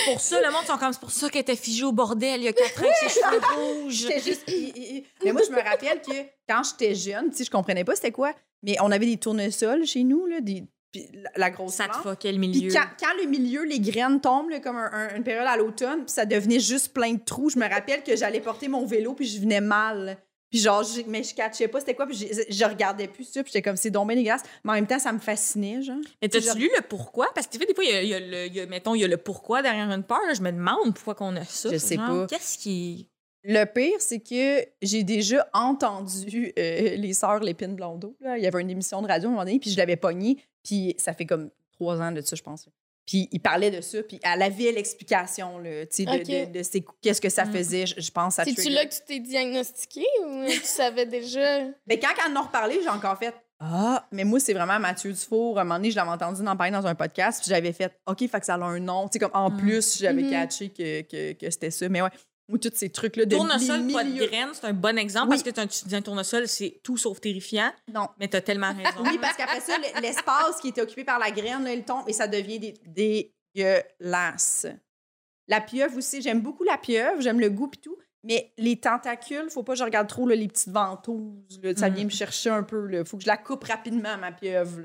[0.06, 2.44] Pour ça, le monde sont comme, c'est pour ça qu'elle était figée au bordel il
[2.44, 3.40] y a quatre ans ses cheveux
[3.82, 4.08] rouges.
[4.24, 4.44] Juste...
[5.24, 6.12] Mais moi, je me rappelle que
[6.48, 8.32] quand j'étais jeune, tu sais, je comprenais pas c'était quoi,
[8.62, 10.64] mais on avait des tournesols chez nous, là, des...
[10.92, 12.72] puis la, la grosse Ça te fuckait le Puis milieu.
[12.72, 16.04] quand, quand le milieu, les graines tombent, là, comme un- un- une période à l'automne,
[16.04, 19.14] puis ça devenait juste plein de trous, je me rappelle que j'allais porter mon vélo,
[19.14, 20.18] puis je venais mal.
[20.50, 23.52] Puis genre, mais je catchais pas c'était quoi, puis je, je regardais plus ça, puis
[23.52, 24.42] j'étais comme, c'est donc bien dégueulasse.
[24.64, 25.96] Mais en même temps, ça me fascinait, genre.
[26.22, 27.26] Mais t'as-tu Genre- lu le pourquoi?
[27.34, 28.60] Parce que tu sais, des fois, il y a, il y a le, il y
[28.60, 30.20] a- mettons, il y a le pourquoi derrière une peur.
[30.26, 30.32] là.
[30.34, 31.70] Je me demande pourquoi qu'on a ça.
[31.70, 32.26] Je sais Genre, pas.
[32.28, 33.08] Qu'est-ce qui.
[33.44, 38.16] Le pire, c'est que j'ai déjà entendu euh, les sœurs Lépine Blondeau.
[38.20, 38.36] Là.
[38.36, 40.38] Il y avait une émission de radio à un moment donné, puis je l'avais pognée,
[40.64, 42.68] puis ça fait comme trois ans de ça, je pense.
[43.08, 47.22] Puis il parlait de ça, puis elle avait l'explication, là, tu sais, de, de- qu'est-ce
[47.22, 47.52] que ça Mm.
[47.54, 48.38] faisait, je, je pense.
[48.38, 51.62] à C'est-tu là que tu t'es diagnostiqué ou tu savais déjà?
[51.86, 55.10] Mais quand elle en a reparlé, j'ai encore fait Ah, mais moi, c'est vraiment Mathieu
[55.12, 55.58] Dufour.
[55.58, 57.92] À un moment donné, je l'avais entendu en parler dans un podcast, puis j'avais fait
[58.06, 59.08] OK, fait que ça a un nom.
[59.08, 59.56] Tu sais, comme en Mm.
[59.56, 60.30] plus, j'avais Mhm.
[60.30, 61.88] catché que, que, que c'était ça.
[61.88, 62.10] Mais ouais,
[62.48, 65.42] moi, tous ces trucs-là de Tournesol, pas de graines, c'est un bon exemple Oui.
[65.42, 68.08] parce que tu dis un tournnesol, c'est tout sauf terrifiant, Non.
[68.18, 69.02] mais t'as tellement raison.
[69.04, 72.12] Oui, parce qu'après ça, l'espace qui était occupé par la graine, là, il tombe et
[72.12, 74.66] ça devient dé- dégueulasse.
[75.46, 77.96] La pieuvre aussi, j'aime beaucoup la pieuvre, j'aime le goût et tout.
[78.24, 81.60] Mais les tentacules, faut pas que je regarde trop là, les petites ventouses.
[81.62, 81.74] là.
[81.76, 81.94] ça Mm.
[81.94, 82.88] vient me chercher un peu.
[82.92, 84.80] Il faut que je la coupe rapidement, ma pieuvre.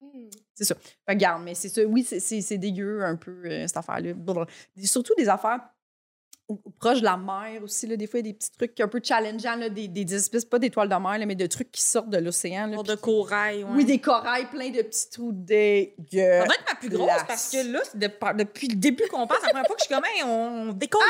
[0.00, 0.28] Hmm.
[0.54, 0.74] C'est ça.
[1.08, 1.82] Regarde, mais c'est ça.
[1.84, 4.12] Oui, c'est- dégueu un peu, euh, cette affaire-là.
[4.82, 5.60] Surtout des affaires
[6.78, 7.86] proches de la mer aussi.
[7.86, 10.14] Là, des fois, il y a des petits trucs un peu challengeants, là, des, des
[10.14, 12.70] espèces, pas d'étoiles de mer, là, mais de trucs qui sortent de l'océan.
[12.70, 13.70] puis de corail, ouais.
[13.74, 16.44] oui, des corails pleins de petits trous Ça dégueux.
[16.44, 19.48] doit être ma plus grosse parce que là, de- depuis le début qu'on passe, la
[19.50, 21.02] première fois que je suis comme, Hey, on décolle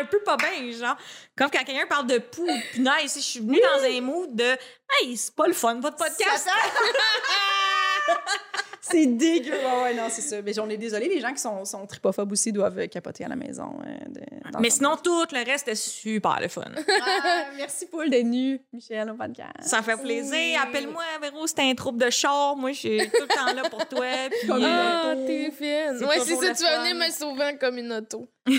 [0.00, 0.96] un peu pas bien, genre.
[1.36, 4.56] Comme quand quelqu'un parle de poux punaise, je suis venue dans un mood de,
[5.02, 6.48] hey, c'est pas le fun, votre podcast.
[8.84, 9.52] C'est dégueu.
[9.52, 10.42] Ouais, ouais, non, c'est ça.
[10.42, 13.36] Mais j'en ai désolé, les gens qui sont, sont tripophobes aussi doivent capoter à la
[13.36, 13.78] maison.
[13.86, 16.64] euh, de- Mais sinon, tout le reste est super le fun.
[17.00, 19.52] Ah, merci, Paul, d'être venu, Michel, au podcast.
[19.62, 20.32] Ça fait plaisir.
[20.34, 20.56] Oui.
[20.60, 22.56] Appelle-moi, Véro, c'était un troupe de char.
[22.56, 24.04] Moi, je suis tout le temps là pour toi.
[24.30, 25.26] Puis, Comme euh, Ah, auto.
[25.28, 25.96] t'es fine.
[25.98, 28.28] C'est Ouais, c'est ça, tu vas venir me sauver en communauto.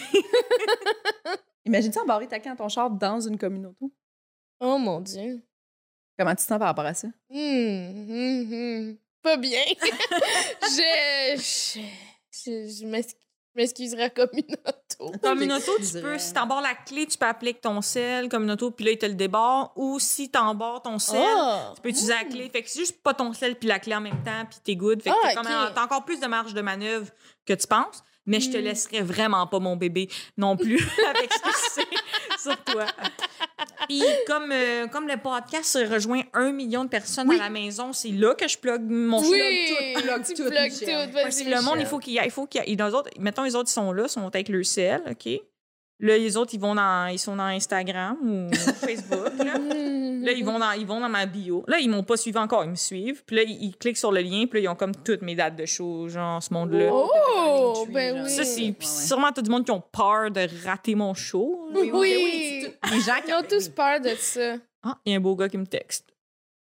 [1.66, 3.86] Imagine-tu embarrer ta dans ton char dans une communauté.
[4.60, 5.42] Oh mon Dieu.
[6.18, 7.08] Comment tu te sens par rapport à ça?
[7.30, 8.96] Hmm, hmm, hmm.
[9.24, 9.64] Pas bien.
[10.62, 11.80] je, je,
[12.32, 13.16] je, je m'ex-
[13.56, 15.12] je m'excuserai comme une auto.
[15.22, 18.28] Comme une auto, tu peux, si t'embarres la clé, tu peux appeler avec ton sel,
[18.30, 19.72] comme une auto, puis là, il te le débarre.
[19.76, 21.74] Ou si t'embarres ton sel, Oh!
[21.76, 22.50] tu peux utiliser la clé.
[22.50, 24.76] Fait que c'est juste pas ton sel puis la clé en même temps, puis t'es
[24.76, 25.02] good.
[25.02, 25.40] Fait que Ah,
[25.70, 25.74] ok.
[25.76, 27.08] t'as encore plus de marge de manœuvre
[27.46, 28.04] que tu penses.
[28.26, 28.62] Mais je te Hmm.
[28.62, 30.76] laisserai vraiment pas mon bébé non plus
[31.10, 31.88] avec ce que je sais
[32.42, 32.86] sur toi.
[33.90, 38.10] Puis comme, euh, comme le podcast rejoint un million de personnes à la maison, c'est
[38.10, 39.20] là que je plug mon.
[39.22, 39.74] Oui!
[39.96, 41.10] plug tu tout, Michel.
[41.10, 41.16] tout.
[41.16, 42.76] Ouais, c'est le monde, il faut qu'il y ait- il faut qu'il y ait- et
[42.76, 45.42] dans les autres, mettons, les autres, ils sont là, sont avec le sel, OK?
[46.04, 48.54] Là, les autres, ils vont dans, ils sont dans Instagram ou
[48.86, 49.58] Facebook, là.
[49.58, 51.64] Là, ils vont, dans, ils vont dans ma bio.
[51.68, 53.24] Là, ils m'ont pas suivi encore, ils me suivent.
[53.26, 55.34] Puis là, ils, ils cliquent sur le lien, puis là, ils ont comme toutes mes
[55.36, 56.90] dates de show, genre, ce monde-là.
[56.92, 58.26] Oh, ben genre.
[58.26, 58.30] oui.
[58.30, 59.08] Ça, c'est Ouais, puis ouais.
[59.08, 61.70] sûrement tout le monde qui ont peur de rater mon show.
[61.74, 64.56] Oui, oui, oui, les gens qui Ils ont tous peur de ça.
[64.84, 66.13] Ah, il y a un beau gars qui me texte.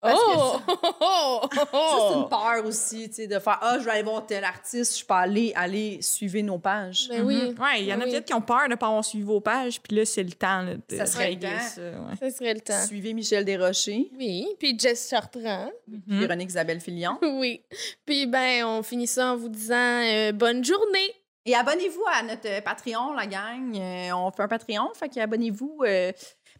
[0.03, 0.59] Parce que Oh!
[0.99, 1.39] oh!
[1.53, 4.43] Ça, c'est une peur aussi, tu sais, de faire Ah, je vais aller voir tel
[4.43, 7.07] artiste, je peux aller, aller suivre nos pages.
[7.09, 7.35] Ben oui.
[7.35, 7.59] Mhm.
[7.59, 8.11] Ouais, il y en a Oui.
[8.11, 10.31] peut-être qui ont peur de ne pas avoir suivi vos pages, puis là, c'est le
[10.33, 11.59] temps là, de Ça serait le régler temps.
[11.75, 11.81] ça.
[11.81, 12.15] ouais.
[12.31, 12.85] Ça serait le temps.
[12.85, 15.71] Suivez Michel Desrochers, Oui, puis Jess Chartrand.
[15.87, 16.19] Mhm.
[16.19, 17.17] Véronique Isabelle Filion.
[17.23, 17.61] Oui.
[18.05, 21.13] Puis ben, on finit ça en vous disant euh, bonne journée.
[21.45, 23.75] Et abonnez-vous à notre euh, Patreon, la gang.
[23.77, 26.11] Euh, on fait un Patreon, fait qu'abonnez-vous euh,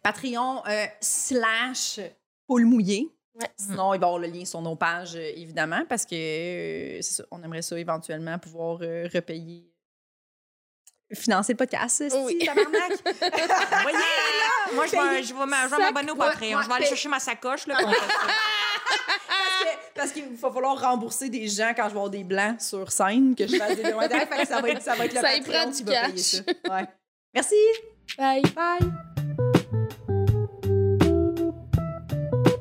[0.02, 2.00] Patreon euh, slash
[2.46, 3.08] Paul Mouillé.
[3.34, 3.50] Ouais.
[3.56, 7.02] Sinon, il va y avoir le lien sur nos pages, euh, évidemment, parce que euh,
[7.02, 9.64] ça, on aimerait ça éventuellement pouvoir euh, repayer,
[11.12, 12.38] financer le podcast, esti, Oui.
[12.46, 12.92] tabarnak.
[13.82, 13.98] Voyez,
[14.74, 15.46] moi, je vais, je vais
[15.82, 16.62] m'abonner au Patreon.
[16.62, 17.66] Je vais aller chercher ma sacoche.
[17.66, 17.78] Là,
[19.94, 23.34] parce qu'il va falloir rembourser des gens quand je vais avoir des blancs sur scène,
[23.34, 25.82] que je fasse des que ça va être, ça va être le Ça Patreon qui
[25.82, 26.42] va payer ça.
[26.70, 26.86] Ouais.
[27.34, 27.56] Merci.
[28.16, 28.42] Bye.
[28.54, 29.13] Bye.